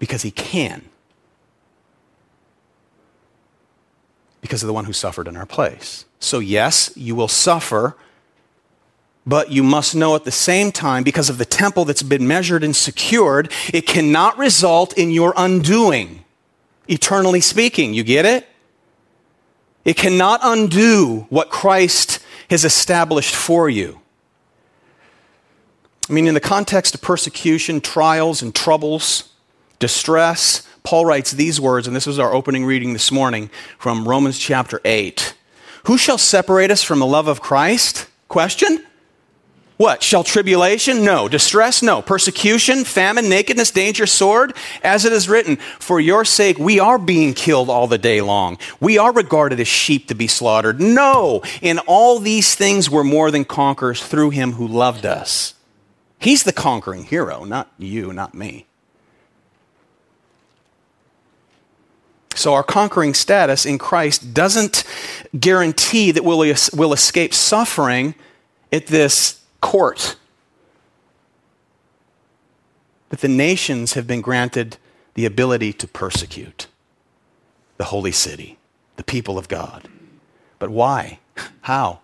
because 0.00 0.22
he 0.22 0.32
can. 0.32 0.82
Because 4.40 4.64
of 4.64 4.66
the 4.66 4.72
one 4.72 4.86
who 4.86 4.92
suffered 4.92 5.28
in 5.28 5.36
our 5.36 5.46
place. 5.46 6.06
So, 6.18 6.40
yes, 6.40 6.92
you 6.96 7.14
will 7.14 7.28
suffer, 7.28 7.96
but 9.24 9.52
you 9.52 9.62
must 9.62 9.94
know 9.94 10.16
at 10.16 10.24
the 10.24 10.32
same 10.32 10.72
time, 10.72 11.04
because 11.04 11.30
of 11.30 11.38
the 11.38 11.44
temple 11.44 11.84
that's 11.84 12.02
been 12.02 12.26
measured 12.26 12.64
and 12.64 12.74
secured, 12.74 13.52
it 13.72 13.86
cannot 13.86 14.36
result 14.36 14.98
in 14.98 15.12
your 15.12 15.32
undoing, 15.36 16.24
eternally 16.88 17.40
speaking. 17.40 17.94
You 17.94 18.02
get 18.02 18.24
it? 18.26 18.48
It 19.84 19.96
cannot 19.96 20.40
undo 20.42 21.26
what 21.28 21.50
Christ 21.50 22.18
has 22.48 22.64
established 22.64 23.34
for 23.34 23.68
you. 23.68 24.00
I 26.08 26.12
mean, 26.12 26.26
in 26.26 26.34
the 26.34 26.40
context 26.40 26.94
of 26.94 27.02
persecution, 27.02 27.80
trials, 27.80 28.42
and 28.42 28.54
troubles, 28.54 29.29
distress, 29.80 30.66
Paul 30.84 31.04
writes 31.04 31.32
these 31.32 31.60
words, 31.60 31.88
and 31.88 31.96
this 31.96 32.06
was 32.06 32.20
our 32.20 32.32
opening 32.32 32.64
reading 32.64 32.92
this 32.92 33.10
morning 33.10 33.50
from 33.78 34.06
Romans 34.06 34.38
chapter 34.38 34.80
8. 34.84 35.34
Who 35.86 35.98
shall 35.98 36.18
separate 36.18 36.70
us 36.70 36.84
from 36.84 37.00
the 37.00 37.06
love 37.06 37.26
of 37.26 37.40
Christ? 37.40 38.06
Question? 38.28 38.84
What? 39.76 40.02
Shall 40.02 40.22
tribulation? 40.22 41.04
No. 41.06 41.26
Distress? 41.26 41.82
No. 41.82 42.02
Persecution, 42.02 42.84
famine, 42.84 43.30
nakedness, 43.30 43.70
danger, 43.70 44.06
sword? 44.06 44.54
As 44.84 45.06
it 45.06 45.12
is 45.14 45.26
written, 45.26 45.56
For 45.56 45.98
your 45.98 46.26
sake 46.26 46.58
we 46.58 46.78
are 46.78 46.98
being 46.98 47.32
killed 47.32 47.70
all 47.70 47.86
the 47.86 47.96
day 47.96 48.20
long. 48.20 48.58
We 48.78 48.98
are 48.98 49.10
regarded 49.10 49.58
as 49.58 49.68
sheep 49.68 50.06
to 50.08 50.14
be 50.14 50.26
slaughtered. 50.26 50.80
No. 50.80 51.40
In 51.62 51.78
all 51.86 52.18
these 52.18 52.54
things 52.54 52.90
we're 52.90 53.04
more 53.04 53.30
than 53.30 53.46
conquerors 53.46 54.04
through 54.04 54.30
him 54.30 54.52
who 54.52 54.68
loved 54.68 55.06
us. 55.06 55.54
He's 56.18 56.42
the 56.42 56.52
conquering 56.52 57.04
hero, 57.04 57.44
not 57.44 57.72
you, 57.78 58.12
not 58.12 58.34
me. 58.34 58.66
So, 62.40 62.54
our 62.54 62.62
conquering 62.62 63.12
status 63.12 63.66
in 63.66 63.76
Christ 63.76 64.32
doesn't 64.32 64.84
guarantee 65.38 66.10
that 66.10 66.24
we'll, 66.24 66.38
we'll 66.72 66.94
escape 66.94 67.34
suffering 67.34 68.14
at 68.72 68.86
this 68.86 69.42
court. 69.60 70.16
But 73.10 73.20
the 73.20 73.28
nations 73.28 73.92
have 73.92 74.06
been 74.06 74.22
granted 74.22 74.78
the 75.12 75.26
ability 75.26 75.74
to 75.74 75.86
persecute 75.86 76.66
the 77.76 77.84
holy 77.84 78.12
city, 78.12 78.56
the 78.96 79.04
people 79.04 79.36
of 79.36 79.48
God. 79.48 79.86
But 80.58 80.70
why? 80.70 81.18
How? 81.60 82.00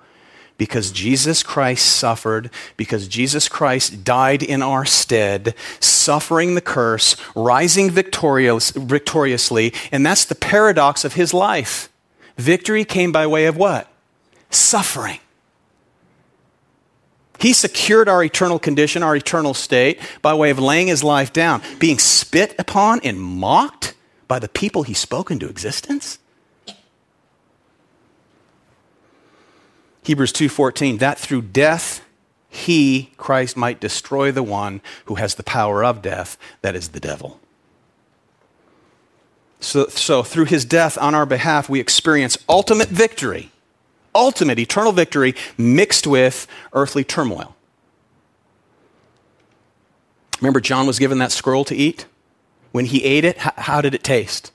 Because 0.58 0.90
Jesus 0.90 1.42
Christ 1.42 1.86
suffered, 1.86 2.50
because 2.76 3.08
Jesus 3.08 3.48
Christ 3.48 4.04
died 4.04 4.42
in 4.42 4.62
our 4.62 4.86
stead, 4.86 5.54
suffering 5.80 6.54
the 6.54 6.62
curse, 6.62 7.16
rising 7.34 7.90
victorious, 7.90 8.70
victoriously, 8.70 9.74
and 9.92 10.04
that's 10.04 10.24
the 10.24 10.34
paradox 10.34 11.04
of 11.04 11.14
his 11.14 11.34
life. 11.34 11.90
Victory 12.38 12.84
came 12.84 13.12
by 13.12 13.26
way 13.26 13.46
of 13.46 13.56
what? 13.56 13.90
Suffering. 14.48 15.20
He 17.38 17.52
secured 17.52 18.08
our 18.08 18.24
eternal 18.24 18.58
condition, 18.58 19.02
our 19.02 19.14
eternal 19.14 19.52
state, 19.52 20.00
by 20.22 20.32
way 20.34 20.50
of 20.50 20.58
laying 20.58 20.86
his 20.86 21.04
life 21.04 21.32
down, 21.32 21.62
being 21.78 21.98
spit 21.98 22.54
upon 22.58 23.00
and 23.00 23.20
mocked 23.20 23.94
by 24.26 24.38
the 24.38 24.48
people 24.48 24.84
he 24.84 24.94
spoke 24.94 25.30
into 25.30 25.48
existence. 25.48 26.18
Hebrews 30.06 30.32
2:14 30.32 30.98
that 30.98 31.18
through 31.18 31.42
death 31.42 32.00
he 32.48 33.10
Christ 33.16 33.56
might 33.56 33.80
destroy 33.80 34.30
the 34.30 34.44
one 34.44 34.80
who 35.06 35.16
has 35.16 35.34
the 35.34 35.42
power 35.42 35.84
of 35.84 36.00
death 36.00 36.38
that 36.62 36.76
is 36.76 36.90
the 36.90 37.00
devil. 37.00 37.40
So, 39.58 39.88
so 39.88 40.22
through 40.22 40.44
his 40.44 40.64
death 40.64 40.96
on 40.96 41.16
our 41.16 41.26
behalf 41.26 41.68
we 41.68 41.80
experience 41.80 42.38
ultimate 42.48 42.88
victory 42.88 43.50
ultimate 44.14 44.60
eternal 44.60 44.92
victory 44.92 45.34
mixed 45.58 46.06
with 46.06 46.46
earthly 46.72 47.02
turmoil. 47.02 47.56
Remember, 50.40 50.60
John 50.60 50.86
was 50.86 51.00
given 51.00 51.18
that 51.18 51.32
scroll 51.32 51.64
to 51.64 51.74
eat? 51.74 52.06
When 52.70 52.84
he 52.84 53.02
ate 53.02 53.24
it, 53.24 53.38
how 53.38 53.80
did 53.80 53.92
it 53.92 54.04
taste? 54.04 54.52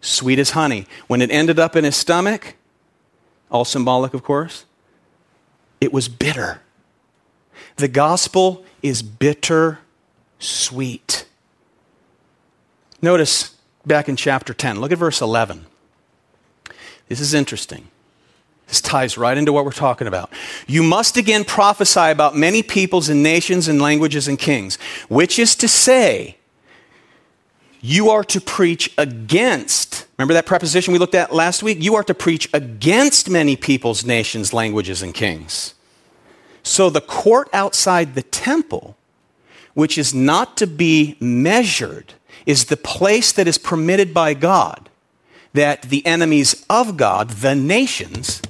Sweet 0.00 0.40
as 0.40 0.50
honey. 0.50 0.88
When 1.06 1.22
it 1.22 1.30
ended 1.30 1.60
up 1.60 1.76
in 1.76 1.84
his 1.84 1.94
stomach, 1.94 2.56
all 3.48 3.64
symbolic, 3.64 4.12
of 4.12 4.24
course, 4.24 4.64
it 5.82 5.92
was 5.92 6.06
bitter. 6.06 6.60
The 7.74 7.88
gospel 7.88 8.64
is 8.84 9.02
bitter 9.02 9.80
sweet. 10.38 11.26
Notice 13.02 13.56
back 13.84 14.08
in 14.08 14.14
chapter 14.14 14.54
10, 14.54 14.80
look 14.80 14.92
at 14.92 14.98
verse 14.98 15.20
11. 15.20 15.66
This 17.08 17.18
is 17.18 17.34
interesting. 17.34 17.88
This 18.68 18.80
ties 18.80 19.18
right 19.18 19.36
into 19.36 19.52
what 19.52 19.64
we're 19.64 19.72
talking 19.72 20.06
about. 20.06 20.30
You 20.68 20.84
must 20.84 21.16
again 21.16 21.44
prophesy 21.44 22.10
about 22.10 22.36
many 22.36 22.62
peoples 22.62 23.08
and 23.08 23.20
nations 23.20 23.66
and 23.66 23.82
languages 23.82 24.28
and 24.28 24.38
kings, 24.38 24.76
which 25.08 25.36
is 25.36 25.56
to 25.56 25.66
say, 25.66 26.36
you 27.82 28.10
are 28.10 28.22
to 28.24 28.40
preach 28.40 28.94
against. 28.96 30.06
Remember 30.16 30.34
that 30.34 30.46
preposition 30.46 30.92
we 30.92 31.00
looked 31.00 31.16
at 31.16 31.34
last 31.34 31.62
week? 31.62 31.78
You 31.80 31.96
are 31.96 32.04
to 32.04 32.14
preach 32.14 32.48
against 32.54 33.28
many 33.28 33.56
peoples, 33.56 34.04
nations, 34.04 34.52
languages, 34.52 35.02
and 35.02 35.12
kings. 35.12 35.74
So 36.62 36.88
the 36.88 37.00
court 37.00 37.50
outside 37.52 38.14
the 38.14 38.22
temple, 38.22 38.96
which 39.74 39.98
is 39.98 40.14
not 40.14 40.56
to 40.58 40.66
be 40.68 41.16
measured, 41.18 42.14
is 42.46 42.66
the 42.66 42.76
place 42.76 43.32
that 43.32 43.48
is 43.48 43.58
permitted 43.58 44.14
by 44.14 44.34
God 44.34 44.88
that 45.52 45.82
the 45.82 46.06
enemies 46.06 46.64
of 46.70 46.96
God, 46.96 47.30
the 47.30 47.54
nations, 47.54 48.40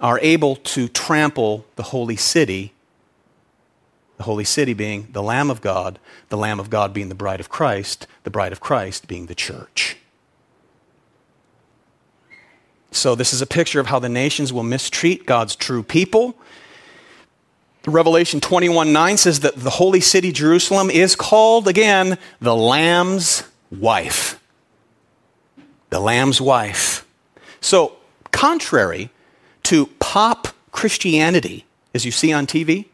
are 0.00 0.18
able 0.20 0.56
to 0.56 0.88
trample 0.88 1.64
the 1.76 1.84
holy 1.84 2.16
city, 2.16 2.72
the 4.22 4.26
holy 4.26 4.44
city 4.44 4.72
being 4.72 5.08
the 5.10 5.22
Lamb 5.22 5.50
of 5.50 5.60
God, 5.60 5.98
the 6.28 6.36
Lamb 6.36 6.60
of 6.60 6.70
God 6.70 6.94
being 6.94 7.08
the 7.08 7.14
bride 7.16 7.40
of 7.40 7.48
Christ, 7.48 8.06
the 8.22 8.30
bride 8.30 8.52
of 8.52 8.60
Christ 8.60 9.08
being 9.08 9.26
the 9.26 9.34
church. 9.34 9.96
So, 12.92 13.16
this 13.16 13.32
is 13.32 13.42
a 13.42 13.48
picture 13.48 13.80
of 13.80 13.88
how 13.88 13.98
the 13.98 14.08
nations 14.08 14.52
will 14.52 14.62
mistreat 14.62 15.26
God's 15.26 15.56
true 15.56 15.82
people. 15.82 16.36
Revelation 17.84 18.38
21 18.38 18.92
9 18.92 19.16
says 19.16 19.40
that 19.40 19.56
the 19.56 19.70
holy 19.70 20.00
city, 20.00 20.30
Jerusalem, 20.30 20.88
is 20.88 21.16
called 21.16 21.66
again 21.66 22.16
the 22.40 22.54
Lamb's 22.54 23.42
wife. 23.72 24.40
The 25.90 25.98
Lamb's 25.98 26.40
wife. 26.40 27.04
So, 27.60 27.96
contrary 28.30 29.10
to 29.64 29.86
pop 29.98 30.46
Christianity, 30.70 31.64
as 31.92 32.04
you 32.04 32.12
see 32.12 32.32
on 32.32 32.46
TV, 32.46 32.86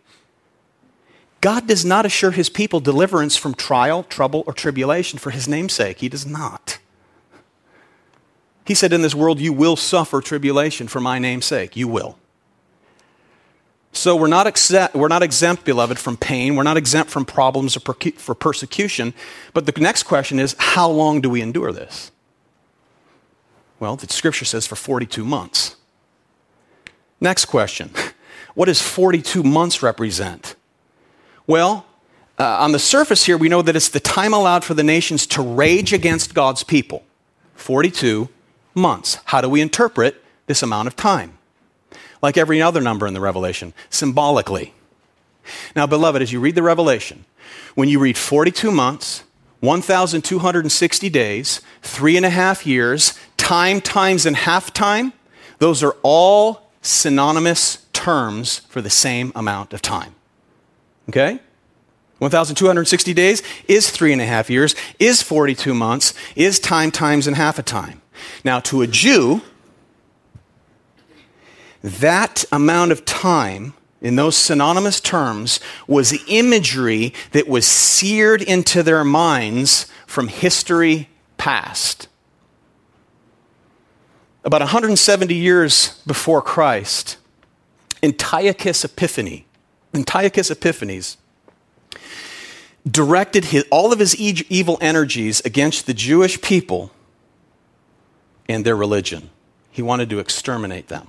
God 1.40 1.66
does 1.66 1.84
not 1.84 2.04
assure 2.04 2.32
his 2.32 2.48
people 2.48 2.80
deliverance 2.80 3.36
from 3.36 3.54
trial, 3.54 4.02
trouble, 4.02 4.42
or 4.46 4.52
tribulation 4.52 5.18
for 5.18 5.30
his 5.30 5.46
name'sake. 5.46 5.98
He 5.98 6.08
does 6.08 6.26
not. 6.26 6.78
He 8.68 8.74
said, 8.74 8.92
In 8.92 9.02
this 9.02 9.14
world, 9.14 9.40
you 9.40 9.52
will 9.52 9.76
suffer 9.76 10.20
tribulation 10.20 10.88
for 10.88 11.00
my 11.00 11.18
name's 11.18 11.46
sake. 11.46 11.74
You 11.74 11.88
will. 11.88 12.18
So 13.92 14.14
we're 14.14 14.26
not, 14.26 14.46
exempt, 14.46 14.94
we're 14.94 15.08
not 15.08 15.22
exempt, 15.22 15.64
beloved, 15.64 15.98
from 15.98 16.18
pain. 16.18 16.54
We're 16.54 16.64
not 16.64 16.76
exempt 16.76 17.10
from 17.10 17.24
problems 17.24 17.76
or 17.76 17.80
for 17.80 18.34
persecution. 18.34 19.14
But 19.54 19.64
the 19.64 19.72
next 19.80 20.02
question 20.02 20.38
is 20.38 20.54
how 20.58 20.90
long 20.90 21.22
do 21.22 21.30
we 21.30 21.40
endure 21.40 21.72
this? 21.72 22.12
Well, 23.80 23.96
the 23.96 24.06
scripture 24.12 24.44
says 24.44 24.66
for 24.66 24.76
42 24.76 25.24
months. 25.24 25.76
Next 27.20 27.46
question 27.46 27.90
What 28.54 28.66
does 28.66 28.82
42 28.82 29.42
months 29.42 29.82
represent? 29.82 30.56
Well, 31.48 31.86
uh, 32.38 32.58
on 32.60 32.72
the 32.72 32.78
surface 32.78 33.24
here, 33.24 33.38
we 33.38 33.48
know 33.48 33.62
that 33.62 33.74
it's 33.74 33.88
the 33.88 34.00
time 34.00 34.34
allowed 34.34 34.64
for 34.64 34.74
the 34.74 34.84
nations 34.84 35.26
to 35.28 35.42
rage 35.42 35.94
against 35.94 36.34
God's 36.34 36.62
people. 36.62 37.02
42 37.54 38.28
months. 38.74 39.18
How 39.24 39.40
do 39.40 39.48
we 39.48 39.62
interpret 39.62 40.22
this 40.46 40.62
amount 40.62 40.88
of 40.88 40.94
time? 40.94 41.38
Like 42.20 42.36
every 42.36 42.60
other 42.60 42.82
number 42.82 43.06
in 43.06 43.14
the 43.14 43.20
Revelation, 43.20 43.72
symbolically. 43.88 44.74
Now, 45.74 45.86
beloved, 45.86 46.20
as 46.20 46.32
you 46.32 46.38
read 46.38 46.54
the 46.54 46.62
Revelation, 46.62 47.24
when 47.74 47.88
you 47.88 47.98
read 47.98 48.18
42 48.18 48.70
months, 48.70 49.24
1,260 49.60 51.08
days, 51.08 51.62
three 51.80 52.18
and 52.18 52.26
a 52.26 52.30
half 52.30 52.66
years, 52.66 53.18
time 53.38 53.80
times 53.80 54.26
and 54.26 54.36
half 54.36 54.74
time, 54.74 55.14
those 55.60 55.82
are 55.82 55.96
all 56.02 56.70
synonymous 56.82 57.86
terms 57.94 58.58
for 58.68 58.82
the 58.82 58.90
same 58.90 59.32
amount 59.34 59.72
of 59.72 59.80
time. 59.80 60.14
Okay? 61.08 61.40
1,260 62.18 63.14
days 63.14 63.42
is 63.68 63.90
three 63.90 64.12
and 64.12 64.20
a 64.20 64.26
half 64.26 64.50
years, 64.50 64.74
is 64.98 65.22
42 65.22 65.72
months, 65.72 66.14
is 66.34 66.58
time 66.58 66.90
times 66.90 67.26
and 67.26 67.36
half 67.36 67.58
a 67.58 67.62
time. 67.62 68.02
Now, 68.42 68.58
to 68.60 68.82
a 68.82 68.86
Jew, 68.86 69.42
that 71.82 72.44
amount 72.50 72.90
of 72.90 73.04
time 73.04 73.74
in 74.00 74.16
those 74.16 74.36
synonymous 74.36 75.00
terms 75.00 75.60
was 75.86 76.18
imagery 76.28 77.14
that 77.30 77.48
was 77.48 77.66
seared 77.66 78.42
into 78.42 78.82
their 78.82 79.04
minds 79.04 79.86
from 80.06 80.28
history 80.28 81.08
past 81.36 82.08
about 84.48 84.62
170 84.62 85.34
years 85.34 86.00
before 86.06 86.40
Christ, 86.40 87.18
Antiochus 88.02 88.82
Epiphanes, 88.82 89.42
Antiochus 89.98 90.48
Epiphanes 90.48 91.16
directed 92.88 93.46
his, 93.46 93.64
all 93.70 93.92
of 93.92 93.98
his 93.98 94.14
evil 94.14 94.78
energies 94.80 95.40
against 95.44 95.86
the 95.86 95.94
Jewish 95.94 96.40
people 96.40 96.92
and 98.48 98.64
their 98.64 98.76
religion. 98.76 99.30
He 99.72 99.82
wanted 99.82 100.08
to 100.10 100.20
exterminate 100.20 100.86
them. 100.86 101.08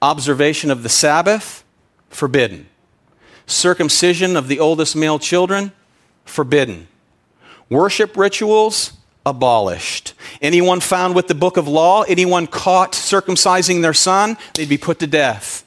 Observation 0.00 0.70
of 0.70 0.84
the 0.84 0.88
Sabbath, 0.88 1.64
forbidden. 2.08 2.68
Circumcision 3.46 4.36
of 4.36 4.46
the 4.46 4.60
oldest 4.60 4.94
male 4.94 5.18
children, 5.18 5.72
forbidden. 6.24 6.86
Worship 7.68 8.16
rituals, 8.16 8.92
abolished. 9.26 10.14
Anyone 10.40 10.78
found 10.78 11.16
with 11.16 11.26
the 11.26 11.34
book 11.34 11.56
of 11.56 11.66
law, 11.66 12.02
anyone 12.02 12.46
caught 12.46 12.92
circumcising 12.92 13.82
their 13.82 13.94
son, 13.94 14.36
they'd 14.54 14.68
be 14.68 14.78
put 14.78 15.00
to 15.00 15.08
death. 15.08 15.64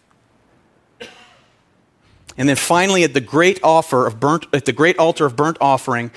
And 2.37 2.49
then 2.49 2.55
finally, 2.55 3.03
at 3.03 3.13
the 3.13 3.21
great 3.21 3.59
offer 3.63 4.05
of 4.05 4.19
burnt, 4.19 4.45
at 4.53 4.65
the 4.65 4.73
great 4.73 4.97
altar 4.97 5.25
of 5.25 5.35
burnt 5.35 5.57
offering, 5.61 6.11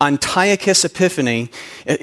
Antiochus 0.00 0.84
Epiphanes 0.84 1.48
uh, 1.88 1.96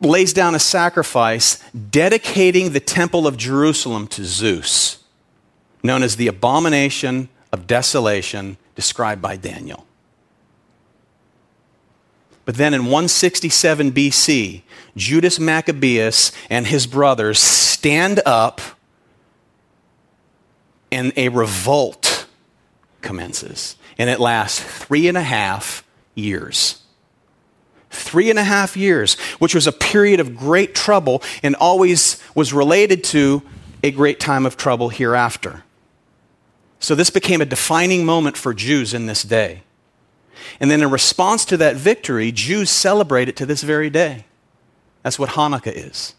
lays 0.00 0.32
down 0.32 0.54
a 0.54 0.58
sacrifice 0.58 1.62
dedicating 1.72 2.72
the 2.72 2.80
temple 2.80 3.26
of 3.26 3.36
Jerusalem 3.36 4.06
to 4.08 4.24
Zeus, 4.24 5.04
known 5.82 6.02
as 6.02 6.16
the 6.16 6.28
abomination 6.28 7.28
of 7.52 7.66
desolation 7.66 8.56
described 8.74 9.20
by 9.20 9.36
Daniel. 9.36 9.86
But 12.44 12.56
then 12.56 12.72
in 12.72 12.84
167 12.84 13.92
BC, 13.92 14.62
Judas 14.96 15.38
Maccabeus 15.38 16.32
and 16.48 16.66
his 16.66 16.86
brothers 16.86 17.38
stand 17.38 18.22
up 18.24 18.62
in 20.90 21.12
a 21.16 21.28
revolt 21.28 22.07
commences. 23.08 23.76
And 23.96 24.10
it 24.10 24.20
lasts 24.20 24.60
three 24.60 25.08
and 25.08 25.16
a 25.16 25.22
half 25.22 25.82
years. 26.14 26.82
Three 27.88 28.28
and 28.28 28.38
a 28.38 28.44
half 28.44 28.76
years, 28.76 29.14
which 29.38 29.54
was 29.54 29.66
a 29.66 29.72
period 29.72 30.20
of 30.20 30.36
great 30.36 30.74
trouble 30.74 31.22
and 31.42 31.56
always 31.56 32.22
was 32.34 32.52
related 32.52 33.02
to 33.04 33.42
a 33.82 33.90
great 33.90 34.20
time 34.20 34.44
of 34.44 34.58
trouble 34.58 34.90
hereafter. 34.90 35.64
So 36.80 36.94
this 36.94 37.08
became 37.08 37.40
a 37.40 37.46
defining 37.46 38.04
moment 38.04 38.36
for 38.36 38.52
Jews 38.52 38.92
in 38.92 39.06
this 39.06 39.22
day. 39.22 39.62
And 40.60 40.70
then 40.70 40.82
in 40.82 40.90
response 40.90 41.46
to 41.46 41.56
that 41.56 41.76
victory, 41.76 42.30
Jews 42.30 42.68
celebrate 42.68 43.30
it 43.30 43.36
to 43.36 43.46
this 43.46 43.62
very 43.62 43.88
day. 43.88 44.26
That's 45.02 45.18
what 45.18 45.30
Hanukkah 45.30 45.72
is. 45.72 46.14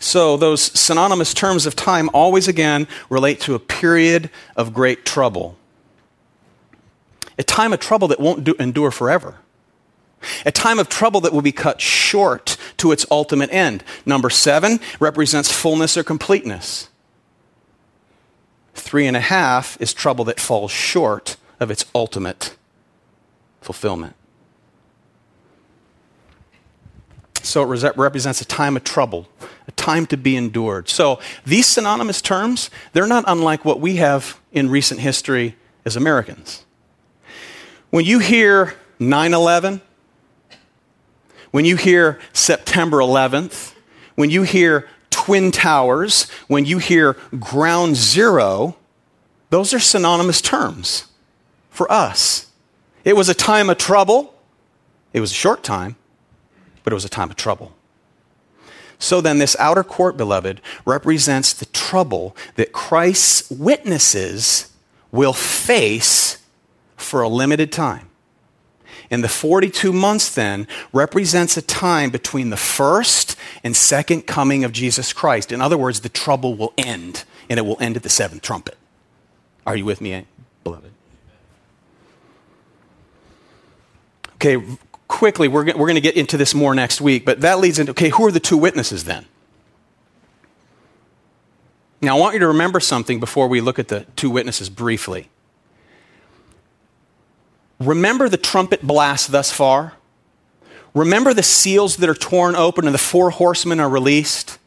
So, 0.00 0.36
those 0.36 0.62
synonymous 0.78 1.34
terms 1.34 1.66
of 1.66 1.74
time 1.74 2.08
always 2.14 2.46
again 2.46 2.86
relate 3.10 3.40
to 3.40 3.54
a 3.54 3.58
period 3.58 4.30
of 4.56 4.72
great 4.72 5.04
trouble. 5.04 5.56
A 7.36 7.42
time 7.42 7.72
of 7.72 7.80
trouble 7.80 8.08
that 8.08 8.20
won't 8.20 8.44
do, 8.44 8.54
endure 8.60 8.90
forever. 8.90 9.36
A 10.44 10.52
time 10.52 10.78
of 10.78 10.88
trouble 10.88 11.20
that 11.22 11.32
will 11.32 11.42
be 11.42 11.52
cut 11.52 11.80
short 11.80 12.56
to 12.78 12.92
its 12.92 13.06
ultimate 13.10 13.52
end. 13.52 13.84
Number 14.04 14.30
seven 14.30 14.80
represents 14.98 15.52
fullness 15.52 15.96
or 15.96 16.02
completeness. 16.02 16.88
Three 18.74 19.06
and 19.06 19.16
a 19.16 19.20
half 19.20 19.80
is 19.80 19.92
trouble 19.92 20.24
that 20.26 20.40
falls 20.40 20.70
short 20.70 21.36
of 21.60 21.70
its 21.70 21.84
ultimate 21.94 22.56
fulfillment. 23.60 24.14
So 27.48 27.72
it 27.72 27.96
represents 27.96 28.40
a 28.40 28.44
time 28.44 28.76
of 28.76 28.84
trouble, 28.84 29.28
a 29.66 29.72
time 29.72 30.06
to 30.06 30.16
be 30.16 30.36
endured. 30.36 30.88
So 30.88 31.18
these 31.44 31.66
synonymous 31.66 32.20
terms, 32.20 32.70
they're 32.92 33.06
not 33.06 33.24
unlike 33.26 33.64
what 33.64 33.80
we 33.80 33.96
have 33.96 34.38
in 34.52 34.70
recent 34.70 35.00
history 35.00 35.56
as 35.84 35.96
Americans. 35.96 36.64
When 37.90 38.04
you 38.04 38.18
hear 38.18 38.74
9 38.98 39.34
11, 39.34 39.80
when 41.50 41.64
you 41.64 41.76
hear 41.76 42.18
September 42.32 42.98
11th, 42.98 43.74
when 44.14 44.30
you 44.30 44.42
hear 44.42 44.88
Twin 45.10 45.50
Towers, 45.50 46.28
when 46.48 46.64
you 46.64 46.78
hear 46.78 47.14
Ground 47.38 47.96
Zero, 47.96 48.76
those 49.50 49.72
are 49.72 49.78
synonymous 49.78 50.40
terms 50.40 51.06
for 51.70 51.90
us. 51.90 52.50
It 53.04 53.16
was 53.16 53.28
a 53.28 53.34
time 53.34 53.70
of 53.70 53.78
trouble. 53.78 54.34
It 55.12 55.20
was 55.20 55.30
a 55.30 55.34
short 55.34 55.62
time, 55.62 55.96
but 56.88 56.94
it 56.94 56.96
was 56.96 57.04
a 57.04 57.10
time 57.10 57.28
of 57.28 57.36
trouble. 57.36 57.74
So 58.98 59.20
then, 59.20 59.36
this 59.36 59.54
outer 59.58 59.84
court, 59.84 60.16
beloved, 60.16 60.62
represents 60.86 61.52
the 61.52 61.66
trouble 61.66 62.34
that 62.54 62.72
Christ's 62.72 63.50
witnesses 63.50 64.72
will 65.12 65.34
face 65.34 66.38
for 66.96 67.20
a 67.20 67.28
limited 67.28 67.72
time. 67.72 68.08
And 69.10 69.22
the 69.22 69.28
42 69.28 69.92
months 69.92 70.34
then 70.34 70.66
represents 70.94 71.58
a 71.58 71.62
time 71.62 72.08
between 72.08 72.48
the 72.48 72.56
first 72.56 73.36
and 73.62 73.76
second 73.76 74.22
coming 74.22 74.64
of 74.64 74.72
Jesus 74.72 75.12
Christ. 75.12 75.52
In 75.52 75.60
other 75.60 75.76
words, 75.76 76.00
the 76.00 76.08
trouble 76.08 76.54
will 76.54 76.72
end, 76.78 77.24
and 77.50 77.58
it 77.58 77.66
will 77.66 77.76
end 77.82 77.96
at 77.96 78.02
the 78.02 78.08
seventh 78.08 78.40
trumpet. 78.40 78.78
Are 79.66 79.76
you 79.76 79.84
with 79.84 80.00
me, 80.00 80.24
beloved? 80.64 80.90
Okay, 84.36 84.56
quickly, 85.08 85.48
we're, 85.48 85.64
we're 85.64 85.72
going 85.72 85.94
to 85.94 86.00
get 86.00 86.16
into 86.16 86.36
this 86.36 86.54
more 86.54 86.74
next 86.74 87.00
week, 87.00 87.24
but 87.24 87.40
that 87.40 87.58
leads 87.58 87.78
into 87.78 87.90
okay, 87.92 88.10
who 88.10 88.26
are 88.26 88.30
the 88.30 88.40
two 88.40 88.56
witnesses 88.56 89.04
then? 89.04 89.26
Now, 92.00 92.16
I 92.16 92.20
want 92.20 92.34
you 92.34 92.40
to 92.40 92.46
remember 92.48 92.78
something 92.78 93.18
before 93.18 93.48
we 93.48 93.60
look 93.60 93.78
at 93.78 93.88
the 93.88 94.06
two 94.14 94.30
witnesses 94.30 94.70
briefly. 94.70 95.28
Remember 97.80 98.28
the 98.28 98.36
trumpet 98.36 98.82
blast 98.82 99.32
thus 99.32 99.50
far? 99.50 99.94
Remember 100.94 101.34
the 101.34 101.42
seals 101.42 101.96
that 101.96 102.08
are 102.08 102.14
torn 102.14 102.54
open 102.56 102.86
and 102.86 102.94
the 102.94 102.98
four 102.98 103.30
horsemen 103.30 103.80
are 103.80 103.88
released? 103.88 104.57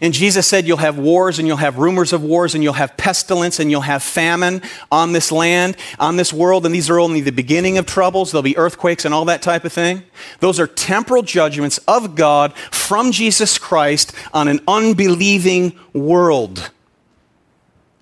And 0.00 0.12
Jesus 0.12 0.46
said, 0.46 0.66
You'll 0.66 0.78
have 0.78 0.98
wars 0.98 1.38
and 1.38 1.46
you'll 1.46 1.56
have 1.56 1.78
rumors 1.78 2.12
of 2.12 2.22
wars 2.22 2.54
and 2.54 2.62
you'll 2.62 2.72
have 2.74 2.96
pestilence 2.96 3.60
and 3.60 3.70
you'll 3.70 3.80
have 3.82 4.02
famine 4.02 4.62
on 4.90 5.12
this 5.12 5.30
land, 5.30 5.76
on 5.98 6.16
this 6.16 6.32
world. 6.32 6.66
And 6.66 6.74
these 6.74 6.90
are 6.90 6.98
only 6.98 7.20
the 7.20 7.32
beginning 7.32 7.78
of 7.78 7.86
troubles. 7.86 8.32
There'll 8.32 8.42
be 8.42 8.56
earthquakes 8.56 9.04
and 9.04 9.14
all 9.14 9.24
that 9.26 9.42
type 9.42 9.64
of 9.64 9.72
thing. 9.72 10.02
Those 10.40 10.60
are 10.60 10.66
temporal 10.66 11.22
judgments 11.22 11.78
of 11.88 12.14
God 12.14 12.54
from 12.54 13.12
Jesus 13.12 13.58
Christ 13.58 14.12
on 14.32 14.48
an 14.48 14.60
unbelieving 14.66 15.78
world. 15.92 16.70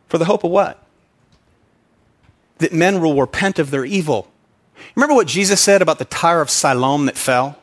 For 0.08 0.18
the 0.18 0.24
hope 0.24 0.44
of 0.44 0.50
what? 0.50 0.82
That 2.58 2.72
men 2.72 3.00
will 3.00 3.20
repent 3.20 3.58
of 3.58 3.70
their 3.70 3.84
evil. 3.84 4.30
Remember 4.94 5.14
what 5.14 5.26
Jesus 5.26 5.60
said 5.60 5.82
about 5.82 5.98
the 5.98 6.04
Tower 6.04 6.40
of 6.40 6.50
Siloam 6.50 7.06
that 7.06 7.16
fell? 7.16 7.58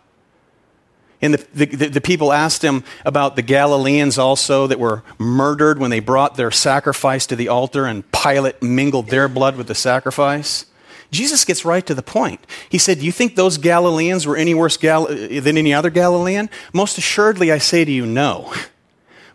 And 1.23 1.35
the, 1.35 1.65
the, 1.65 1.87
the, 1.87 2.01
people 2.01 2.33
asked 2.33 2.65
him 2.65 2.83
about 3.05 3.37
the 3.37 3.41
Galileans 3.41 4.17
also 4.17 4.67
that 4.67 4.77
were 4.77 5.03
murdered 5.17 5.79
when 5.79 5.89
they 5.89 6.01
brought 6.01 6.35
their 6.35 6.51
sacrifice 6.51 7.25
to 7.27 7.37
the 7.37 7.47
altar 7.47 7.85
and 7.85 8.03
Pilate 8.11 8.61
mingled 8.61 9.07
their 9.07 9.29
blood 9.29 9.55
with 9.55 9.67
the 9.67 9.73
sacrifice. 9.73 10.65
Jesus 11.11 11.45
gets 11.45 11.63
right 11.63 11.85
to 11.85 11.95
the 11.95 12.03
point. 12.03 12.45
He 12.67 12.77
said, 12.77 12.99
Do 12.99 13.05
you 13.05 13.13
think 13.13 13.37
those 13.37 13.57
Galileans 13.57 14.27
were 14.27 14.35
any 14.35 14.53
worse 14.53 14.75
Gal- 14.75 15.05
than 15.07 15.57
any 15.57 15.73
other 15.73 15.89
Galilean? 15.89 16.49
Most 16.73 16.97
assuredly, 16.97 17.53
I 17.53 17.57
say 17.57 17.85
to 17.85 17.91
you, 17.91 18.05
no. 18.05 18.53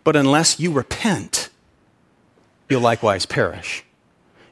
But 0.05 0.15
unless 0.15 0.61
you 0.61 0.71
repent, 0.71 1.49
you'll 2.69 2.81
likewise 2.81 3.25
perish. 3.25 3.83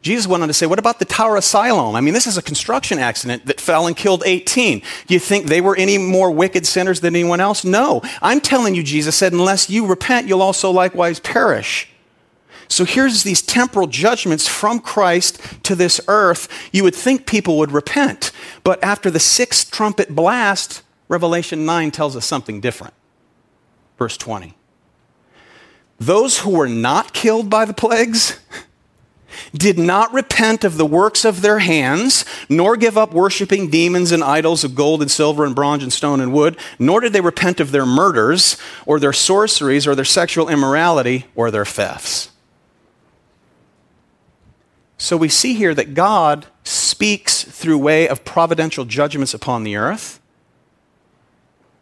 Jesus 0.07 0.25
went 0.25 0.41
on 0.41 0.47
to 0.47 0.53
say, 0.53 0.65
What 0.65 0.79
about 0.79 0.99
the 0.99 1.05
Tower 1.05 1.35
of 1.35 1.43
Siloam? 1.43 1.93
I 1.93 2.01
mean, 2.01 2.13
this 2.13 2.27
is 2.27 2.37
a 2.37 2.41
construction 2.41 2.97
accident 2.97 3.45
that 3.45 3.59
fell 3.59 3.87
and 3.87 3.95
killed 3.95 4.23
18. 4.25 4.81
Do 5.05 5.13
you 5.13 5.19
think 5.19 5.47
they 5.47 5.59
were 5.59 5.75
any 5.75 5.97
more 5.97 6.31
wicked 6.31 6.65
sinners 6.65 7.01
than 7.01 7.13
anyone 7.13 7.41
else? 7.41 7.65
No. 7.65 8.01
I'm 8.21 8.39
telling 8.39 8.73
you, 8.73 8.83
Jesus 8.83 9.17
said, 9.17 9.33
unless 9.33 9.69
you 9.69 9.85
repent, 9.85 10.27
you'll 10.27 10.41
also 10.41 10.71
likewise 10.71 11.19
perish. 11.19 11.89
So 12.69 12.85
here's 12.85 13.23
these 13.23 13.41
temporal 13.41 13.87
judgments 13.87 14.47
from 14.47 14.79
Christ 14.79 15.41
to 15.63 15.75
this 15.75 15.99
earth. 16.07 16.47
You 16.71 16.83
would 16.83 16.95
think 16.95 17.25
people 17.25 17.57
would 17.57 17.73
repent. 17.73 18.31
But 18.63 18.81
after 18.81 19.11
the 19.11 19.19
sixth 19.19 19.71
trumpet 19.71 20.15
blast, 20.15 20.83
Revelation 21.09 21.65
9 21.65 21.91
tells 21.91 22.15
us 22.15 22.25
something 22.25 22.61
different. 22.61 22.93
Verse 23.97 24.15
20. 24.15 24.53
Those 25.99 26.39
who 26.39 26.51
were 26.51 26.69
not 26.69 27.13
killed 27.13 27.49
by 27.49 27.65
the 27.65 27.73
plagues, 27.73 28.39
did 29.53 29.77
not 29.77 30.13
repent 30.13 30.63
of 30.63 30.77
the 30.77 30.85
works 30.85 31.25
of 31.25 31.41
their 31.41 31.59
hands, 31.59 32.25
nor 32.49 32.77
give 32.77 32.97
up 32.97 33.13
worshiping 33.13 33.69
demons 33.69 34.11
and 34.11 34.23
idols 34.23 34.63
of 34.63 34.75
gold 34.75 35.01
and 35.01 35.11
silver 35.11 35.45
and 35.45 35.55
bronze 35.55 35.83
and 35.83 35.93
stone 35.93 36.21
and 36.21 36.33
wood, 36.33 36.57
nor 36.79 37.01
did 37.01 37.13
they 37.13 37.21
repent 37.21 37.59
of 37.59 37.71
their 37.71 37.85
murders, 37.85 38.57
or 38.85 38.99
their 38.99 39.13
sorceries, 39.13 39.87
or 39.87 39.95
their 39.95 40.05
sexual 40.05 40.49
immorality, 40.49 41.25
or 41.35 41.51
their 41.51 41.65
thefts. 41.65 42.31
So 44.97 45.15
we 45.15 45.29
see 45.29 45.53
here 45.53 45.75
that 45.75 45.93
God 45.93 46.47
speaks 46.63 47.43
through 47.43 47.77
way 47.77 48.07
of 48.07 48.25
providential 48.25 48.83
judgments 48.83 49.33
upon 49.33 49.63
the 49.63 49.75
earth. 49.75 50.19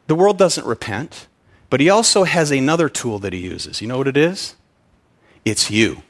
The 0.08 0.16
world 0.16 0.38
doesn't 0.38 0.68
repent, 0.68 1.28
but 1.70 1.80
he 1.80 1.89
also 1.89 2.26
has 2.26 2.52
another 2.52 2.89
tool 2.89 3.20
that 3.20 3.34
he 3.34 3.39
uses. 3.39 3.82
You 3.82 3.88
know 3.88 3.98
what 3.98 4.08
it 4.08 4.18
is? 4.18 4.56
It's 5.46 5.72
you 5.72 6.04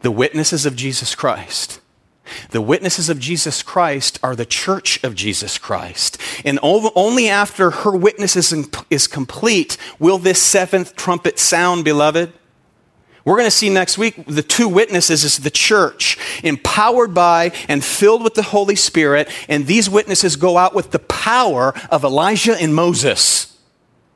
the 0.00 0.10
witnesses 0.10 0.64
of 0.64 0.76
Jesus 0.76 1.14
Christ. 1.14 1.80
The 2.50 2.60
witnesses 2.60 3.08
of 3.08 3.18
Jesus 3.18 3.62
Christ 3.62 4.18
are 4.22 4.36
the 4.36 4.44
church 4.44 5.02
of 5.02 5.14
Jesus 5.14 5.56
Christ. 5.56 6.18
And 6.44 6.58
only 6.62 7.28
after 7.28 7.70
her 7.70 7.96
witness 7.96 8.36
is 8.90 9.06
complete 9.06 9.76
will 9.98 10.18
this 10.18 10.42
seventh 10.42 10.94
trumpet 10.94 11.38
sound, 11.38 11.84
beloved. 11.84 12.32
We're 13.24 13.36
going 13.36 13.46
to 13.46 13.50
see 13.50 13.70
next 13.70 13.98
week 13.98 14.26
the 14.26 14.42
two 14.42 14.68
witnesses 14.68 15.24
is 15.24 15.38
the 15.38 15.50
church, 15.50 16.18
empowered 16.44 17.12
by 17.14 17.52
and 17.68 17.84
filled 17.84 18.22
with 18.22 18.34
the 18.34 18.42
Holy 18.42 18.76
Spirit. 18.76 19.28
And 19.48 19.66
these 19.66 19.90
witnesses 19.90 20.36
go 20.36 20.58
out 20.58 20.74
with 20.74 20.90
the 20.90 20.98
power 20.98 21.74
of 21.90 22.04
Elijah 22.04 22.56
and 22.58 22.74
Moses, 22.74 23.58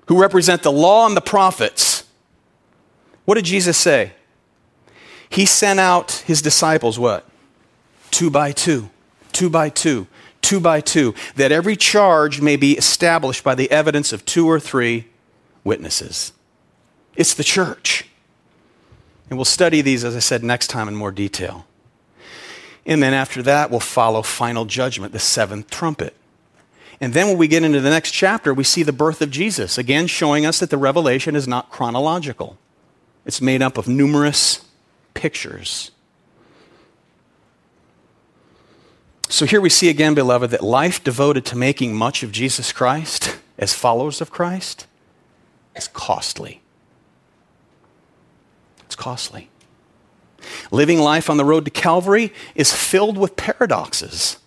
who 0.07 0.21
represent 0.21 0.63
the 0.63 0.73
law 0.73 1.07
and 1.07 1.17
the 1.17 1.23
prophets. 1.23 2.05
What 3.25 3.37
did 3.37 3.45
Jesus 3.45 3.77
say? 3.77 4.13
He 5.33 5.47
sent 5.47 5.81
out 5.81 6.13
his 6.27 6.43
disciples 6.43 6.99
what? 6.99 7.27
Two 8.11 8.31
by 8.31 8.53
two, 8.53 8.91
two 9.33 9.49
by 9.49 9.71
two, 9.71 10.07
two 10.43 10.61
by 10.61 10.83
two, 10.83 11.15
that 11.37 11.51
every 11.51 11.75
charge 11.75 12.43
may 12.43 12.57
be 12.57 12.77
established 12.77 13.43
by 13.43 13.55
the 13.55 13.71
evidence 13.71 14.13
of 14.13 14.27
two 14.27 14.47
or 14.47 14.61
three 14.61 15.07
witnesses. 15.65 16.33
It's 17.17 17.33
the 17.33 17.45
church. 17.45 18.05
And 19.31 19.39
we'll 19.39 19.47
study 19.47 19.81
these, 19.81 20.05
as 20.05 20.15
I 20.15 20.19
said, 20.19 20.45
next 20.45 20.67
time 20.67 20.87
in 20.87 20.95
more 20.95 21.11
detail. 21.11 21.67
And 22.85 23.03
then 23.03 23.15
after 23.15 23.43
that 23.43 23.71
we'll 23.71 23.81
follow 23.81 24.21
final 24.21 24.67
judgment, 24.67 25.15
the 25.15 25.19
seventh 25.19 25.71
trumpet. 25.71 26.15
And 27.01 27.15
then 27.15 27.29
when 27.29 27.39
we 27.39 27.49
get 27.49 27.63
into 27.63 27.81
the 27.81 27.89
next 27.89 28.11
chapter, 28.11 28.53
we 28.53 28.65
see 28.65 28.83
the 28.83 28.93
birth 28.93 29.23
of 29.23 29.31
Jesus, 29.31 29.79
again 29.79 30.09
showing 30.09 30.45
us 30.45 30.61
that 30.61 30.69
the 30.69 30.77
revelation 30.77 31.35
is 31.35 31.49
not 31.49 31.71
chronological. 31.71 32.59
It's 33.25 33.41
made 33.41 33.63
up 33.63 33.79
of 33.79 33.89
numerous 33.89 34.67
pictures. 35.15 35.91
So 39.29 39.47
here 39.47 39.61
we 39.61 39.71
see 39.71 39.89
again, 39.89 40.15
beloved, 40.15 40.51
that 40.51 40.63
life 40.63 41.03
devoted 41.03 41.47
to 41.47 41.57
making 41.57 41.95
much 41.95 42.23
of 42.23 42.33
Jesus 42.33 42.71
Christ 42.71 43.39
as 43.59 43.73
followers 43.73 44.21
of 44.21 44.31
Christ 44.31 44.87
is 45.75 45.89
costly. 45.89 46.61
It's 48.85 48.95
costly. 48.95 49.49
Living 50.71 50.99
life 50.99 51.31
on 51.31 51.39
the 51.39 51.45
road 51.45 51.65
to 51.65 51.71
Calvary 51.71 52.33
is 52.55 52.73
filled 52.73 53.17
with 53.17 53.37
paradoxes. 53.37 54.39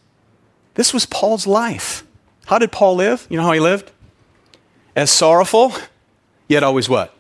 This 0.76 0.94
was 0.94 1.06
Paul's 1.06 1.48
life. 1.48 2.04
How 2.46 2.60
did 2.60 2.72
Paul 2.72 2.96
live? 2.96 3.26
You 3.30 3.38
know 3.38 3.44
how 3.44 3.54
he 3.54 3.60
lived? 3.60 3.92
As 4.96 5.10
sorrowful, 5.10 5.74
yet 6.48 6.64
always 6.64 6.88
what? 6.88 7.16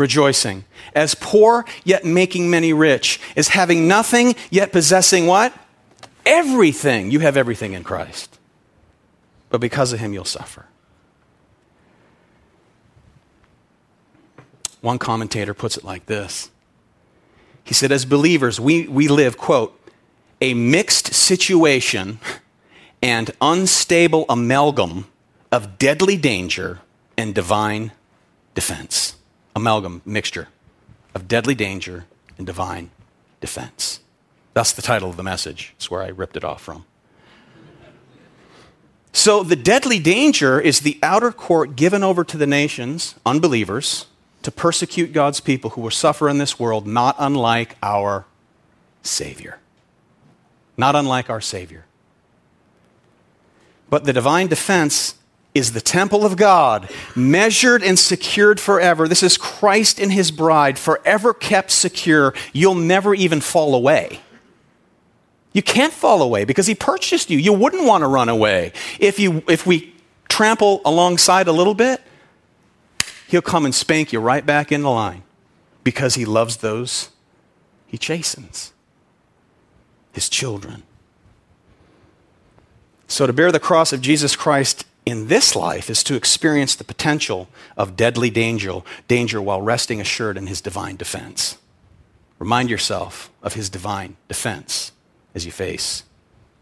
Rejoicing. 0.00 0.64
As 0.94 1.14
poor, 1.14 1.66
yet 1.84 2.06
making 2.06 2.48
many 2.48 2.72
rich. 2.72 3.20
As 3.36 3.48
having 3.48 3.86
nothing, 3.86 4.34
yet 4.48 4.72
possessing 4.72 5.26
what? 5.26 5.52
Everything. 6.24 7.10
You 7.10 7.20
have 7.20 7.36
everything 7.36 7.74
in 7.74 7.84
Christ. 7.84 8.38
But 9.50 9.60
because 9.60 9.92
of 9.92 10.00
him, 10.00 10.14
you'll 10.14 10.24
suffer. 10.24 10.64
One 14.80 14.98
commentator 14.98 15.52
puts 15.52 15.76
it 15.76 15.84
like 15.84 16.06
this 16.06 16.50
He 17.62 17.74
said, 17.74 17.92
As 17.92 18.06
believers, 18.06 18.58
we, 18.58 18.88
we 18.88 19.06
live, 19.06 19.36
quote, 19.36 19.78
a 20.40 20.54
mixed 20.54 21.12
situation 21.12 22.20
and 23.02 23.32
unstable 23.42 24.24
amalgam 24.30 25.08
of 25.52 25.76
deadly 25.76 26.16
danger 26.16 26.80
and 27.18 27.34
divine 27.34 27.92
defense. 28.54 29.16
Amalgam, 29.54 30.02
mixture 30.04 30.48
of 31.14 31.28
deadly 31.28 31.54
danger 31.54 32.06
and 32.38 32.46
divine 32.46 32.90
defense. 33.40 34.00
That's 34.54 34.72
the 34.72 34.82
title 34.82 35.10
of 35.10 35.16
the 35.16 35.22
message. 35.22 35.72
It's 35.76 35.90
where 35.90 36.02
I 36.02 36.08
ripped 36.08 36.36
it 36.36 36.44
off 36.44 36.62
from. 36.62 36.84
So, 39.12 39.42
the 39.42 39.56
deadly 39.56 39.98
danger 39.98 40.60
is 40.60 40.80
the 40.80 40.98
outer 41.02 41.32
court 41.32 41.74
given 41.74 42.04
over 42.04 42.22
to 42.22 42.36
the 42.36 42.46
nations, 42.46 43.16
unbelievers, 43.26 44.06
to 44.42 44.52
persecute 44.52 45.12
God's 45.12 45.40
people 45.40 45.70
who 45.70 45.80
will 45.80 45.90
suffer 45.90 46.28
in 46.28 46.38
this 46.38 46.58
world, 46.58 46.86
not 46.86 47.16
unlike 47.18 47.76
our 47.82 48.24
Savior. 49.02 49.58
Not 50.76 50.94
unlike 50.94 51.28
our 51.28 51.40
Savior. 51.40 51.84
But 53.90 54.04
the 54.04 54.12
divine 54.12 54.46
defense 54.46 55.14
is 55.54 55.72
the 55.72 55.80
temple 55.80 56.24
of 56.24 56.36
God, 56.36 56.88
measured 57.16 57.82
and 57.82 57.98
secured 57.98 58.60
forever. 58.60 59.08
This 59.08 59.22
is 59.22 59.36
Christ 59.36 59.98
and 59.98 60.12
his 60.12 60.30
bride, 60.30 60.78
forever 60.78 61.34
kept 61.34 61.70
secure. 61.70 62.34
You'll 62.52 62.74
never 62.74 63.14
even 63.14 63.40
fall 63.40 63.74
away. 63.74 64.20
You 65.52 65.62
can't 65.62 65.92
fall 65.92 66.22
away 66.22 66.44
because 66.44 66.68
he 66.68 66.76
purchased 66.76 67.28
you. 67.30 67.38
You 67.38 67.52
wouldn't 67.52 67.84
want 67.84 68.02
to 68.02 68.06
run 68.06 68.28
away. 68.28 68.72
If, 69.00 69.18
you, 69.18 69.42
if 69.48 69.66
we 69.66 69.92
trample 70.28 70.80
alongside 70.84 71.48
a 71.48 71.52
little 71.52 71.74
bit, 71.74 72.00
he'll 73.26 73.42
come 73.42 73.64
and 73.64 73.74
spank 73.74 74.12
you 74.12 74.20
right 74.20 74.46
back 74.46 74.70
in 74.70 74.82
the 74.82 74.90
line 74.90 75.24
because 75.82 76.14
he 76.14 76.24
loves 76.24 76.58
those 76.58 77.10
he 77.90 77.98
chastens, 77.98 78.72
his 80.12 80.28
children. 80.28 80.84
So, 83.08 83.26
to 83.26 83.32
bear 83.32 83.50
the 83.50 83.58
cross 83.58 83.92
of 83.92 84.00
Jesus 84.00 84.36
Christ 84.36 84.84
in 85.06 85.28
this 85.28 85.56
life 85.56 85.88
is 85.88 86.02
to 86.04 86.14
experience 86.14 86.74
the 86.74 86.84
potential 86.84 87.48
of 87.76 87.96
deadly 87.96 88.30
danger, 88.30 88.82
danger 89.08 89.40
while 89.40 89.62
resting 89.62 90.00
assured 90.00 90.36
in 90.36 90.46
his 90.46 90.60
divine 90.60 90.96
defense. 90.96 91.58
Remind 92.38 92.70
yourself 92.70 93.30
of 93.42 93.54
his 93.54 93.68
divine 93.68 94.16
defense 94.28 94.92
as 95.34 95.46
you 95.46 95.52
face 95.52 96.04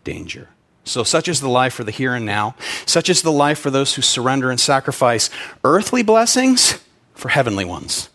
danger. 0.05 0.49
So, 0.85 1.03
such 1.05 1.29
is 1.29 1.41
the 1.41 1.49
life 1.49 1.75
for 1.75 1.85
the 1.85 1.91
here 1.91 2.15
and 2.15 2.25
now. 2.25 2.55
Such 2.87 3.11
is 3.11 3.23
the 3.23 3.33
life 3.33 3.59
for 3.59 3.71
those 3.71 3.95
who 3.95 4.03
surrender 4.03 4.51
and 4.51 4.59
sacrifice 4.59 5.29
earthly 5.63 6.03
blessings 6.03 6.79
for 7.15 7.29
heavenly 7.29 7.65
ones. 7.65 8.09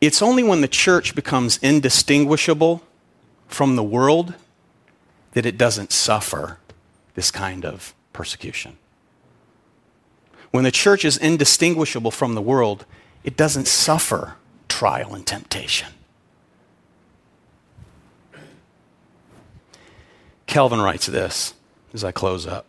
It's 0.00 0.22
only 0.22 0.42
when 0.42 0.62
the 0.62 0.68
church 0.68 1.14
becomes 1.14 1.58
indistinguishable 1.58 2.82
from 3.46 3.76
the 3.76 3.82
world 3.82 4.34
that 5.32 5.46
it 5.46 5.58
doesn't 5.58 5.92
suffer 5.92 6.58
this 7.14 7.30
kind 7.30 7.64
of 7.64 7.94
persecution. 8.12 8.78
When 10.50 10.64
the 10.64 10.70
church 10.70 11.04
is 11.04 11.16
indistinguishable 11.16 12.10
from 12.10 12.34
the 12.34 12.42
world, 12.42 12.86
it 13.24 13.36
doesn't 13.36 13.66
suffer 13.66 14.36
trial 14.68 15.14
and 15.14 15.26
temptation. 15.26 15.88
Calvin 20.46 20.80
writes 20.80 21.06
this 21.06 21.54
as 21.92 22.04
I 22.04 22.12
close 22.12 22.46
up. 22.46 22.66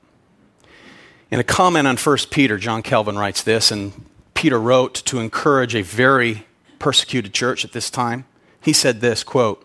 In 1.30 1.40
a 1.40 1.44
comment 1.44 1.88
on 1.88 1.98
1 1.98 2.18
Peter, 2.32 2.58
John 2.58 2.82
Calvin 2.82 3.18
writes 3.18 3.42
this, 3.42 3.72
and 3.72 4.06
Peter 4.34 4.60
wrote 4.60 4.94
to 5.06 5.20
encourage 5.20 5.76
a 5.76 5.82
very 5.82 6.46
persecuted 6.80 7.34
church 7.34 7.66
at 7.66 7.72
this 7.72 7.90
time. 7.90 8.26
He 8.62 8.74
said 8.74 9.02
this 9.02 9.24
quote, 9.24 9.65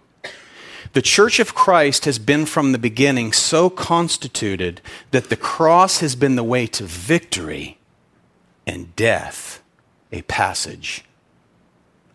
the 0.93 1.03
church 1.03 1.39
of 1.39 1.55
Christ 1.55 2.05
has 2.05 2.19
been 2.19 2.47
from 2.47 2.73
the 2.73 2.79
beginning 2.79 3.33
so 3.33 3.71
constituted 3.71 4.81
that 5.13 5.31
the 5.31 5.37
cross 5.37 6.01
has 6.01 6.17
been 6.17 6.37
the 6.37 6.45
way 6.45 6.67
to 6.67 6.85
victory 6.85 7.79
and 8.67 8.95
death, 8.97 9.63
a 10.11 10.23
passage 10.23 11.05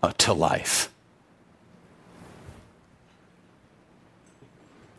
uh, 0.04 0.12
to 0.18 0.34
life. 0.34 0.92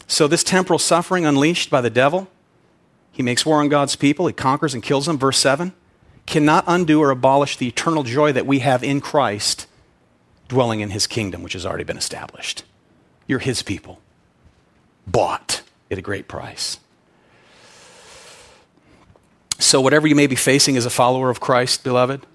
So, 0.06 0.28
this 0.28 0.44
temporal 0.44 0.78
suffering 0.78 1.26
unleashed 1.26 1.68
by 1.68 1.80
the 1.80 1.90
devil, 1.90 2.28
he 3.12 3.22
makes 3.22 3.44
war 3.44 3.60
on 3.60 3.68
God's 3.68 3.96
people, 3.96 4.26
he 4.26 4.32
conquers 4.32 4.72
and 4.72 4.82
kills 4.82 5.06
them, 5.06 5.18
verse 5.18 5.38
7, 5.38 5.72
cannot 6.26 6.64
undo 6.66 7.00
or 7.00 7.10
abolish 7.10 7.56
the 7.56 7.68
eternal 7.68 8.04
joy 8.04 8.32
that 8.32 8.46
we 8.46 8.60
have 8.60 8.82
in 8.84 9.00
Christ 9.00 9.66
dwelling 10.48 10.80
in 10.80 10.90
his 10.90 11.06
kingdom, 11.06 11.42
which 11.42 11.54
has 11.54 11.66
already 11.66 11.84
been 11.84 11.98
established. 11.98 12.62
You're 13.26 13.40
his 13.40 13.62
people, 13.62 14.00
bought 15.06 15.62
at 15.90 15.98
a 15.98 16.02
great 16.02 16.28
price. 16.28 16.78
So, 19.58 19.80
whatever 19.80 20.06
you 20.06 20.14
may 20.14 20.26
be 20.26 20.36
facing 20.36 20.76
as 20.76 20.84
a 20.84 20.90
follower 20.90 21.30
of 21.30 21.40
Christ, 21.40 21.82
beloved, 21.82 22.26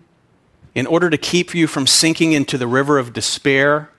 in 0.74 0.88
order 0.88 1.10
to 1.10 1.18
keep 1.18 1.54
you 1.54 1.68
from 1.68 1.86
sinking 1.86 2.34
into 2.34 2.58
the 2.58 2.68
river 2.68 2.98
of 2.98 3.14
despair 3.14 3.90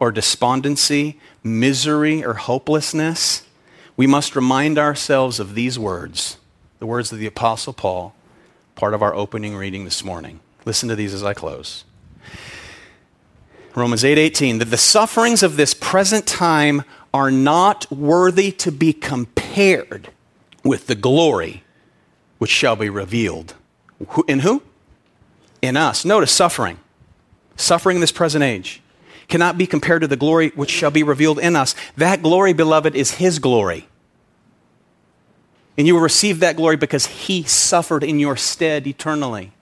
or 0.00 0.10
despondency, 0.10 1.20
misery 1.42 2.24
or 2.24 2.34
hopelessness, 2.34 3.46
we 3.96 4.06
must 4.06 4.36
remind 4.36 4.78
ourselves 4.78 5.40
of 5.40 5.54
these 5.54 5.78
words, 5.78 6.38
the 6.78 6.86
words 6.86 7.12
of 7.12 7.18
the 7.18 7.26
Apostle 7.26 7.72
Paul, 7.72 8.14
part 8.76 8.94
of 8.94 9.02
our 9.02 9.14
opening 9.14 9.56
reading 9.56 9.84
this 9.84 10.04
morning. 10.04 10.40
Listen 10.64 10.88
to 10.88 10.96
these 10.96 11.12
as 11.12 11.24
I 11.24 11.34
close. 11.34 11.84
Romans 13.78 14.04
8:18 14.04 14.58
that 14.58 14.66
the 14.66 14.76
sufferings 14.76 15.42
of 15.42 15.56
this 15.56 15.74
present 15.74 16.26
time 16.26 16.82
are 17.14 17.30
not 17.30 17.90
worthy 17.90 18.52
to 18.52 18.72
be 18.72 18.92
compared 18.92 20.10
with 20.62 20.86
the 20.86 20.94
glory 20.94 21.62
which 22.38 22.50
shall 22.50 22.76
be 22.76 22.90
revealed. 22.90 23.54
In 24.26 24.40
who? 24.40 24.62
In 25.62 25.76
us. 25.76 26.04
Notice 26.04 26.30
suffering. 26.30 26.78
Suffering 27.56 27.96
in 27.96 28.00
this 28.00 28.12
present 28.12 28.44
age 28.44 28.80
cannot 29.28 29.58
be 29.58 29.66
compared 29.66 30.02
to 30.02 30.08
the 30.08 30.16
glory 30.16 30.50
which 30.54 30.70
shall 30.70 30.90
be 30.90 31.02
revealed 31.02 31.38
in 31.38 31.54
us. 31.56 31.74
That 31.96 32.22
glory, 32.22 32.52
beloved, 32.52 32.94
is 32.94 33.12
His 33.12 33.38
glory. 33.38 33.86
And 35.76 35.86
you 35.86 35.94
will 35.94 36.00
receive 36.00 36.40
that 36.40 36.56
glory 36.56 36.76
because 36.76 37.06
He 37.06 37.42
suffered 37.42 38.02
in 38.02 38.18
your 38.18 38.36
stead 38.36 38.86
eternally. 38.86 39.52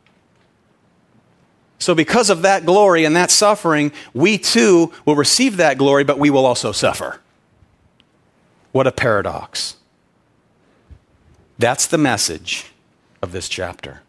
So, 1.79 1.95
because 1.95 2.31
of 2.31 2.43
that 2.43 2.64
glory 2.64 3.05
and 3.05 3.14
that 3.16 3.31
suffering, 3.31 3.93
we 4.14 4.39
too 4.39 4.93
will 5.05 5.16
receive 5.16 5.59
that 5.59 5.77
glory, 5.77 6.05
but 6.05 6.18
we 6.18 6.31
will 6.31 6.47
also 6.47 6.72
suffer. 6.72 7.20
What 8.72 8.87
a 8.87 8.93
paradox. 8.93 9.77
That's 11.59 11.87
the 11.87 11.99
message 11.99 12.72
of 13.22 13.33
this 13.33 13.49
chapter. 13.49 14.03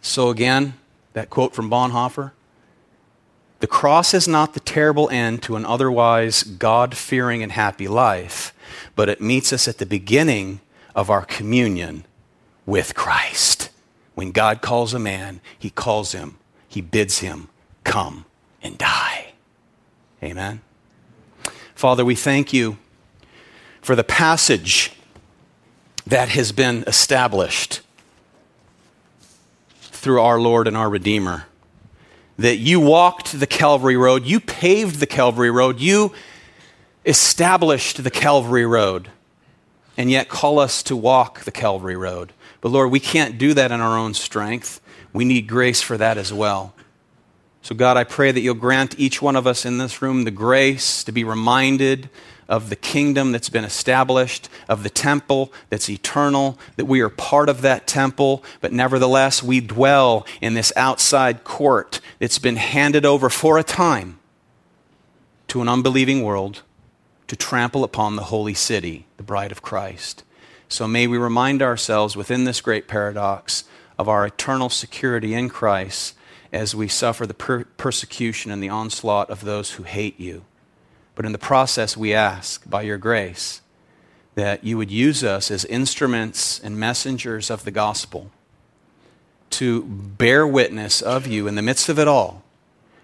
So, 0.00 0.30
again, 0.30 0.74
that 1.12 1.30
quote 1.30 1.54
from 1.54 1.70
Bonhoeffer 1.70 2.32
The 3.58 3.66
cross 3.66 4.14
is 4.14 4.28
not 4.28 4.54
the 4.54 4.60
terrible 4.60 5.10
end 5.10 5.42
to 5.42 5.56
an 5.56 5.64
otherwise 5.64 6.44
God 6.44 6.96
fearing 6.96 7.42
and 7.42 7.52
happy 7.52 7.88
life, 7.88 8.54
but 8.94 9.08
it 9.08 9.20
meets 9.20 9.52
us 9.52 9.66
at 9.66 9.78
the 9.78 9.86
beginning 9.86 10.60
of 10.94 11.10
our 11.10 11.24
communion 11.24 12.04
with 12.64 12.94
Christ. 12.94 13.57
When 14.18 14.32
God 14.32 14.62
calls 14.62 14.94
a 14.94 14.98
man, 14.98 15.40
he 15.56 15.70
calls 15.70 16.10
him, 16.10 16.38
he 16.66 16.80
bids 16.80 17.20
him, 17.20 17.50
come 17.84 18.24
and 18.60 18.76
die. 18.76 19.34
Amen. 20.20 20.60
Father, 21.76 22.04
we 22.04 22.16
thank 22.16 22.52
you 22.52 22.78
for 23.80 23.94
the 23.94 24.02
passage 24.02 24.90
that 26.04 26.30
has 26.30 26.50
been 26.50 26.82
established 26.88 27.80
through 29.70 30.20
our 30.20 30.40
Lord 30.40 30.66
and 30.66 30.76
our 30.76 30.90
Redeemer 30.90 31.44
that 32.40 32.56
you 32.56 32.80
walked 32.80 33.38
the 33.38 33.46
Calvary 33.46 33.96
Road, 33.96 34.26
you 34.26 34.40
paved 34.40 34.98
the 34.98 35.06
Calvary 35.06 35.52
Road, 35.52 35.78
you 35.78 36.12
established 37.06 38.02
the 38.02 38.10
Calvary 38.10 38.66
Road, 38.66 39.10
and 39.96 40.10
yet 40.10 40.28
call 40.28 40.58
us 40.58 40.82
to 40.82 40.96
walk 40.96 41.42
the 41.42 41.52
Calvary 41.52 41.96
Road. 41.96 42.32
But 42.60 42.70
Lord, 42.70 42.90
we 42.90 43.00
can't 43.00 43.38
do 43.38 43.54
that 43.54 43.70
in 43.70 43.80
our 43.80 43.96
own 43.96 44.14
strength. 44.14 44.80
We 45.12 45.24
need 45.24 45.46
grace 45.46 45.80
for 45.80 45.96
that 45.96 46.18
as 46.18 46.32
well. 46.32 46.74
So, 47.62 47.74
God, 47.74 47.96
I 47.96 48.04
pray 48.04 48.32
that 48.32 48.40
you'll 48.40 48.54
grant 48.54 48.98
each 48.98 49.20
one 49.20 49.36
of 49.36 49.46
us 49.46 49.64
in 49.64 49.78
this 49.78 50.00
room 50.00 50.24
the 50.24 50.30
grace 50.30 51.04
to 51.04 51.12
be 51.12 51.24
reminded 51.24 52.08
of 52.48 52.70
the 52.70 52.76
kingdom 52.76 53.30
that's 53.30 53.50
been 53.50 53.64
established, 53.64 54.48
of 54.68 54.82
the 54.82 54.90
temple 54.90 55.52
that's 55.68 55.90
eternal, 55.90 56.58
that 56.76 56.86
we 56.86 57.00
are 57.00 57.10
part 57.10 57.48
of 57.48 57.60
that 57.60 57.86
temple, 57.86 58.42
but 58.60 58.72
nevertheless 58.72 59.42
we 59.42 59.60
dwell 59.60 60.26
in 60.40 60.54
this 60.54 60.72
outside 60.74 61.44
court 61.44 62.00
that's 62.18 62.38
been 62.38 62.56
handed 62.56 63.04
over 63.04 63.28
for 63.28 63.58
a 63.58 63.62
time 63.62 64.18
to 65.48 65.60
an 65.60 65.68
unbelieving 65.68 66.22
world 66.22 66.62
to 67.26 67.36
trample 67.36 67.84
upon 67.84 68.16
the 68.16 68.24
holy 68.24 68.54
city, 68.54 69.06
the 69.18 69.22
bride 69.22 69.52
of 69.52 69.60
Christ. 69.60 70.24
So 70.68 70.86
may 70.86 71.06
we 71.06 71.18
remind 71.18 71.62
ourselves 71.62 72.16
within 72.16 72.44
this 72.44 72.60
great 72.60 72.86
paradox 72.86 73.64
of 73.98 74.08
our 74.08 74.26
eternal 74.26 74.68
security 74.68 75.34
in 75.34 75.48
Christ 75.48 76.14
as 76.52 76.74
we 76.74 76.88
suffer 76.88 77.26
the 77.26 77.34
per- 77.34 77.64
persecution 77.64 78.50
and 78.50 78.62
the 78.62 78.68
onslaught 78.68 79.30
of 79.30 79.44
those 79.44 79.72
who 79.72 79.82
hate 79.82 80.20
you. 80.20 80.44
But 81.14 81.26
in 81.26 81.32
the 81.32 81.38
process, 81.38 81.96
we 81.96 82.14
ask, 82.14 82.68
by 82.68 82.82
your 82.82 82.98
grace, 82.98 83.60
that 84.34 84.62
you 84.62 84.76
would 84.78 84.90
use 84.90 85.24
us 85.24 85.50
as 85.50 85.64
instruments 85.64 86.60
and 86.60 86.78
messengers 86.78 87.50
of 87.50 87.64
the 87.64 87.70
gospel 87.70 88.30
to 89.50 89.82
bear 89.82 90.46
witness 90.46 91.02
of 91.02 91.26
you 91.26 91.48
in 91.48 91.54
the 91.54 91.62
midst 91.62 91.88
of 91.88 91.98
it 91.98 92.06
all, 92.06 92.44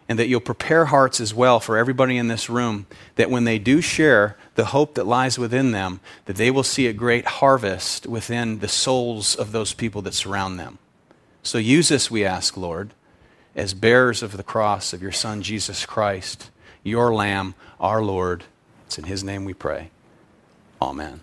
and 0.08 0.18
that 0.18 0.28
you'll 0.28 0.40
prepare 0.40 0.86
hearts 0.86 1.20
as 1.20 1.32
well 1.32 1.60
for 1.60 1.76
everybody 1.78 2.16
in 2.18 2.28
this 2.28 2.50
room, 2.50 2.86
that 3.16 3.30
when 3.30 3.44
they 3.44 3.58
do 3.58 3.80
share 3.80 4.36
the 4.54 4.66
hope 4.66 4.94
that 4.94 5.06
lies 5.06 5.38
within 5.38 5.70
them, 5.70 6.00
that 6.26 6.36
they 6.36 6.50
will 6.50 6.62
see 6.62 6.86
a 6.86 6.92
great 6.92 7.24
harvest 7.26 8.06
within 8.06 8.58
the 8.58 8.68
souls 8.68 9.34
of 9.34 9.52
those 9.52 9.72
people 9.72 10.02
that 10.02 10.14
surround 10.14 10.58
them. 10.58 10.78
So 11.42 11.58
use 11.58 11.90
us, 11.90 12.10
we 12.10 12.24
ask, 12.24 12.56
Lord, 12.56 12.92
as 13.56 13.72
bearers 13.74 14.22
of 14.22 14.36
the 14.36 14.42
cross 14.42 14.92
of 14.92 15.02
your 15.02 15.12
Son, 15.12 15.42
Jesus 15.42 15.86
Christ 15.86 16.50
your 16.84 17.12
Lamb, 17.12 17.54
our 17.80 18.02
Lord. 18.02 18.44
It's 18.86 18.98
in 18.98 19.04
His 19.04 19.24
name 19.24 19.44
we 19.44 19.54
pray. 19.54 19.90
Amen. 20.80 21.20